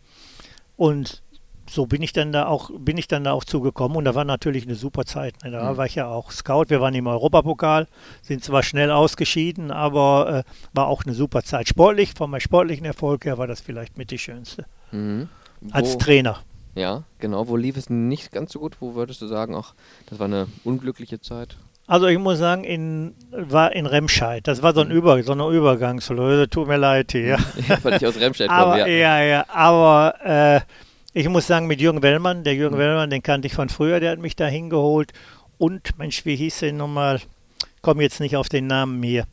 Und 0.76 1.24
so 1.70 1.86
bin 1.86 2.02
ich 2.02 2.14
dann 2.14 2.32
da 2.32 2.46
auch, 2.48 2.70
bin 2.78 2.98
ich 2.98 3.08
dann 3.08 3.24
da 3.24 3.32
auch 3.32 3.44
zugekommen 3.44 3.98
und 3.98 4.06
da 4.06 4.16
war 4.16 4.26
natürlich 4.26 4.66
eine 4.66 4.76
super 4.76 5.06
Zeit. 5.06 5.36
Ne? 5.44 5.52
Da 5.52 5.72
mhm. 5.72 5.78
war 5.78 5.86
ich 5.86 5.96
ja 5.96 6.08
auch 6.08 6.32
Scout, 6.32 6.66
wir 6.70 6.82
waren 6.82 6.94
im 6.94 7.08
Europapokal, 7.08 7.88
sind 8.22 8.44
zwar 8.44 8.64
schnell 8.64 8.92
ausgeschieden, 8.92 9.72
aber 9.72 10.46
äh, 10.46 10.68
war 10.74 10.88
auch 10.88 11.04
eine 11.06 11.14
super 11.14 11.44
Zeit. 11.44 11.68
Sportlich, 11.68 12.14
von 12.16 12.30
meinem 12.30 12.42
sportlichen 12.42 12.86
Erfolg 12.86 13.26
her 13.26 13.38
war 13.38 13.48
das 13.48 13.62
vielleicht 13.62 13.98
mit 13.98 14.12
die 14.12 14.20
schönste. 14.20 14.66
Mhm. 14.92 15.30
Als 15.72 15.98
Trainer. 15.98 16.40
Ja, 16.76 17.04
genau. 17.20 17.48
Wo 17.48 17.56
lief 17.56 17.78
es 17.78 17.90
nicht 17.90 18.32
ganz 18.32 18.52
so 18.52 18.60
gut? 18.60 18.78
Wo 18.82 18.96
würdest 18.96 19.22
du 19.22 19.28
sagen, 19.28 19.56
ach, 19.56 19.74
das 20.08 20.20
war 20.20 20.26
eine 20.26 20.48
unglückliche 20.64 21.22
Zeit? 21.22 21.58
Also 21.88 22.08
ich 22.08 22.18
muss 22.18 22.40
sagen, 22.40 22.64
in, 22.64 23.14
war 23.32 23.74
in 23.74 23.86
Remscheid. 23.86 24.48
Das 24.48 24.64
war 24.64 24.74
so, 24.74 24.82
ein 24.82 24.88
mhm. 24.88 24.96
Über, 24.96 25.22
so 25.24 25.34
eine 25.34 25.48
Übergangslöse. 25.48 26.50
Tut 26.50 26.68
mir 26.68 26.78
leid 26.78 27.12
hier. 27.12 27.38
Ja, 27.68 27.78
weil 27.84 27.96
ich 27.96 28.06
aus 28.06 28.20
Remscheid 28.20 28.50
komme, 28.50 28.80
ja. 28.80 28.88
Ja, 28.88 29.22
ja. 29.22 29.46
Aber 29.50 30.16
äh, 30.24 30.62
ich 31.14 31.30
muss 31.30 31.48
sagen, 31.48 31.68
mit 31.68 31.80
Jürgen 31.82 32.02
Wellmann, 32.02 32.44
der 32.44 32.56
Jürgen 32.56 32.76
mhm. 32.76 32.80
Wellmann, 32.80 33.10
den 33.10 33.24
kannte 33.24 33.48
ich 33.48 33.54
von 33.54 33.70
früher, 33.70 34.00
der 34.00 34.12
hat 34.12 34.20
mich 34.20 34.36
da 34.36 34.48
hingeholt. 34.48 35.14
Und, 35.58 35.98
Mensch, 35.98 36.26
wie 36.26 36.36
hieß 36.36 36.60
der 36.60 36.74
nochmal? 36.74 37.22
Komme 37.82 38.02
jetzt 38.02 38.20
nicht 38.20 38.36
auf 38.36 38.50
den 38.50 38.66
Namen 38.66 39.02
hier. 39.04 39.26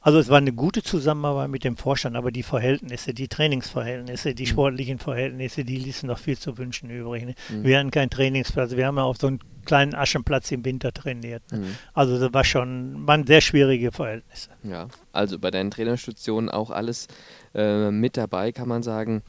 Also 0.00 0.18
es 0.18 0.28
war 0.28 0.36
eine 0.36 0.52
gute 0.52 0.82
Zusammenarbeit 0.82 1.48
mit 1.48 1.64
dem 1.64 1.78
Vorstand, 1.78 2.14
aber 2.16 2.30
die 2.30 2.42
Verhältnisse, 2.42 3.14
die 3.14 3.28
Trainingsverhältnisse, 3.28 4.34
die 4.34 4.42
mhm. 4.42 4.48
sportlichen 4.48 4.98
Verhältnisse, 4.98 5.64
die 5.64 5.78
ließen 5.78 6.06
noch 6.06 6.18
viel 6.18 6.36
zu 6.36 6.58
wünschen 6.58 6.90
übrig. 6.90 7.24
Ne? 7.24 7.34
Mhm. 7.48 7.64
Wir 7.64 7.78
hatten 7.78 7.90
keinen 7.90 8.10
Trainingsplatz, 8.10 8.72
wir 8.72 8.86
haben 8.86 8.98
ja 8.98 9.04
auf 9.04 9.16
so 9.16 9.28
einen 9.28 9.40
kleinen 9.64 9.94
Aschenplatz 9.94 10.50
im 10.50 10.64
Winter 10.64 10.92
trainiert. 10.92 11.42
Ne? 11.52 11.58
Mhm. 11.58 11.76
Also 11.92 12.18
das 12.18 12.32
war 12.32 12.44
schon, 12.44 13.06
waren 13.06 13.26
sehr 13.26 13.40
schwierige 13.40 13.92
Verhältnisse. 13.92 14.50
Ja, 14.62 14.88
also 15.12 15.38
bei 15.38 15.50
deinen 15.50 15.70
Trainerstationen 15.70 16.50
auch 16.50 16.70
alles 16.70 17.08
äh, 17.54 17.90
mit 17.90 18.16
dabei, 18.16 18.52
kann 18.52 18.68
man 18.68 18.82
sagen. 18.82 19.22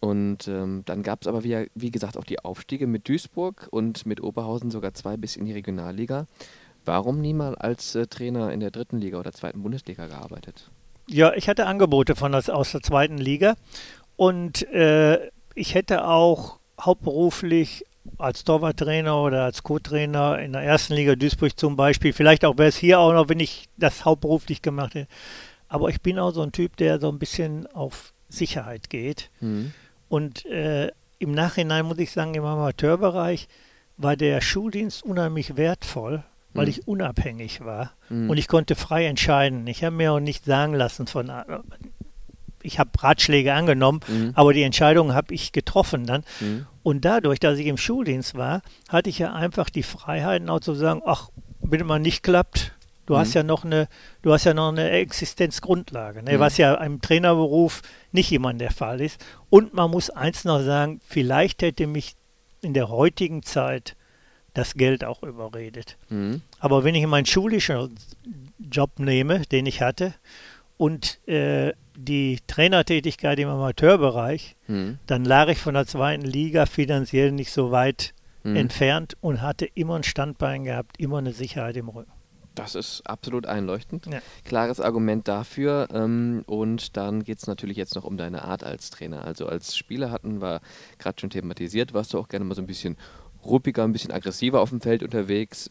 Und 0.00 0.48
ähm, 0.48 0.82
dann 0.84 1.02
gab 1.02 1.22
es 1.22 1.28
aber, 1.28 1.44
wie, 1.44 1.70
wie 1.74 1.90
gesagt, 1.90 2.18
auch 2.18 2.24
die 2.24 2.38
Aufstiege 2.38 2.86
mit 2.86 3.08
Duisburg 3.08 3.68
und 3.70 4.04
mit 4.04 4.22
Oberhausen 4.22 4.70
sogar 4.70 4.92
zwei 4.92 5.16
bis 5.16 5.36
in 5.36 5.46
die 5.46 5.52
Regionalliga. 5.52 6.26
Warum 6.84 7.22
niemals 7.22 7.56
als 7.56 7.94
äh, 7.94 8.06
Trainer 8.06 8.52
in 8.52 8.60
der 8.60 8.70
dritten 8.70 8.98
Liga 8.98 9.18
oder 9.18 9.32
zweiten 9.32 9.62
Bundesliga 9.62 10.06
gearbeitet? 10.06 10.70
Ja, 11.08 11.32
ich 11.34 11.48
hatte 11.48 11.66
Angebote 11.66 12.16
von 12.16 12.32
das, 12.32 12.50
aus 12.50 12.72
der 12.72 12.82
zweiten 12.82 13.16
Liga 13.16 13.54
und 14.16 14.62
äh, 14.72 15.30
ich 15.54 15.74
hätte 15.74 16.06
auch 16.06 16.58
hauptberuflich 16.80 17.84
als 18.18 18.44
Torwarttrainer 18.44 19.20
oder 19.20 19.44
als 19.44 19.62
Co-Trainer 19.62 20.38
in 20.38 20.52
der 20.52 20.62
ersten 20.62 20.94
Liga 20.94 21.14
Duisburg 21.14 21.58
zum 21.58 21.76
Beispiel, 21.76 22.12
vielleicht 22.12 22.44
auch 22.44 22.58
wäre 22.58 22.68
es 22.68 22.76
hier 22.76 23.00
auch 23.00 23.12
noch, 23.12 23.28
wenn 23.28 23.40
ich 23.40 23.68
das 23.76 24.04
hauptberuflich 24.04 24.62
gemacht 24.62 24.94
hätte. 24.94 25.10
Aber 25.68 25.88
ich 25.88 26.00
bin 26.00 26.18
auch 26.18 26.30
so 26.30 26.42
ein 26.42 26.52
Typ, 26.52 26.76
der 26.76 27.00
so 27.00 27.08
ein 27.10 27.18
bisschen 27.18 27.66
auf 27.68 28.12
Sicherheit 28.28 28.90
geht. 28.90 29.30
Mhm. 29.40 29.72
Und 30.08 30.44
äh, 30.46 30.90
im 31.18 31.32
Nachhinein 31.32 31.86
muss 31.86 31.98
ich 31.98 32.12
sagen, 32.12 32.34
im 32.34 32.44
Amateurbereich 32.44 33.48
war 33.96 34.16
der 34.16 34.40
Schuldienst 34.40 35.02
unheimlich 35.02 35.56
wertvoll, 35.56 36.22
weil 36.52 36.66
mhm. 36.66 36.70
ich 36.70 36.88
unabhängig 36.88 37.64
war 37.64 37.92
mhm. 38.08 38.30
und 38.30 38.36
ich 38.36 38.48
konnte 38.48 38.74
frei 38.74 39.06
entscheiden. 39.06 39.66
Ich 39.66 39.82
habe 39.84 39.96
mir 39.96 40.12
auch 40.12 40.20
nicht 40.20 40.44
sagen 40.44 40.74
lassen 40.74 41.06
von, 41.06 41.30
ich 42.64 42.78
habe 42.78 42.90
Ratschläge 42.98 43.54
angenommen, 43.54 44.00
mhm. 44.08 44.32
aber 44.34 44.52
die 44.52 44.62
Entscheidung 44.62 45.14
habe 45.14 45.34
ich 45.34 45.52
getroffen 45.52 46.06
dann. 46.06 46.24
Mhm. 46.40 46.66
Und 46.82 47.04
dadurch, 47.04 47.40
dass 47.40 47.58
ich 47.58 47.66
im 47.66 47.76
Schuldienst 47.76 48.34
war, 48.34 48.62
hatte 48.88 49.10
ich 49.10 49.18
ja 49.18 49.32
einfach 49.32 49.70
die 49.70 49.82
Freiheiten 49.82 50.50
auch 50.50 50.60
zu 50.60 50.74
sagen, 50.74 51.02
ach, 51.04 51.30
wenn 51.60 51.86
mal 51.86 51.98
nicht 51.98 52.22
klappt, 52.22 52.72
du 53.06 53.16
hast 53.16 53.30
mhm. 53.30 53.34
ja 53.34 53.42
noch 53.42 53.64
eine, 53.64 53.88
du 54.22 54.32
hast 54.32 54.44
ja 54.44 54.54
noch 54.54 54.68
eine 54.68 54.90
Existenzgrundlage, 54.90 56.22
ne? 56.22 56.34
Mhm. 56.34 56.40
was 56.40 56.56
ja 56.58 56.74
im 56.74 57.00
Trainerberuf 57.00 57.82
nicht 58.12 58.32
immer 58.32 58.52
der 58.52 58.70
Fall 58.70 59.00
ist. 59.00 59.24
Und 59.50 59.74
man 59.74 59.90
muss 59.90 60.10
eins 60.10 60.44
noch 60.44 60.60
sagen, 60.62 61.00
vielleicht 61.06 61.62
hätte 61.62 61.86
mich 61.86 62.16
in 62.60 62.74
der 62.74 62.88
heutigen 62.88 63.42
Zeit 63.42 63.96
das 64.54 64.74
Geld 64.74 65.04
auch 65.04 65.22
überredet. 65.22 65.96
Mhm. 66.08 66.42
Aber 66.60 66.84
wenn 66.84 66.94
ich 66.94 67.06
meinen 67.06 67.26
schulischen 67.26 67.96
Job 68.58 68.98
nehme, 68.98 69.40
den 69.40 69.66
ich 69.66 69.82
hatte, 69.82 70.14
und 70.76 71.26
äh, 71.28 71.72
die 71.96 72.38
Trainertätigkeit 72.46 73.38
im 73.38 73.48
Amateurbereich, 73.48 74.56
mhm. 74.66 74.98
dann 75.06 75.24
lag 75.24 75.48
ich 75.48 75.58
von 75.58 75.74
der 75.74 75.86
zweiten 75.86 76.24
Liga 76.24 76.66
finanziell 76.66 77.32
nicht 77.32 77.52
so 77.52 77.70
weit 77.70 78.14
mhm. 78.42 78.56
entfernt 78.56 79.16
und 79.20 79.42
hatte 79.42 79.66
immer 79.74 79.96
ein 79.96 80.04
Standbein 80.04 80.64
gehabt, 80.64 80.98
immer 80.98 81.18
eine 81.18 81.32
Sicherheit 81.32 81.76
im 81.76 81.88
Rücken. 81.88 82.12
Das 82.54 82.76
ist 82.76 83.02
absolut 83.04 83.46
einleuchtend. 83.46 84.06
Ja. 84.06 84.20
Klares 84.44 84.80
Argument 84.80 85.26
dafür. 85.26 85.88
Ähm, 85.92 86.44
und 86.46 86.96
dann 86.96 87.24
geht 87.24 87.38
es 87.38 87.48
natürlich 87.48 87.76
jetzt 87.76 87.96
noch 87.96 88.04
um 88.04 88.16
deine 88.16 88.44
Art 88.44 88.62
als 88.62 88.90
Trainer. 88.90 89.24
Also 89.24 89.46
als 89.46 89.76
Spieler 89.76 90.12
hatten 90.12 90.40
wir 90.40 90.60
gerade 90.98 91.20
schon 91.20 91.30
thematisiert, 91.30 91.94
warst 91.94 92.14
du 92.14 92.18
auch 92.18 92.28
gerne 92.28 92.44
mal 92.44 92.54
so 92.54 92.62
ein 92.62 92.68
bisschen 92.68 92.96
ruppiger, 93.44 93.82
ein 93.82 93.92
bisschen 93.92 94.12
aggressiver 94.12 94.60
auf 94.60 94.70
dem 94.70 94.80
Feld 94.80 95.02
unterwegs. 95.02 95.68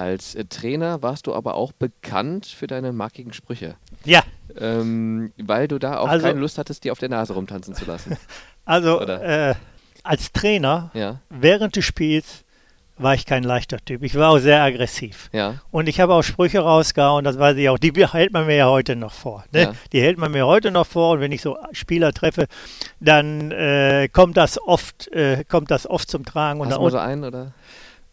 Als 0.00 0.34
äh, 0.34 0.46
Trainer 0.46 1.02
warst 1.02 1.26
du 1.26 1.34
aber 1.34 1.56
auch 1.56 1.72
bekannt 1.72 2.46
für 2.46 2.66
deine 2.66 2.90
markigen 2.90 3.34
Sprüche. 3.34 3.74
Ja. 4.06 4.22
Ähm, 4.58 5.30
weil 5.36 5.68
du 5.68 5.78
da 5.78 5.98
auch 5.98 6.08
also, 6.08 6.26
keine 6.26 6.40
Lust 6.40 6.56
hattest, 6.56 6.84
dir 6.84 6.92
auf 6.92 6.98
der 6.98 7.10
Nase 7.10 7.34
rumtanzen 7.34 7.74
zu 7.74 7.84
lassen. 7.84 8.16
Also 8.66 9.00
äh, 9.00 9.54
als 10.04 10.30
Trainer 10.32 10.92
ja. 10.94 11.18
während 11.28 11.74
des 11.74 11.84
Spiels 11.84 12.44
war 12.98 13.14
ich 13.14 13.26
kein 13.26 13.42
leichter 13.42 13.78
Typ. 13.84 14.04
Ich 14.04 14.14
war 14.14 14.30
auch 14.30 14.38
sehr 14.38 14.62
aggressiv. 14.62 15.28
Ja. 15.32 15.56
Und 15.72 15.88
ich 15.88 15.98
habe 15.98 16.14
auch 16.14 16.22
Sprüche 16.22 16.60
rausgehauen, 16.60 17.24
das 17.24 17.36
weiß 17.36 17.56
ich 17.56 17.68
auch. 17.68 17.78
Die 17.78 17.90
hält 18.12 18.32
man 18.32 18.46
mir 18.46 18.56
ja 18.56 18.68
heute 18.68 18.94
noch 18.94 19.12
vor. 19.12 19.44
Ne? 19.52 19.62
Ja. 19.62 19.72
Die 19.92 20.00
hält 20.00 20.18
man 20.18 20.30
mir 20.30 20.46
heute 20.46 20.70
noch 20.70 20.86
vor. 20.86 21.14
Und 21.14 21.20
wenn 21.20 21.32
ich 21.32 21.42
so 21.42 21.58
Spieler 21.72 22.12
treffe, 22.12 22.46
dann 23.00 23.50
äh, 23.50 24.08
kommt 24.12 24.36
das 24.36 24.62
oft, 24.62 25.08
äh, 25.08 25.42
kommt 25.48 25.72
das 25.72 25.88
oft 25.88 26.08
zum 26.08 26.24
Tragen. 26.24 26.60
Hast 26.60 26.76
und 26.76 26.84
du 26.84 26.90
so 26.90 26.98
einen 26.98 27.24
oder? 27.24 27.52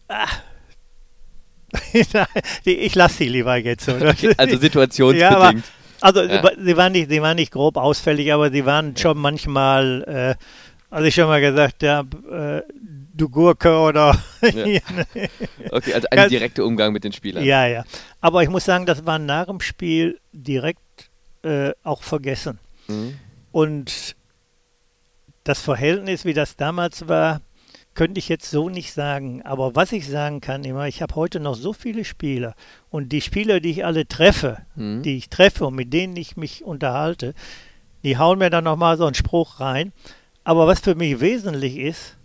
Ah. 0.08 0.26
ich 2.64 2.94
lasse 2.94 3.16
sie 3.18 3.28
lieber 3.28 3.56
jetzt 3.56 3.84
so. 3.84 3.92
also 4.36 4.58
situationsbedingt. 4.58 5.20
Ja, 5.20 5.36
aber, 5.36 5.54
also 6.00 6.22
ja. 6.22 6.42
sie, 6.58 6.76
waren 6.76 6.92
nicht, 6.92 7.10
sie 7.10 7.20
waren 7.22 7.36
nicht 7.36 7.52
grob 7.52 7.76
ausfällig, 7.76 8.32
aber 8.32 8.50
sie 8.50 8.64
waren 8.64 8.96
schon 8.96 9.18
manchmal, 9.18 10.36
äh, 10.38 10.44
also 10.90 11.04
ich 11.06 11.14
schon 11.14 11.26
mal 11.26 11.40
gesagt 11.40 11.82
habe, 11.82 12.64
äh, 12.66 12.72
du 13.14 13.28
Gurke 13.28 13.76
oder. 13.78 14.16
Ja. 14.42 14.80
okay, 15.70 15.94
also 15.94 16.08
ein 16.10 16.28
direkter 16.28 16.64
Umgang 16.64 16.92
mit 16.92 17.04
den 17.04 17.12
Spielern. 17.12 17.44
Ja, 17.44 17.66
ja. 17.66 17.84
Aber 18.20 18.42
ich 18.42 18.48
muss 18.48 18.64
sagen, 18.64 18.86
das 18.86 19.04
war 19.04 19.18
nach 19.18 19.46
dem 19.46 19.60
Spiel 19.60 20.18
direkt 20.32 21.10
äh, 21.42 21.72
auch 21.82 22.02
vergessen. 22.02 22.58
Mhm. 22.86 23.18
Und 23.52 24.16
das 25.44 25.60
Verhältnis, 25.60 26.24
wie 26.24 26.34
das 26.34 26.56
damals 26.56 27.08
war, 27.08 27.40
könnte 27.98 28.20
ich 28.20 28.28
jetzt 28.28 28.48
so 28.52 28.68
nicht 28.68 28.92
sagen. 28.92 29.42
Aber 29.42 29.74
was 29.74 29.90
ich 29.90 30.06
sagen 30.06 30.40
kann 30.40 30.62
immer, 30.62 30.86
ich 30.86 31.02
habe 31.02 31.16
heute 31.16 31.40
noch 31.40 31.56
so 31.56 31.72
viele 31.72 32.04
Spieler 32.04 32.54
und 32.90 33.10
die 33.10 33.20
Spieler, 33.20 33.58
die 33.58 33.72
ich 33.72 33.84
alle 33.84 34.06
treffe, 34.06 34.58
mhm. 34.76 35.02
die 35.02 35.16
ich 35.16 35.30
treffe 35.30 35.66
und 35.66 35.74
mit 35.74 35.92
denen 35.92 36.14
ich 36.16 36.36
mich 36.36 36.62
unterhalte, 36.62 37.34
die 38.04 38.16
hauen 38.16 38.38
mir 38.38 38.50
dann 38.50 38.62
nochmal 38.62 38.96
so 38.98 39.04
einen 39.04 39.16
Spruch 39.16 39.58
rein. 39.58 39.90
Aber 40.44 40.68
was 40.68 40.78
für 40.78 40.94
mich 40.94 41.18
wesentlich 41.18 41.76
ist, 41.76 42.17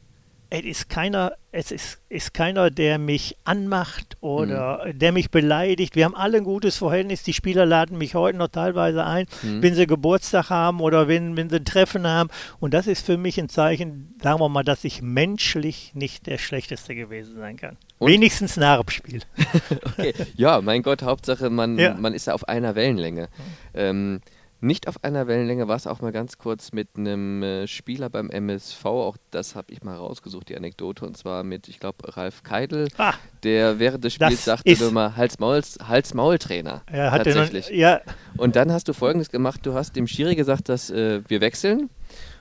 es 0.53 0.63
ist 0.65 0.89
keiner, 0.89 1.33
es 1.51 1.71
ist, 1.71 1.99
ist 2.09 2.35
keiner, 2.35 2.69
der 2.69 2.99
mich 2.99 3.35
anmacht 3.43 4.17
oder 4.21 4.85
mhm. 4.85 4.99
der 4.99 5.11
mich 5.11 5.31
beleidigt. 5.31 5.95
Wir 5.95 6.05
haben 6.05 6.15
alle 6.15 6.37
ein 6.37 6.43
gutes 6.43 6.77
Verhältnis. 6.77 7.23
Die 7.23 7.33
Spieler 7.33 7.65
laden 7.65 7.97
mich 7.97 8.13
heute 8.13 8.37
noch 8.37 8.49
teilweise 8.49 9.03
ein, 9.03 9.25
mhm. 9.41 9.63
wenn 9.63 9.73
sie 9.73 9.87
Geburtstag 9.87 10.51
haben 10.51 10.79
oder 10.79 11.07
wenn, 11.07 11.35
wenn 11.35 11.49
sie 11.49 11.55
ein 11.55 11.65
Treffen 11.65 12.05
haben. 12.05 12.29
Und 12.59 12.75
das 12.75 12.85
ist 12.85 13.03
für 13.03 13.17
mich 13.17 13.39
ein 13.39 13.49
Zeichen, 13.49 14.13
sagen 14.21 14.39
wir 14.39 14.49
mal, 14.49 14.63
dass 14.63 14.83
ich 14.83 15.01
menschlich 15.01 15.91
nicht 15.95 16.27
der 16.27 16.37
Schlechteste 16.37 16.93
gewesen 16.93 17.35
sein 17.35 17.57
kann. 17.57 17.77
Und? 17.97 18.11
Wenigstens 18.11 18.55
nach 18.55 18.79
dem 18.79 18.89
Spiel. 18.91 19.21
okay. 19.85 20.13
Ja, 20.35 20.61
mein 20.61 20.83
Gott, 20.83 21.01
Hauptsache, 21.01 21.49
man, 21.49 21.79
ja. 21.79 21.95
man 21.95 22.13
ist 22.13 22.27
ja 22.27 22.35
auf 22.35 22.47
einer 22.47 22.75
Wellenlänge. 22.75 23.27
Ähm, 23.73 24.21
nicht 24.63 24.87
auf 24.87 25.03
einer 25.03 25.27
Wellenlänge 25.27 25.67
war 25.67 25.75
es 25.75 25.85
auch 25.87 26.01
mal 26.01 26.11
ganz 26.11 26.37
kurz 26.37 26.71
mit 26.71 26.89
einem 26.97 27.43
äh, 27.43 27.67
Spieler 27.67 28.09
beim 28.09 28.29
MSV. 28.29 28.85
Auch 28.85 29.17
das 29.29 29.55
habe 29.55 29.71
ich 29.71 29.83
mal 29.83 29.95
rausgesucht, 29.95 30.49
die 30.49 30.55
Anekdote. 30.55 31.05
Und 31.05 31.17
zwar 31.17 31.43
mit, 31.43 31.67
ich 31.67 31.79
glaube, 31.79 32.15
Ralf 32.15 32.43
Keidel, 32.43 32.87
ah, 32.97 33.13
der 33.43 33.79
während 33.79 34.03
des 34.03 34.13
Spiels 34.13 34.45
sagte 34.45 34.91
mal 34.91 35.15
Hals-Maul-Trainer. 35.17 36.83
Hals 36.87 36.97
ja, 36.97 37.17
tatsächlich. 37.17 37.69
Noch, 37.69 37.75
ja. 37.75 38.01
Und 38.37 38.55
dann 38.55 38.71
hast 38.71 38.87
du 38.87 38.93
Folgendes 38.93 39.29
gemacht. 39.29 39.59
Du 39.63 39.73
hast 39.73 39.95
dem 39.95 40.07
Schiri 40.07 40.35
gesagt, 40.35 40.69
dass 40.69 40.89
äh, 40.89 41.21
wir 41.27 41.41
wechseln. 41.41 41.89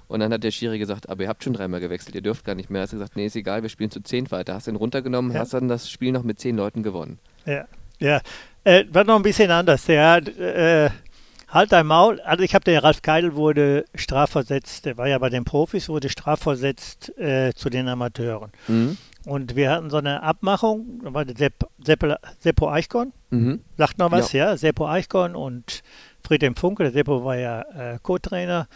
Und 0.07 0.21
dann 0.21 0.33
hat 0.33 0.45
der 0.45 0.51
Schiri 0.51 0.79
gesagt, 0.79 1.09
aber 1.09 1.23
ihr 1.23 1.29
habt 1.29 1.43
schon 1.43 1.55
dreimal 1.55 1.81
gewechselt, 1.81 2.15
ihr 2.15 2.21
dürft 2.21 2.45
gar 2.45 2.55
nicht 2.55 2.71
mehr. 2.71 2.83
Hast 2.83 2.93
du 2.93 2.97
gesagt, 2.97 3.17
nee, 3.17 3.27
ist 3.27 3.37
egal, 3.37 3.63
wir 3.63 3.71
spielen 3.71 3.91
zu 3.91 4.03
zehn 4.03 4.31
weiter. 4.31 4.55
Hast 4.55 4.69
ihn 4.69 4.77
runtergenommen, 4.77 5.33
ja. 5.33 5.41
hast 5.41 5.55
dann 5.55 5.69
das 5.69 5.91
Spiel 5.91 6.13
noch 6.13 6.23
mit 6.23 6.39
zehn 6.39 6.57
Leuten 6.57 6.83
gewonnen. 6.83 7.19
Ja, 7.47 7.67
ja. 7.99 8.21
Äh, 8.63 8.85
war 8.91 9.05
noch 9.05 9.17
ein 9.17 9.23
bisschen 9.23 9.51
anders. 9.51 9.87
Der, 9.87 10.19
äh, 10.39 10.91
Halt 11.53 11.71
dein 11.71 11.87
Maul. 11.87 12.19
Also 12.23 12.43
ich 12.43 12.55
habe 12.55 12.65
den 12.65 12.79
Ralf 12.79 13.03
Keidel 13.03 13.35
wurde 13.35 13.85
strafversetzt, 13.95 14.87
der 14.87 14.97
war 14.97 15.07
ja 15.07 15.19
bei 15.19 15.29
den 15.29 15.45
Profis, 15.45 15.91
wurde 15.91 16.09
strafversetzt 16.09 17.17
äh, 17.19 17.53
zu 17.55 17.69
den 17.69 17.89
Amateuren. 17.89 18.51
Mhm. 18.69 18.97
Und 19.27 19.55
wir 19.55 19.71
hatten 19.71 19.91
so 19.91 19.99
eine 19.99 20.23
Abmachung, 20.23 21.01
da 21.05 21.13
war 21.13 21.27
der 21.27 21.37
Sepp, 21.37 21.67
Sepp, 21.85 22.19
Seppo 22.39 22.71
Eichkorn, 22.71 23.13
mhm. 23.31 23.61
sagt 23.77 23.99
noch 23.99 24.11
was, 24.11 24.33
ja. 24.33 24.51
ja, 24.51 24.57
Seppo 24.57 24.89
Eichkorn 24.89 25.37
und 25.37 25.83
Friedhelm 26.27 26.57
Funke, 26.57 26.85
der 26.85 26.93
Seppo 26.93 27.23
war 27.23 27.37
ja 27.37 27.61
äh, 27.61 27.99
Co-Trainer. 28.03 28.67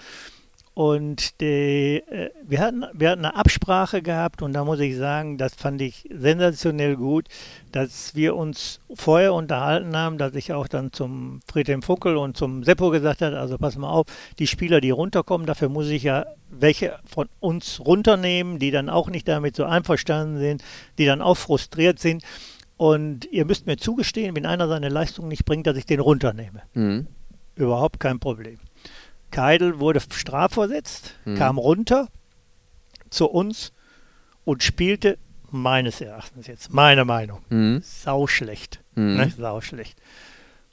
Und 0.77 1.41
die, 1.41 2.03
äh, 2.07 2.29
wir, 2.47 2.61
hatten, 2.61 2.85
wir 2.93 3.09
hatten 3.09 3.25
eine 3.25 3.35
Absprache 3.35 4.03
gehabt 4.03 4.43
und 4.43 4.53
da 4.53 4.63
muss 4.63 4.79
ich 4.79 4.95
sagen, 4.95 5.39
das 5.39 5.55
fand 5.55 5.81
ich 5.81 6.07
sensationell 6.13 6.97
gut, 6.97 7.29
dass 7.73 8.15
wir 8.15 8.37
uns 8.37 8.81
vorher 8.95 9.33
unterhalten 9.33 9.97
haben, 9.97 10.19
dass 10.19 10.35
ich 10.35 10.53
auch 10.53 10.69
dann 10.69 10.93
zum 10.93 11.41
Friedhelm 11.51 11.81
Funkel 11.81 12.19
und 12.19 12.37
zum 12.37 12.63
Seppo 12.63 12.91
gesagt 12.91 13.23
habe, 13.23 13.39
also 13.39 13.57
pass 13.57 13.79
mal 13.79 13.89
auf, 13.89 14.05
die 14.39 14.47
Spieler, 14.47 14.83
die 14.83 14.91
runterkommen, 14.91 15.47
dafür 15.47 15.71
muss 15.71 15.89
ich 15.89 16.03
ja 16.03 16.27
welche 16.51 16.99
von 17.07 17.31
uns 17.41 17.81
runternehmen, 17.81 18.59
die 18.59 18.71
dann 18.71 18.91
auch 18.91 19.09
nicht 19.09 19.27
damit 19.29 19.57
so 19.57 19.65
einverstanden 19.65 20.39
sind, 20.39 20.63
die 20.99 21.07
dann 21.07 21.23
auch 21.23 21.39
frustriert 21.39 22.01
sind. 22.01 22.23
Und 22.77 23.25
ihr 23.33 23.47
müsst 23.47 23.67
mir 23.67 23.79
zugestehen, 23.79 24.37
wenn 24.37 24.45
einer 24.45 24.69
seine 24.69 24.91
Leistung 24.91 25.29
nicht 25.29 25.47
bringt, 25.47 25.67
dass 25.67 25.79
ich 25.79 25.87
den 25.87 26.01
runternehme. 26.01 26.61
Mhm. 26.75 27.07
Überhaupt 27.55 27.99
kein 27.99 28.21
Problem. 28.21 28.59
Keidel 29.31 29.81
wurde 29.81 30.01
strafversetzt, 30.01 31.15
mhm. 31.25 31.37
kam 31.37 31.59
runter 31.59 32.09
zu 33.11 33.27
uns 33.27 33.73
und 34.45 34.63
spielte 34.63 35.19
meines 35.51 36.01
Erachtens 36.01 36.47
jetzt, 36.47 36.73
meine 36.73 37.05
Meinung, 37.05 37.41
mhm. 37.49 37.81
sauschlecht. 37.83 38.81
Mhm. 38.95 39.17
Ne? 39.17 39.31
Sauschlecht. 39.31 40.01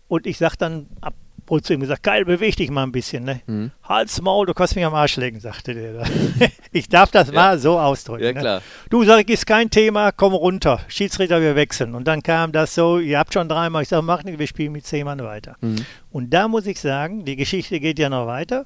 Und 0.08 0.28
ich 0.28 0.38
sag 0.38 0.56
dann 0.56 0.88
ab 1.02 1.16
Wohl 1.48 1.62
zu 1.62 1.74
ihm 1.74 1.82
gesagt, 1.82 2.04
geil, 2.04 2.26
beweg 2.26 2.56
dich 2.56 2.70
mal 2.70 2.84
ein 2.84 2.92
bisschen. 2.92 3.26
Ne? 3.26 3.42
Mhm. 3.48 3.72
Hals, 3.84 4.22
Maul, 4.22 4.46
du 4.46 4.54
kannst 4.54 4.76
mich 4.76 4.86
am 4.86 4.94
Arsch 4.94 5.18
legen, 5.18 5.40
sagte 5.40 5.74
der. 5.74 6.04
ich 6.72 6.88
darf 6.88 7.12
das 7.12 7.28
ja. 7.28 7.34
mal 7.34 7.60
so 7.60 7.80
ausdrücken. 7.80 8.24
Ja, 8.24 8.34
ne? 8.34 8.40
klar. 8.40 8.62
Du, 8.90 9.04
sag 9.04 9.22
ich, 9.22 9.30
ist 9.30 9.46
kein 9.46 9.70
Thema, 9.70 10.12
komm 10.12 10.34
runter. 10.34 10.80
Schiedsrichter, 10.88 11.42
wir 11.42 11.56
wechseln. 11.56 11.96
Und 11.96 12.08
dann 12.08 12.24
kam 12.24 12.52
das 12.52 12.76
so, 12.76 13.00
ihr 13.00 13.20
habt 13.20 13.34
schon 13.34 13.50
dreimal, 13.50 13.84
ich 13.84 13.90
sage, 13.90 14.04
mach 14.04 14.24
nicht, 14.24 14.40
wir 14.40 14.48
spielen 14.48 14.72
mit 14.72 14.86
zehn 14.86 15.06
Mann 15.06 15.20
weiter. 15.20 15.56
Mhm. 15.62 15.86
Und 16.12 16.30
da 16.34 16.48
muss 16.48 16.66
ich 16.66 16.80
sagen, 16.80 17.26
die 17.26 17.36
Geschichte 17.36 17.80
geht 17.80 18.00
ja 18.00 18.10
noch 18.10 18.28
weiter. 18.28 18.66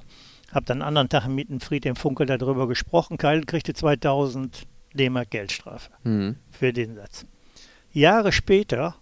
Hab 0.52 0.64
dann 0.66 0.78
einen 0.78 0.88
anderen 0.88 1.08
Tag 1.08 1.28
mit 1.28 1.50
dem 1.50 1.60
Fried 1.60 1.84
dem 1.84 1.96
Funkel 1.96 2.26
darüber 2.26 2.68
gesprochen. 2.68 3.18
Keil 3.18 3.44
kriegte 3.44 3.74
2000 3.74 4.66
D-Mark 4.94 5.30
Geldstrafe 5.30 5.90
mhm. 6.04 6.36
für 6.50 6.72
den 6.72 6.94
Satz. 6.94 7.26
Jahre 7.92 8.32
später 8.32 8.94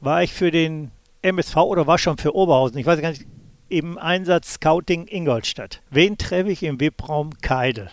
war 0.00 0.22
ich 0.22 0.32
für 0.32 0.50
den 0.50 0.90
MSV 1.22 1.56
oder 1.56 1.86
war 1.86 1.98
schon 1.98 2.18
für 2.18 2.34
Oberhausen, 2.34 2.78
ich 2.78 2.86
weiß 2.86 3.00
gar 3.00 3.10
nicht, 3.10 3.26
im 3.68 3.98
Einsatz 3.98 4.54
Scouting 4.54 5.06
Ingolstadt. 5.08 5.80
Wen 5.90 6.18
treffe 6.18 6.50
ich 6.50 6.62
im 6.62 6.80
VIP-Raum? 6.80 7.30
Keidel. 7.40 7.90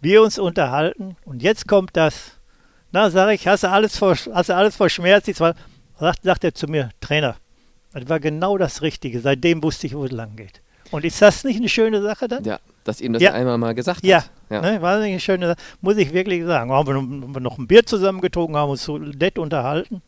Wir 0.00 0.22
uns 0.22 0.38
unterhalten 0.38 1.16
und 1.24 1.42
jetzt 1.42 1.68
kommt 1.68 1.96
das. 1.96 2.38
Na, 2.90 3.08
sage 3.08 3.34
ich, 3.34 3.46
hast 3.46 3.62
du 3.62 3.70
alles, 3.70 3.96
vor, 3.96 4.16
hast 4.32 4.48
du 4.48 4.56
alles 4.56 4.76
verschmerzt? 4.76 5.40
War, 5.40 5.54
sagt, 5.98 6.24
sagt 6.24 6.44
er 6.44 6.54
zu 6.54 6.66
mir, 6.66 6.90
Trainer, 7.00 7.36
das 7.92 8.08
war 8.08 8.20
genau 8.20 8.58
das 8.58 8.82
Richtige. 8.82 9.20
Seitdem 9.20 9.62
wusste 9.62 9.86
ich, 9.86 9.94
wo 9.94 10.04
es 10.04 10.10
lang 10.10 10.36
geht. 10.36 10.60
Und 10.90 11.04
ist 11.04 11.22
das 11.22 11.44
nicht 11.44 11.56
eine 11.56 11.68
schöne 11.68 12.02
Sache 12.02 12.28
dann? 12.28 12.44
Ja, 12.44 12.58
dass 12.84 13.00
ihm 13.00 13.14
das 13.14 13.22
ja. 13.22 13.32
einmal 13.32 13.56
mal 13.56 13.74
gesagt 13.74 14.04
ja. 14.04 14.18
hat. 14.18 14.30
Ja, 14.50 14.60
ne, 14.60 14.82
war 14.82 14.98
nicht 14.98 15.12
eine 15.12 15.20
schöne 15.20 15.46
Sache. 15.46 15.58
Muss 15.80 15.96
ich 15.96 16.12
wirklich 16.12 16.44
sagen. 16.44 16.70
Haben 16.70 16.86
wir, 16.86 16.94
haben 16.94 17.34
wir 17.34 17.40
noch 17.40 17.56
ein 17.56 17.66
Bier 17.66 17.86
zusammengetrunken, 17.86 18.56
haben 18.56 18.70
uns 18.70 18.84
so 18.84 18.98
nett 18.98 19.38
unterhalten. 19.38 20.02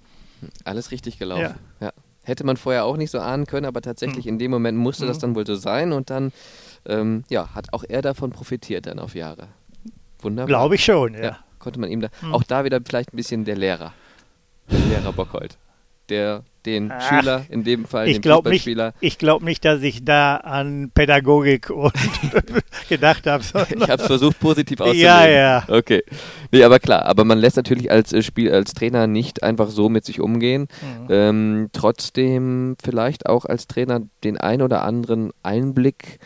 Alles 0.64 0.90
richtig 0.90 1.18
gelaufen. 1.18 1.54
Ja. 1.80 1.86
ja. 1.86 1.92
Hätte 2.24 2.44
man 2.44 2.56
vorher 2.56 2.84
auch 2.84 2.96
nicht 2.96 3.10
so 3.10 3.20
ahnen 3.20 3.46
können, 3.46 3.66
aber 3.66 3.80
tatsächlich 3.82 4.24
mhm. 4.24 4.32
in 4.32 4.38
dem 4.38 4.50
Moment 4.50 4.78
musste 4.78 5.04
mhm. 5.04 5.08
das 5.08 5.18
dann 5.18 5.34
wohl 5.34 5.46
so 5.46 5.54
sein 5.54 5.92
und 5.92 6.10
dann 6.10 6.32
ähm, 6.86 7.24
ja, 7.28 7.54
hat 7.54 7.72
auch 7.72 7.84
er 7.86 8.02
davon 8.02 8.30
profitiert 8.30 8.86
dann 8.86 8.98
auf 8.98 9.14
Jahre. 9.14 9.48
Wunderbar. 10.20 10.46
Glaube 10.48 10.74
ich 10.74 10.84
schon, 10.84 11.14
ja. 11.14 11.20
ja. 11.22 11.38
Konnte 11.58 11.80
man 11.80 11.90
ihm 11.90 12.00
da, 12.00 12.08
mhm. 12.20 12.34
auch 12.34 12.42
da 12.42 12.64
wieder 12.64 12.80
vielleicht 12.84 13.12
ein 13.12 13.16
bisschen 13.16 13.44
der 13.44 13.56
Lehrer, 13.56 13.92
der 14.70 14.80
Lehrer 14.80 15.12
Bockhold 15.12 15.56
der 16.08 16.44
den 16.66 16.90
Ach, 16.90 17.00
Schüler, 17.00 17.44
in 17.48 17.64
dem 17.64 17.84
Fall 17.84 18.06
den 18.06 18.22
Fußballspieler. 18.22 18.86
Nicht, 18.86 18.96
ich 19.00 19.18
glaube 19.18 19.44
nicht, 19.44 19.64
dass 19.64 19.82
ich 19.82 20.04
da 20.04 20.36
an 20.36 20.90
Pädagogik 20.94 21.70
und 21.70 21.92
gedacht 22.88 23.26
habe. 23.26 23.42
Ich 23.42 23.88
habe 23.88 24.02
es 24.02 24.06
versucht, 24.06 24.40
positiv 24.40 24.80
auszulegen. 24.80 25.06
Ja, 25.06 25.28
ja. 25.28 25.64
Okay. 25.68 26.02
Nee, 26.52 26.64
aber 26.64 26.78
klar, 26.78 27.04
aber 27.06 27.24
man 27.24 27.38
lässt 27.38 27.56
natürlich 27.56 27.90
als 27.90 28.12
äh, 28.12 28.22
Spiel, 28.22 28.52
als 28.52 28.72
Trainer 28.72 29.06
nicht 29.06 29.42
einfach 29.42 29.68
so 29.68 29.88
mit 29.88 30.04
sich 30.04 30.20
umgehen. 30.20 30.68
Mhm. 30.82 31.06
Ähm, 31.10 31.68
trotzdem 31.72 32.76
vielleicht 32.82 33.26
auch 33.26 33.44
als 33.44 33.66
Trainer 33.66 34.00
den 34.22 34.38
ein 34.38 34.62
oder 34.62 34.82
anderen 34.82 35.32
Einblick 35.42 36.18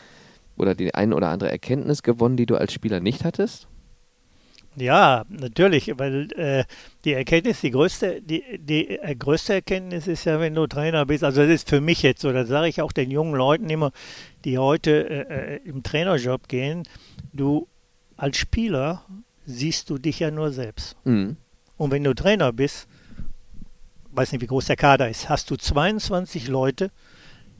oder 0.56 0.74
die 0.74 0.94
ein 0.94 1.12
oder 1.12 1.28
andere 1.28 1.50
Erkenntnis 1.50 2.02
gewonnen, 2.02 2.36
die 2.36 2.46
du 2.46 2.56
als 2.56 2.72
Spieler 2.72 3.00
nicht 3.00 3.24
hattest? 3.24 3.68
Ja, 4.76 5.24
natürlich, 5.28 5.92
weil 5.96 6.30
äh, 6.32 6.64
die 7.04 7.12
Erkenntnis, 7.12 7.60
die 7.60 7.70
größte, 7.70 8.22
die, 8.22 8.42
die 8.58 8.98
äh, 8.98 9.14
größte 9.14 9.54
Erkenntnis 9.54 10.06
ist 10.06 10.24
ja, 10.24 10.38
wenn 10.40 10.54
du 10.54 10.66
Trainer 10.66 11.04
bist, 11.06 11.24
also 11.24 11.42
das 11.42 11.50
ist 11.50 11.68
für 11.68 11.80
mich 11.80 12.02
jetzt 12.02 12.20
so, 12.20 12.32
das 12.32 12.48
sage 12.48 12.68
ich 12.68 12.80
auch 12.80 12.92
den 12.92 13.10
jungen 13.10 13.34
Leuten 13.34 13.68
immer, 13.70 13.92
die 14.44 14.58
heute 14.58 15.08
äh, 15.08 15.54
äh, 15.54 15.60
im 15.64 15.82
Trainerjob 15.82 16.48
gehen, 16.48 16.84
du 17.32 17.66
als 18.16 18.36
Spieler 18.36 19.04
siehst 19.46 19.90
du 19.90 19.98
dich 19.98 20.20
ja 20.20 20.30
nur 20.30 20.52
selbst. 20.52 20.96
Mhm. 21.04 21.36
Und 21.76 21.90
wenn 21.90 22.04
du 22.04 22.14
Trainer 22.14 22.52
bist, 22.52 22.86
weiß 24.12 24.32
nicht, 24.32 24.42
wie 24.42 24.46
groß 24.46 24.66
der 24.66 24.76
Kader 24.76 25.08
ist, 25.08 25.28
hast 25.28 25.50
du 25.50 25.56
22 25.56 26.48
Leute, 26.48 26.90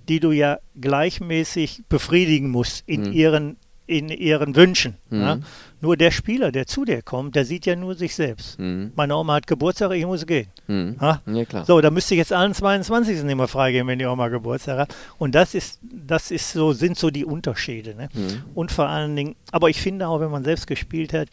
die 0.09 0.21
du 0.21 0.33
ja 0.33 0.59
gleichmäßig 0.81 1.83
befriedigen 1.89 2.51
musst 2.51 2.83
in 2.87 3.03
mhm. 3.03 3.13
ihren 3.13 3.57
in 3.89 4.11
ihren 4.11 4.55
Wünschen. 4.55 4.97
Mhm. 5.09 5.21
Ja? 5.21 5.39
Nur 5.81 5.97
der 5.97 6.11
Spieler, 6.11 6.53
der 6.53 6.67
zu 6.67 6.85
dir 6.85 7.03
kommt, 7.03 7.35
der 7.35 7.45
sieht 7.45 7.65
ja 7.65 7.75
nur 7.75 7.95
sich 7.95 8.15
selbst. 8.15 8.59
Mhm. 8.59 8.93
Meine 8.95 9.17
Oma 9.17 9.35
hat 9.35 9.47
Geburtstag, 9.47 9.93
ich 9.93 10.05
muss 10.05 10.27
gehen. 10.27 10.49
Mhm. 10.67 10.97
Ja? 11.01 11.23
ja? 11.27 11.65
So, 11.65 11.81
da 11.81 11.91
müsste 11.91 12.15
ich 12.15 12.19
jetzt 12.19 12.33
allen 12.33 12.53
22. 12.53 13.21
immer 13.21 13.49
freigeben, 13.49 13.89
wenn 13.89 13.99
die 13.99 14.05
Oma 14.05 14.29
Geburtstag 14.29 14.79
hat. 14.79 14.95
Und 15.17 15.35
das 15.35 15.55
ist, 15.55 15.81
das 15.83 16.31
ist 16.31 16.53
so, 16.53 16.73
sind 16.73 16.99
so 16.99 17.11
die 17.11 17.25
Unterschiede. 17.25 17.95
Ne? 17.95 18.11
Mhm. 18.13 18.43
Und 18.55 18.71
vor 18.71 18.89
allen 18.89 19.17
Dingen, 19.17 19.37
aber 19.51 19.71
ich 19.71 19.81
finde 19.81 20.07
auch, 20.07 20.21
wenn 20.21 20.31
man 20.31 20.45
selbst 20.45 20.67
gespielt 20.67 21.15
hat, 21.15 21.29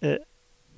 äh, 0.00 0.18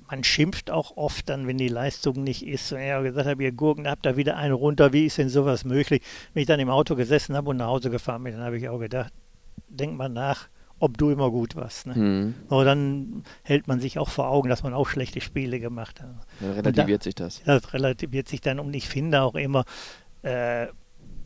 man 0.07 0.23
schimpft 0.23 0.69
auch 0.69 0.95
oft 0.95 1.27
dann, 1.29 1.47
wenn 1.47 1.57
die 1.57 1.67
Leistung 1.67 2.23
nicht 2.23 2.45
ist. 2.45 2.71
Und 2.71 2.77
er 2.77 3.01
gesagt 3.01 3.27
hat, 3.27 3.39
ihr 3.39 3.51
Gurken, 3.51 3.87
habt 3.87 4.05
da 4.05 4.15
wieder 4.15 4.37
einen 4.37 4.53
runter, 4.53 4.93
wie 4.93 5.07
ist 5.07 5.17
denn 5.17 5.29
sowas 5.29 5.65
möglich? 5.65 6.03
Wenn 6.33 6.41
ich 6.41 6.47
dann 6.47 6.59
im 6.59 6.69
Auto 6.69 6.95
gesessen 6.95 7.35
habe 7.35 7.49
und 7.49 7.57
nach 7.57 7.65
Hause 7.65 7.89
gefahren 7.89 8.23
bin, 8.23 8.33
dann 8.33 8.43
habe 8.43 8.57
ich 8.59 8.69
auch 8.69 8.77
gedacht, 8.77 9.11
denk 9.67 9.97
mal 9.97 10.09
nach, 10.09 10.47
ob 10.79 10.97
du 10.97 11.09
immer 11.09 11.31
gut 11.31 11.55
warst. 11.55 11.87
Ne? 11.87 11.95
Mhm. 11.95 12.35
Aber 12.49 12.65
dann 12.65 13.23
hält 13.43 13.67
man 13.67 13.79
sich 13.79 13.97
auch 13.97 14.09
vor 14.09 14.29
Augen, 14.29 14.49
dass 14.49 14.63
man 14.63 14.73
auch 14.73 14.87
schlechte 14.87 15.21
Spiele 15.21 15.59
gemacht 15.59 16.01
hat. 16.01 16.09
Dann 16.39 16.51
relativiert 16.51 17.01
da, 17.01 17.03
sich 17.03 17.15
das. 17.15 17.41
Das 17.45 17.73
relativiert 17.73 18.27
sich 18.27 18.41
dann 18.41 18.59
und 18.59 18.73
ich 18.75 18.87
finde 18.87 19.21
auch 19.21 19.35
immer, 19.35 19.65
äh, 20.23 20.67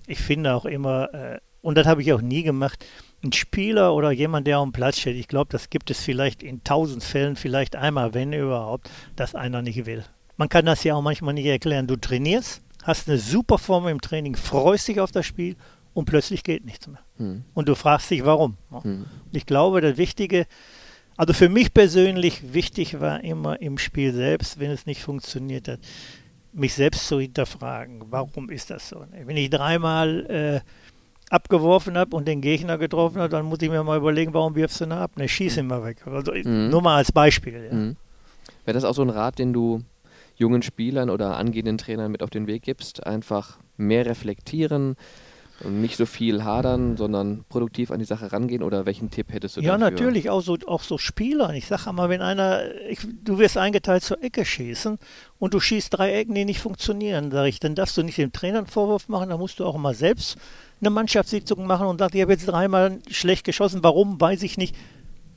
ich 0.07 0.19
finde 0.19 0.53
auch 0.53 0.65
immer, 0.65 1.13
äh, 1.13 1.39
und 1.61 1.77
das 1.77 1.87
habe 1.87 2.01
ich 2.01 2.13
auch 2.13 2.21
nie 2.21 2.43
gemacht, 2.43 2.85
ein 3.23 3.33
Spieler 3.33 3.93
oder 3.93 4.11
jemand, 4.11 4.47
der 4.47 4.57
am 4.57 4.71
Platz 4.71 4.99
steht, 4.99 5.17
ich 5.17 5.27
glaube, 5.27 5.51
das 5.51 5.69
gibt 5.69 5.91
es 5.91 5.99
vielleicht 5.99 6.41
in 6.41 6.63
tausend 6.63 7.03
Fällen, 7.03 7.35
vielleicht 7.35 7.75
einmal, 7.75 8.13
wenn 8.13 8.31
überhaupt, 8.31 8.89
dass 9.15 9.35
einer 9.35 9.61
nicht 9.61 9.85
will. 9.85 10.05
Man 10.37 10.47
kann 10.47 10.65
das 10.65 10.83
ja 10.85 10.95
auch 10.95 11.01
manchmal 11.01 11.33
nicht 11.33 11.45
erklären. 11.45 11.85
Du 11.85 11.97
trainierst, 11.97 12.61
hast 12.83 13.09
eine 13.09 13.17
super 13.17 13.57
Form 13.57 13.87
im 13.89 13.99
Training, 13.99 14.37
freust 14.37 14.87
dich 14.87 15.01
auf 15.01 15.11
das 15.11 15.25
Spiel 15.25 15.57
und 15.93 16.05
plötzlich 16.05 16.43
geht 16.43 16.65
nichts 16.65 16.87
mehr. 16.87 16.99
Hm. 17.17 17.43
Und 17.53 17.69
du 17.69 17.75
fragst 17.75 18.09
dich, 18.11 18.25
warum. 18.25 18.57
Hm. 18.71 19.05
Ich 19.31 19.45
glaube, 19.45 19.81
das 19.81 19.97
Wichtige, 19.97 20.45
also 21.17 21.33
für 21.33 21.49
mich 21.49 21.73
persönlich 21.73 22.53
wichtig 22.53 22.99
war 22.99 23.23
immer 23.23 23.61
im 23.61 23.77
Spiel 23.77 24.13
selbst, 24.13 24.59
wenn 24.59 24.71
es 24.71 24.85
nicht 24.85 25.01
funktioniert 25.01 25.67
hat, 25.67 25.79
mich 26.53 26.73
selbst 26.73 27.07
zu 27.07 27.19
hinterfragen, 27.19 28.03
warum 28.09 28.49
ist 28.49 28.69
das 28.69 28.89
so? 28.89 29.05
Wenn 29.11 29.37
ich 29.37 29.49
dreimal 29.49 30.25
äh, 30.25 30.61
abgeworfen 31.29 31.97
habe 31.97 32.15
und 32.15 32.27
den 32.27 32.41
Gegner 32.41 32.77
getroffen 32.77 33.19
habe, 33.19 33.29
dann 33.29 33.45
muss 33.45 33.61
ich 33.61 33.69
mir 33.69 33.83
mal 33.83 33.97
überlegen, 33.97 34.33
warum 34.33 34.55
wirfst 34.55 34.81
du 34.81 34.85
ihn 34.85 34.91
ab? 34.91 35.11
Ne, 35.17 35.27
schieß 35.27 35.57
ihn 35.57 35.67
mal 35.67 35.83
weg. 35.83 36.05
Also, 36.07 36.31
mhm. 36.31 36.69
Nur 36.69 36.81
mal 36.81 36.97
als 36.97 37.11
Beispiel. 37.11 37.65
Ja. 37.69 37.73
Mhm. 37.73 37.95
Wäre 38.65 38.73
das 38.73 38.83
auch 38.83 38.95
so 38.95 39.03
ein 39.03 39.09
Rat, 39.09 39.39
den 39.39 39.53
du 39.53 39.83
jungen 40.35 40.61
Spielern 40.61 41.09
oder 41.09 41.37
angehenden 41.37 41.77
Trainern 41.77 42.11
mit 42.11 42.23
auf 42.23 42.29
den 42.29 42.47
Weg 42.47 42.63
gibst? 42.63 43.05
Einfach 43.05 43.59
mehr 43.77 44.05
reflektieren, 44.05 44.89
und 44.91 44.95
nicht 45.67 45.97
so 45.97 46.05
viel 46.05 46.43
hadern, 46.43 46.97
sondern 46.97 47.43
produktiv 47.49 47.91
an 47.91 47.99
die 47.99 48.05
Sache 48.05 48.31
rangehen? 48.31 48.63
Oder 48.63 48.85
welchen 48.85 49.09
Tipp 49.09 49.31
hättest 49.31 49.57
du 49.57 49.61
Ja, 49.61 49.77
dafür? 49.77 49.91
natürlich, 49.91 50.29
auch 50.29 50.41
so, 50.41 50.57
auch 50.67 50.83
so 50.83 50.97
Spieler. 50.97 51.53
Ich 51.53 51.67
sage 51.67 51.91
mal, 51.93 52.09
wenn 52.09 52.21
einer, 52.21 52.63
ich, 52.89 52.99
du 53.23 53.37
wirst 53.39 53.57
eingeteilt 53.57 54.03
zur 54.03 54.23
Ecke 54.23 54.45
schießen 54.45 54.97
und 55.39 55.53
du 55.53 55.59
schießt 55.59 55.97
drei 55.97 56.13
Ecken, 56.13 56.35
die 56.35 56.45
nicht 56.45 56.59
funktionieren, 56.59 57.31
sage 57.31 57.49
ich, 57.49 57.59
dann 57.59 57.75
darfst 57.75 57.97
du 57.97 58.03
nicht 58.03 58.17
dem 58.17 58.31
Trainer 58.31 58.59
einen 58.59 58.67
Vorwurf 58.67 59.09
machen, 59.09 59.29
dann 59.29 59.39
musst 59.39 59.59
du 59.59 59.65
auch 59.65 59.77
mal 59.77 59.93
selbst 59.93 60.37
eine 60.79 60.89
Mannschaftssitzung 60.89 61.67
machen 61.67 61.87
und 61.87 61.99
sagst, 61.99 62.15
ich 62.15 62.21
habe 62.21 62.31
jetzt 62.31 62.47
dreimal 62.47 62.99
schlecht 63.09 63.45
geschossen, 63.45 63.79
warum, 63.83 64.19
weiß 64.19 64.43
ich 64.43 64.57
nicht. 64.57 64.75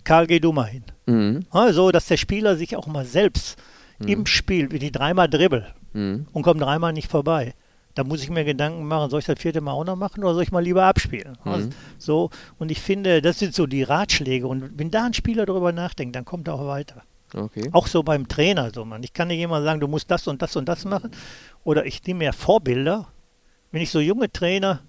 Karl, 0.04 0.26
geh 0.26 0.40
du 0.40 0.52
mal 0.52 0.64
hin. 0.64 0.84
Mhm. 1.06 1.46
Also, 1.50 1.90
dass 1.90 2.06
der 2.06 2.16
Spieler 2.16 2.56
sich 2.56 2.76
auch 2.76 2.86
mal 2.86 3.04
selbst 3.04 3.56
mhm. 3.98 4.08
im 4.08 4.26
Spiel, 4.26 4.70
wie 4.70 4.78
die 4.78 4.92
dreimal 4.92 5.28
dribbel 5.28 5.66
mhm. 5.92 6.26
und 6.32 6.42
kommt 6.42 6.60
dreimal 6.60 6.92
nicht 6.92 7.10
vorbei 7.10 7.54
da 7.94 8.04
muss 8.04 8.22
ich 8.22 8.30
mir 8.30 8.44
Gedanken 8.44 8.86
machen, 8.86 9.10
soll 9.10 9.20
ich 9.20 9.26
das 9.26 9.38
vierte 9.38 9.60
Mal 9.60 9.72
auch 9.72 9.84
noch 9.84 9.96
machen 9.96 10.24
oder 10.24 10.34
soll 10.34 10.42
ich 10.42 10.52
mal 10.52 10.62
lieber 10.62 10.84
abspielen? 10.84 11.36
Mhm. 11.44 11.50
Also, 11.50 11.68
so, 11.98 12.30
und 12.58 12.70
ich 12.70 12.80
finde, 12.80 13.20
das 13.22 13.38
sind 13.38 13.54
so 13.54 13.66
die 13.66 13.82
Ratschläge. 13.82 14.46
Und 14.46 14.78
wenn 14.78 14.90
da 14.90 15.04
ein 15.04 15.14
Spieler 15.14 15.46
darüber 15.46 15.72
nachdenkt, 15.72 16.16
dann 16.16 16.24
kommt 16.24 16.48
er 16.48 16.54
auch 16.54 16.66
weiter. 16.66 17.02
Okay. 17.34 17.68
Auch 17.72 17.86
so 17.86 18.02
beim 18.02 18.28
Trainer 18.28 18.70
so, 18.74 18.84
man. 18.84 19.02
Ich 19.02 19.12
kann 19.12 19.28
nicht 19.28 19.40
immer 19.40 19.62
sagen, 19.62 19.80
du 19.80 19.88
musst 19.88 20.10
das 20.10 20.26
und 20.28 20.42
das 20.42 20.56
und 20.56 20.68
das 20.68 20.84
machen. 20.84 21.10
Oder 21.64 21.86
ich 21.86 22.02
nehme 22.04 22.18
mir 22.18 22.32
Vorbilder. 22.32 23.08
Wenn 23.70 23.82
ich 23.82 23.90
so 23.90 24.00
junge 24.00 24.30
Trainer 24.30 24.80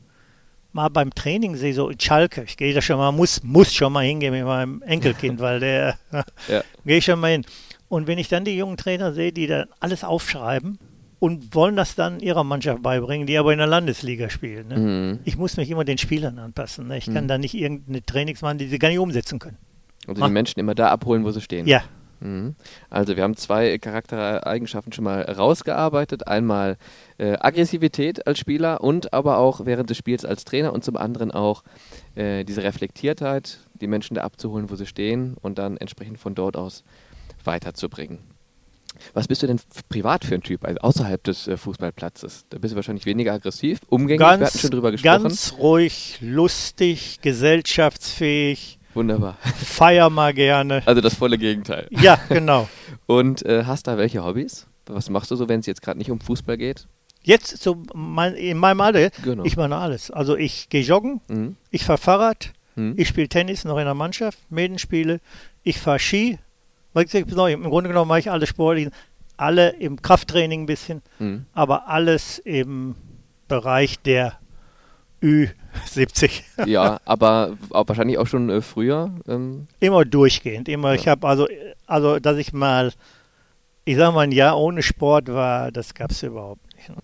mal 0.74 0.90
beim 0.90 1.14
Training 1.14 1.56
sehe, 1.56 1.74
so 1.74 1.90
in 1.90 2.00
Schalke, 2.00 2.44
ich 2.44 2.58
gehe 2.58 2.74
da 2.74 2.82
schon 2.82 2.98
mal, 2.98 3.12
muss, 3.12 3.44
muss 3.44 3.74
schon 3.74 3.94
mal 3.94 4.04
hingehen 4.04 4.34
mit 4.34 4.44
meinem 4.44 4.82
Enkelkind, 4.82 5.40
weil 5.40 5.60
der, 5.60 5.98
ja. 6.48 6.64
gehe 6.84 6.98
ich 6.98 7.06
schon 7.06 7.20
mal 7.20 7.32
hin. 7.32 7.46
Und 7.88 8.08
wenn 8.08 8.18
ich 8.18 8.28
dann 8.28 8.44
die 8.44 8.58
jungen 8.58 8.76
Trainer 8.76 9.14
sehe, 9.14 9.32
die 9.32 9.48
dann 9.48 9.68
alles 9.80 10.04
aufschreiben, 10.04 10.80
und 11.24 11.56
wollen 11.56 11.78
das 11.78 11.96
dann 11.96 12.20
ihrer 12.20 12.44
Mannschaft 12.44 12.84
beibringen, 12.84 13.26
die 13.26 13.38
aber 13.38 13.54
in 13.54 13.58
der 13.58 13.68
Landesliga 13.68 14.30
spielen. 14.30 14.68
Ne? 14.68 14.78
Mhm. 14.78 15.20
Ich 15.24 15.38
muss 15.38 15.56
mich 15.56 15.70
immer 15.70 15.86
den 15.86 15.98
Spielern 15.98 16.38
anpassen. 16.38 16.90
Ne? 16.90 16.98
Ich 16.98 17.08
mhm. 17.08 17.14
kann 17.14 17.28
da 17.30 17.38
nicht 17.38 17.54
irgendeine 17.54 18.06
Trainings 18.06 18.42
machen, 18.42 18.58
die 18.58 18.68
sie 18.68 18.78
gar 18.78 18.90
nicht 18.90 19.00
umsetzen 19.00 19.40
können. 19.40 19.58
Also 20.06 20.22
die 20.22 20.30
Menschen 20.30 20.60
immer 20.60 20.76
da 20.76 20.90
abholen, 20.90 21.24
wo 21.24 21.32
sie 21.32 21.40
stehen. 21.40 21.66
Ja, 21.66 21.84
Mhm. 22.20 22.56
Also 22.90 23.18
wir 23.18 23.24
haben 23.24 23.36
zwei 23.36 23.78
Charaktereigenschaften 23.78 24.94
schon 24.94 25.04
mal 25.04 25.22
rausgearbeitet. 25.24 26.28
Einmal 26.28 26.78
äh, 27.18 27.38
Aggressivität 27.38 28.26
als 28.28 28.40
Spieler 28.40 28.82
und 28.82 29.14
aber 29.14 29.38
auch 29.38 29.66
während 29.66 29.90
des 29.90 29.98
Spiels 29.98 30.24
als 30.24 30.46
Trainer 30.46 30.72
und 30.72 30.86
zum 30.86 30.96
anderen 30.96 31.32
auch 31.32 31.64
äh, 32.16 32.46
diese 32.46 32.64
Reflektiertheit, 32.64 33.60
die 33.74 33.88
Menschen 33.88 34.16
da 34.16 34.22
abzuholen, 34.24 34.70
wo 34.70 34.76
sie 34.76 34.86
stehen 34.86 35.36
und 35.42 35.58
dann 35.58 35.76
entsprechend 35.76 36.18
von 36.18 36.34
dort 36.34 36.56
aus 36.56 36.86
weiterzubringen. 37.44 38.20
Was 39.14 39.28
bist 39.28 39.42
du 39.44 39.48
denn 39.48 39.60
privat 39.90 40.24
für 40.26 40.36
ein 40.36 40.42
Typ, 40.42 40.64
also 40.66 40.80
außerhalb 40.80 41.24
des 41.24 41.48
äh, 41.48 41.58
Fußballplatzes? 41.58 42.46
Da 42.50 42.58
bist 42.58 42.72
du 42.72 42.76
wahrscheinlich 42.76 43.06
weniger 43.06 43.34
aggressiv, 43.34 43.80
umgänglich, 43.90 44.20
ganz, 44.20 44.40
wir 44.42 44.48
hatten 44.48 44.60
schon 44.60 44.72
drüber 44.72 44.92
gesprochen. 44.92 45.24
Ganz 45.24 45.54
ruhig, 45.58 46.18
lustig, 46.22 47.20
gesellschaftsfähig. 47.22 48.80
Wunderbar. 48.94 49.38
Feier 49.56 50.10
mal 50.10 50.34
gerne. 50.34 50.84
Also 50.86 51.02
das 51.02 51.16
volle 51.16 51.38
Gegenteil. 51.38 51.88
Ja, 51.90 52.20
genau. 52.30 52.70
Und 53.08 53.44
äh, 53.46 53.64
hast 53.66 53.88
da 53.88 53.98
welche 53.98 54.24
Hobbys? 54.24 54.68
Was 54.86 55.10
machst 55.10 55.32
du 55.32 55.36
so, 55.36 55.50
wenn 55.50 55.60
es 55.62 55.66
jetzt 55.66 55.82
gerade 55.82 55.98
nicht 55.98 56.12
um 56.12 56.20
Fußball 56.20 56.58
geht? 56.58 56.88
Jetzt 57.24 57.62
so 57.64 57.82
mein, 57.94 58.36
in 58.36 58.58
meinem 58.58 58.82
Alter, 58.82 59.10
Genau. 59.24 59.44
ich 59.46 59.56
mache 59.56 59.74
alles. 59.76 60.12
Also 60.12 60.36
ich 60.36 60.70
gehe 60.70 60.84
joggen, 60.84 61.22
Mhm. 61.28 61.56
ich 61.72 61.86
fahre 61.86 61.98
Fahrrad, 61.98 62.52
Mhm. 62.76 62.94
ich 62.98 63.08
spiele 63.08 63.30
Tennis 63.30 63.64
noch 63.64 63.78
in 63.78 63.86
der 63.86 63.94
Mannschaft, 63.94 64.40
Medenspiele, 64.52 65.20
ich 65.64 65.80
fahre 65.80 66.00
Ski. 66.00 66.38
Ich- 66.96 67.14
Im 67.16 67.64
Grunde 67.64 67.88
genommen 67.90 68.08
mache 68.10 68.20
ich 68.20 68.30
alle 68.32 68.46
Sportlichen, 68.48 68.92
alle 69.38 69.70
im 69.72 70.02
Krafttraining 70.02 70.64
ein 70.64 70.66
bisschen, 70.68 71.02
Mhm. 71.20 71.46
aber 71.54 71.88
alles 71.88 72.38
im 72.40 72.96
Bereich 73.48 74.00
der 74.02 74.34
Ü70. 75.22 76.44
Ja, 76.68 77.00
aber 77.06 77.58
auch 77.72 77.88
wahrscheinlich 77.88 78.18
auch 78.18 78.28
schon 78.28 78.50
äh, 78.50 78.62
früher. 78.62 79.12
Ähm, 79.28 79.68
Immer 79.80 80.06
durchgehend. 80.06 80.68
Immer, 80.70 80.94
ich 80.94 81.06
Ja. 81.06 81.12
habe 81.12 81.28
also, 81.28 81.48
also, 81.88 82.20
dass 82.20 82.38
ich 82.38 82.54
mal, 82.54 82.92
ich 83.86 83.98
sag 83.98 84.14
mal, 84.14 84.22
ein 84.22 84.32
Jahr 84.32 84.58
ohne 84.58 84.84
Sport 84.84 85.28
war, 85.34 85.72
das 85.72 85.94
gab 85.94 86.12
es 86.12 86.24
überhaupt 86.24 86.62
nicht. 86.76 86.90
ne? 86.90 86.96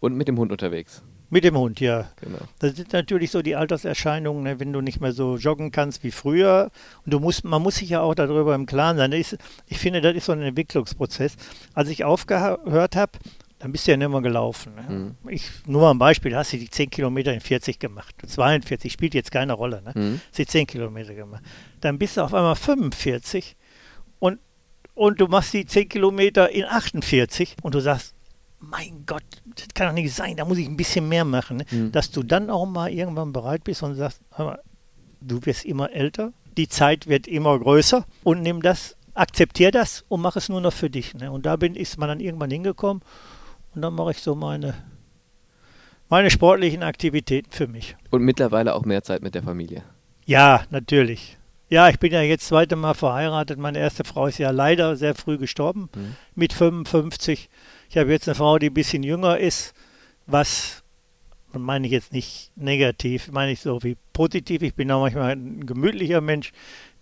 und 0.00 0.16
mit 0.16 0.28
dem 0.28 0.36
Hund 0.38 0.52
unterwegs. 0.52 1.02
Mit 1.34 1.42
dem 1.42 1.58
Hund, 1.58 1.80
ja. 1.80 2.08
Genau. 2.20 2.38
Das 2.60 2.76
sind 2.76 2.92
natürlich 2.92 3.32
so 3.32 3.42
die 3.42 3.56
Alterserscheinungen, 3.56 4.44
ne, 4.44 4.60
wenn 4.60 4.72
du 4.72 4.80
nicht 4.80 5.00
mehr 5.00 5.10
so 5.10 5.36
joggen 5.36 5.72
kannst 5.72 6.04
wie 6.04 6.12
früher. 6.12 6.70
Und 7.04 7.12
du 7.12 7.18
musst, 7.18 7.42
man 7.42 7.60
muss 7.60 7.74
sich 7.74 7.88
ja 7.88 8.02
auch 8.02 8.14
darüber 8.14 8.54
im 8.54 8.66
Klaren 8.66 8.98
sein. 8.98 9.10
Ist, 9.10 9.36
ich 9.66 9.78
finde, 9.78 10.00
das 10.00 10.14
ist 10.14 10.26
so 10.26 10.32
ein 10.32 10.42
Entwicklungsprozess. 10.42 11.34
Als 11.72 11.88
ich 11.88 12.04
aufgehört 12.04 12.94
habe, 12.94 13.18
dann 13.58 13.72
bist 13.72 13.84
du 13.84 13.90
ja 13.90 13.96
nicht 13.96 14.08
mehr 14.08 14.20
gelaufen. 14.20 14.76
Ne? 14.76 14.94
Mhm. 14.94 15.28
Ich, 15.28 15.50
nur 15.66 15.80
mal 15.80 15.90
ein 15.90 15.98
Beispiel, 15.98 16.36
hast 16.36 16.52
du 16.52 16.56
die 16.56 16.70
10 16.70 16.90
Kilometer 16.90 17.34
in 17.34 17.40
40 17.40 17.80
gemacht. 17.80 18.14
42 18.24 18.92
spielt 18.92 19.14
jetzt 19.14 19.32
keine 19.32 19.54
Rolle. 19.54 19.82
Ne? 19.82 19.92
Mhm. 19.92 20.20
Hast 20.28 20.38
die 20.38 20.46
10 20.46 20.68
Kilometer 20.68 21.14
gemacht. 21.14 21.42
Dann 21.80 21.98
bist 21.98 22.16
du 22.16 22.20
auf 22.20 22.32
einmal 22.32 22.54
45 22.54 23.56
und, 24.20 24.38
und 24.94 25.20
du 25.20 25.26
machst 25.26 25.52
die 25.52 25.66
10 25.66 25.88
Kilometer 25.88 26.48
in 26.50 26.64
48 26.64 27.56
und 27.64 27.74
du 27.74 27.80
sagst, 27.80 28.13
mein 28.70 29.04
Gott, 29.06 29.22
das 29.56 29.68
kann 29.74 29.88
doch 29.88 29.94
nicht 29.94 30.12
sein, 30.14 30.36
da 30.36 30.44
muss 30.44 30.58
ich 30.58 30.66
ein 30.66 30.76
bisschen 30.76 31.08
mehr 31.08 31.24
machen. 31.24 31.58
Ne? 31.58 31.66
Mhm. 31.70 31.92
Dass 31.92 32.10
du 32.10 32.22
dann 32.22 32.50
auch 32.50 32.66
mal 32.66 32.90
irgendwann 32.90 33.32
bereit 33.32 33.64
bist 33.64 33.82
und 33.82 33.94
sagst, 33.94 34.20
hör 34.32 34.44
mal, 34.46 34.58
du 35.20 35.44
wirst 35.46 35.64
immer 35.64 35.90
älter, 35.92 36.32
die 36.56 36.68
Zeit 36.68 37.06
wird 37.06 37.26
immer 37.26 37.58
größer 37.58 38.04
und 38.22 38.42
nimm 38.42 38.62
das, 38.62 38.96
akzeptier 39.14 39.70
das 39.70 40.04
und 40.08 40.20
mach 40.20 40.36
es 40.36 40.48
nur 40.48 40.60
noch 40.60 40.72
für 40.72 40.90
dich. 40.90 41.14
Ne? 41.14 41.30
Und 41.30 41.46
da 41.46 41.56
bin, 41.56 41.76
ist 41.76 41.98
man 41.98 42.08
dann 42.08 42.20
irgendwann 42.20 42.50
hingekommen 42.50 43.02
und 43.74 43.82
dann 43.82 43.94
mache 43.94 44.10
ich 44.12 44.20
so 44.22 44.34
meine, 44.34 44.74
meine 46.08 46.30
sportlichen 46.30 46.82
Aktivitäten 46.82 47.50
für 47.50 47.66
mich. 47.66 47.96
Und 48.10 48.22
mittlerweile 48.22 48.74
auch 48.74 48.84
mehr 48.84 49.02
Zeit 49.02 49.22
mit 49.22 49.34
der 49.34 49.42
Familie. 49.42 49.82
Ja, 50.26 50.64
natürlich. 50.70 51.38
Ja, 51.70 51.88
ich 51.88 51.98
bin 51.98 52.12
ja 52.12 52.20
jetzt 52.22 52.42
das 52.42 52.48
zweite 52.50 52.76
Mal 52.76 52.94
verheiratet. 52.94 53.58
Meine 53.58 53.78
erste 53.78 54.04
Frau 54.04 54.26
ist 54.26 54.38
ja 54.38 54.50
leider 54.50 54.96
sehr 54.96 55.14
früh 55.14 55.38
gestorben, 55.38 55.88
Mhm. 55.94 56.16
mit 56.34 56.52
55. 56.52 57.48
Ich 57.90 57.96
habe 57.98 58.10
jetzt 58.10 58.28
eine 58.28 58.34
Frau, 58.34 58.58
die 58.58 58.70
ein 58.70 58.74
bisschen 58.74 59.02
jünger 59.02 59.38
ist, 59.38 59.74
was 60.26 60.82
und 61.52 61.62
meine 61.62 61.86
ich 61.86 61.92
jetzt 61.92 62.12
nicht 62.12 62.50
negativ, 62.56 63.30
meine 63.30 63.52
ich 63.52 63.60
so 63.60 63.80
wie 63.84 63.96
positiv. 64.12 64.62
Ich 64.62 64.74
bin 64.74 64.90
auch 64.90 65.02
manchmal 65.02 65.32
ein 65.36 65.64
gemütlicher 65.66 66.20
Mensch, 66.20 66.50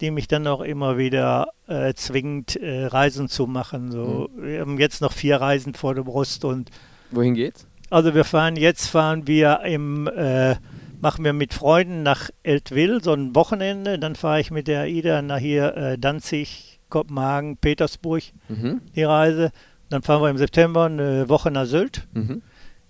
die 0.02 0.10
mich 0.10 0.28
dann 0.28 0.46
auch 0.46 0.60
immer 0.60 0.98
wieder 0.98 1.48
äh, 1.68 1.94
zwingt, 1.94 2.56
äh, 2.56 2.84
Reisen 2.84 3.28
zu 3.28 3.46
machen. 3.46 3.90
So, 3.90 4.28
Wir 4.36 4.60
haben 4.60 4.78
jetzt 4.78 5.00
noch 5.00 5.12
vier 5.12 5.36
Reisen 5.40 5.72
vor 5.72 5.94
der 5.94 6.02
Brust 6.02 6.44
und 6.44 6.70
Wohin 7.12 7.32
geht's? 7.34 7.66
also 7.88 8.14
wir 8.14 8.24
fahren 8.24 8.56
jetzt 8.56 8.88
fahren 8.88 9.26
wir 9.26 9.60
im 9.64 10.06
äh, 10.08 10.56
machen 11.00 11.24
wir 11.24 11.32
mit 11.32 11.54
Freunden 11.54 12.02
nach 12.02 12.28
Eltville 12.42 13.00
so 13.02 13.12
ein 13.14 13.34
Wochenende. 13.34 13.98
Dann 13.98 14.16
fahre 14.16 14.40
ich 14.40 14.50
mit 14.50 14.68
der 14.68 14.86
Ida 14.86 15.22
nach 15.22 15.38
hier 15.38 15.74
äh, 15.76 15.98
Danzig, 15.98 16.78
Kopenhagen, 16.90 17.56
Petersburg 17.56 18.22
Mhm. 18.50 18.82
die 18.94 19.02
Reise. 19.04 19.50
Dann 19.92 20.00
fahren 20.00 20.22
wir 20.22 20.30
im 20.30 20.38
September 20.38 20.86
eine 20.86 21.28
Woche 21.28 21.50
nach 21.50 21.66
Sylt. 21.66 22.06
Mhm. 22.14 22.40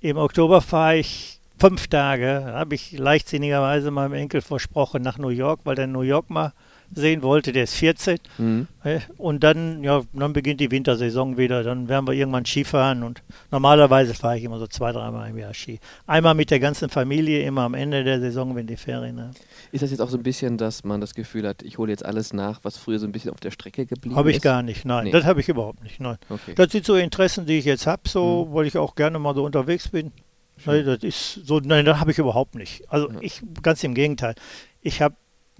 Im 0.00 0.16
Oktober 0.18 0.60
fahre 0.60 0.98
ich 0.98 1.40
fünf 1.58 1.88
Tage. 1.88 2.44
Habe 2.46 2.76
ich 2.76 2.96
leichtsinnigerweise 2.96 3.90
meinem 3.90 4.12
Enkel 4.12 4.40
versprochen 4.40 5.02
nach 5.02 5.18
New 5.18 5.30
York, 5.30 5.62
weil 5.64 5.74
der 5.74 5.88
New 5.88 6.02
York 6.02 6.30
mal 6.30 6.52
sehen 6.94 7.22
wollte. 7.22 7.52
Der 7.52 7.64
ist 7.64 7.74
14. 7.74 8.18
Mhm. 8.38 8.66
äh, 8.84 9.00
Und 9.18 9.42
dann, 9.44 9.82
ja, 9.82 10.02
dann 10.12 10.32
beginnt 10.32 10.60
die 10.60 10.70
Wintersaison 10.70 11.36
wieder. 11.36 11.62
Dann 11.62 11.88
werden 11.88 12.06
wir 12.06 12.14
irgendwann 12.14 12.44
Skifahren. 12.44 13.02
Und 13.02 13.22
normalerweise 13.50 14.14
fahre 14.14 14.38
ich 14.38 14.44
immer 14.44 14.58
so 14.58 14.66
zwei, 14.66 14.92
dreimal 14.92 15.28
im 15.30 15.38
Jahr 15.38 15.54
Ski. 15.54 15.78
Einmal 16.06 16.34
mit 16.34 16.50
der 16.50 16.60
ganzen 16.60 16.88
Familie, 16.88 17.42
immer 17.44 17.62
am 17.62 17.74
Ende 17.74 18.04
der 18.04 18.20
Saison, 18.20 18.54
wenn 18.56 18.66
die 18.66 18.76
Ferien 18.76 19.20
haben. 19.20 19.30
Ist 19.72 19.82
das 19.82 19.90
jetzt 19.90 20.00
auch 20.00 20.08
so 20.10 20.16
ein 20.16 20.22
bisschen, 20.22 20.58
dass 20.58 20.84
man 20.84 21.00
das 21.00 21.14
Gefühl 21.14 21.46
hat, 21.48 21.62
ich 21.62 21.78
hole 21.78 21.90
jetzt 21.90 22.04
alles 22.04 22.32
nach, 22.32 22.60
was 22.62 22.76
früher 22.76 22.98
so 22.98 23.06
ein 23.06 23.12
bisschen 23.12 23.30
auf 23.32 23.40
der 23.40 23.50
Strecke 23.50 23.86
geblieben 23.86 24.16
Habe 24.16 24.30
ich 24.30 24.36
ist? 24.36 24.42
gar 24.42 24.62
nicht. 24.62 24.84
Nein, 24.84 25.04
Nee. 25.04 25.10
das 25.12 25.24
habe 25.24 25.40
ich 25.40 25.48
überhaupt 25.48 25.82
nicht. 25.82 26.00
Nein. 26.00 26.16
Okay. 26.28 26.54
Das 26.54 26.70
sind 26.72 26.84
so 26.84 26.96
Interessen, 26.96 27.46
die 27.46 27.58
ich 27.58 27.64
jetzt 27.64 27.86
habe, 27.86 28.02
so, 28.08 28.46
Mhm. 28.50 28.54
weil 28.54 28.66
ich 28.66 28.76
auch 28.78 28.94
gerne 28.94 29.18
mal 29.18 29.34
so 29.34 29.44
unterwegs 29.44 29.88
bin. 29.88 30.12
Nein, 30.64 30.84
das 30.84 31.02
ist 31.02 31.40
so, 31.46 31.58
nein, 31.58 31.84
das 31.84 31.98
habe 31.98 32.12
ich 32.12 32.18
überhaupt 32.18 32.54
nicht. 32.54 32.84
Also 32.88 33.10
Ja. 33.10 33.16
ich, 33.20 33.40
ganz 33.62 33.82
im 33.82 33.94
Gegenteil. 33.94 34.34
Ich 34.80 35.00
habe, 35.02 35.16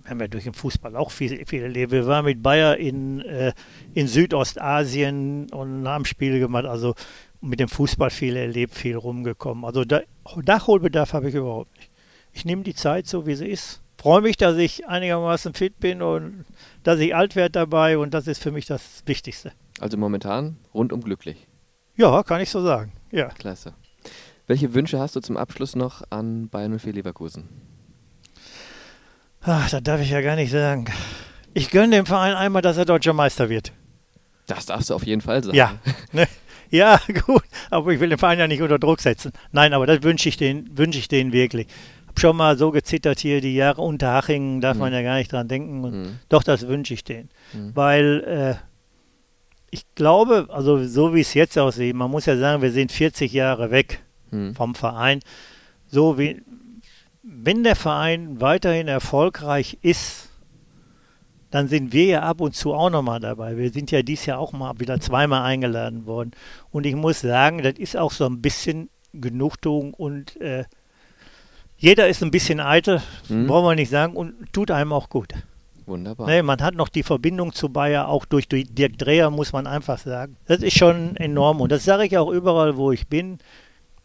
haben 0.07 0.21
wir 0.21 0.29
durch 0.29 0.45
den 0.45 0.55
Fußball 0.55 0.97
auch 0.97 1.11
viel, 1.11 1.45
viel 1.47 1.63
erlebt. 1.63 1.93
Wir 1.93 2.07
waren 2.07 2.25
mit 2.25 2.43
Bayer 2.43 2.77
in, 2.77 3.21
äh, 3.21 3.53
in 3.95 4.09
Südostasien 4.09 5.51
und 5.51 5.87
haben 5.87 6.05
Spiele 6.05 6.39
gemacht, 6.39 6.65
also 6.65 6.95
mit 7.41 7.61
dem 7.61 7.69
Fußball 7.69 8.11
viel 8.11 8.37
erlebt, 8.37 8.75
viel 8.75 8.97
rumgekommen. 8.97 9.65
Also 9.65 9.85
da, 9.85 10.01
Nachholbedarf 10.45 11.13
habe 11.13 11.29
ich 11.29 11.35
überhaupt 11.35 11.77
nicht. 11.77 11.91
Ich 12.33 12.45
nehme 12.45 12.63
die 12.63 12.75
Zeit 12.75 13.07
so, 13.07 13.27
wie 13.27 13.35
sie 13.35 13.49
ist. 13.49 13.83
Freue 13.99 14.23
mich, 14.23 14.37
dass 14.37 14.57
ich 14.57 14.89
einigermaßen 14.89 15.55
fit 15.55 15.79
bin 15.79 16.03
und 16.03 16.45
dass 16.83 16.99
ich 16.99 17.15
alt 17.15 17.37
werde 17.37 17.53
dabei 17.53 17.99
und 17.99 18.15
das 18.15 18.27
ist 18.27 18.43
für 18.43 18.51
mich 18.51 18.67
das 18.67 19.03
Wichtigste. 19.07 19.53
Also 19.79 19.97
momentan 19.97 20.57
rundum 20.75 21.03
glücklich. 21.03 21.47
Ja, 21.97 22.23
kann 22.23 22.41
ich 22.41 22.51
so 22.51 22.63
sagen. 22.63 22.93
Ja. 23.13 23.29
Klasse. 23.29 23.75
Welche 24.47 24.75
Wünsche 24.75 24.99
hast 24.99 25.15
du 25.15 25.21
zum 25.21 25.37
Abschluss 25.37 25.77
noch 25.77 26.03
an 26.11 26.49
Bayern 26.49 26.79
04 26.79 26.95
Leverkusen? 26.95 27.49
Ach, 29.45 29.69
das 29.71 29.83
darf 29.83 30.01
ich 30.01 30.11
ja 30.11 30.21
gar 30.21 30.37
nicht 30.37 30.51
sagen. 30.51 30.85
Ich 31.55 31.71
gönne 31.71 31.97
dem 31.97 32.07
Verein 32.07 32.35
einmal, 32.35 32.63
dass 32.63 32.77
er 32.77 32.85
deutscher 32.85 33.13
Meister 33.13 33.49
wird. 33.49 33.73
Das 34.47 34.67
darfst 34.67 34.91
du 34.91 34.95
auf 34.95 35.05
jeden 35.07 35.21
Fall 35.21 35.43
sagen. 35.43 35.57
Ja. 35.57 35.75
Ne? 36.13 36.27
Ja, 36.71 36.99
gut. 37.27 37.43
Aber 37.71 37.91
ich 37.93 38.01
will 38.01 38.09
den 38.09 38.19
Verein 38.19 38.39
ja 38.39 38.47
nicht 38.47 38.63
unter 38.63 38.79
Druck 38.79 39.01
setzen. 39.01 39.33
Nein, 39.51 39.75
aber 39.75 39.87
das 39.87 40.03
wünsche 40.03 40.29
ich 40.31 40.39
denen, 40.39 40.71
wünsche 40.77 40.99
ich 40.99 41.07
denen 41.09 41.33
wirklich. 41.33 41.67
Hab 42.09 42.19
schon 42.19 42.37
mal 42.37 42.57
so 42.57 42.71
gezittert 42.71 43.21
hier, 43.21 43.41
die 43.43 43.55
Jahre 43.55 43.83
unter 43.83 44.13
Hachingen, 44.15 44.61
darf 44.63 44.79
man 44.79 44.89
Mhm. 44.91 44.95
ja 44.97 45.03
gar 45.03 45.17
nicht 45.17 45.31
dran 45.33 45.49
denken. 45.49 45.85
Und 45.85 46.03
Mhm. 46.03 46.19
Doch, 46.31 46.43
das 46.43 46.67
wünsche 46.69 46.95
ich 46.95 47.05
denen. 47.05 47.29
Mhm. 47.53 47.73
Weil 47.77 48.25
äh, 48.25 48.55
ich 49.71 49.85
glaube, 49.95 50.47
also 50.51 50.83
so 50.87 51.15
wie 51.15 51.21
es 51.21 51.35
jetzt 51.35 51.59
aussieht, 51.59 51.95
man 51.95 52.11
muss 52.11 52.25
ja 52.27 52.37
sagen, 52.39 52.63
wir 52.63 52.73
sind 52.73 52.91
40 52.93 53.33
Jahre 53.33 53.71
weg 53.71 54.03
Mhm. 54.31 54.55
vom 54.55 54.75
Verein. 54.75 55.21
So 55.89 56.19
wie, 56.19 56.41
wenn 57.23 57.63
der 57.65 57.77
Verein 57.77 58.41
weiterhin 58.41 58.89
erfolgreich 58.89 59.79
ist, 59.83 60.29
dann 61.51 61.69
sind 61.69 61.93
wir 61.93 62.05
ja 62.07 62.23
ab 62.23 62.41
und 62.41 62.55
zu 62.55 62.73
auch 62.73 62.89
nochmal 62.91 63.21
dabei. 63.21 63.57
Wir 63.59 63.71
sind 63.71 63.91
ja 63.91 64.03
dieses 64.03 64.27
Jahr 64.27 64.39
auch 64.39 64.53
mal 64.53 64.73
wieder 64.79 64.99
zweimal 65.01 65.43
eingeladen 65.43 66.07
worden. 66.07 66.33
Und 66.71 66.87
ich 66.87 66.95
muss 66.95 67.21
sagen, 67.21 67.63
das 67.63 67.75
ist 67.75 67.97
auch 67.97 68.11
so 68.11 68.25
ein 68.27 68.41
bisschen 68.41 68.89
Genugtuung 69.13 69.93
und 69.93 70.41
äh, 70.41 70.65
jeder 71.77 72.09
ist 72.09 72.23
ein 72.23 72.31
bisschen 72.31 72.61
eitel, 72.61 73.03
Mhm. 73.29 73.49
brauchen 73.49 73.67
wir 73.67 73.75
nicht 73.75 73.91
sagen, 73.91 74.17
und 74.17 74.35
tut 74.53 74.71
einem 74.71 74.93
auch 74.93 75.09
gut. 75.11 75.33
Wunderbar. 75.85 76.27
Ne, 76.29 76.43
man 76.43 76.63
hat 76.63 76.75
noch 76.75 76.89
die 76.89 77.03
Verbindung 77.03 77.53
zu 77.53 77.69
Bayer, 77.69 78.09
auch 78.09 78.25
durch, 78.25 78.49
durch 78.49 78.65
Dirk 78.71 78.97
Dreher, 78.99 79.31
muss 79.31 79.53
man 79.53 79.67
einfach 79.67 79.99
sagen. 79.99 80.37
Das 80.47 80.63
ist 80.63 80.79
schon 80.79 81.17
enorm. 81.17 81.61
Und 81.61 81.73
das 81.73 81.85
sage 81.85 82.05
ich 82.07 82.17
auch 82.17 82.31
überall, 82.31 82.77
wo 82.77 82.93
ich 82.93 83.09
bin. 83.09 83.39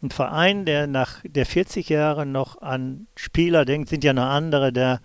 Ein 0.00 0.10
Verein, 0.10 0.64
der 0.64 0.86
nach 0.86 1.20
der 1.24 1.44
40 1.44 1.88
Jahre 1.88 2.24
noch 2.24 2.62
an 2.62 3.08
Spieler 3.16 3.64
denkt, 3.64 3.88
sind 3.88 4.04
ja 4.04 4.12
noch 4.12 4.26
andere, 4.26 4.72
da, 4.72 5.00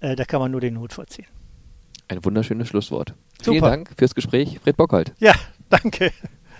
äh, 0.00 0.16
da 0.16 0.24
kann 0.24 0.40
man 0.40 0.50
nur 0.50 0.60
den 0.60 0.78
Hut 0.80 0.92
vorziehen. 0.92 1.26
Ein 2.08 2.24
wunderschönes 2.24 2.68
Schlusswort. 2.68 3.14
Vielen 3.42 3.56
Super. 3.56 3.70
Dank 3.70 3.90
fürs 3.96 4.14
Gespräch, 4.14 4.58
Fred 4.62 4.76
Bockhold. 4.76 5.12
Ja, 5.18 5.34
danke. 5.68 6.10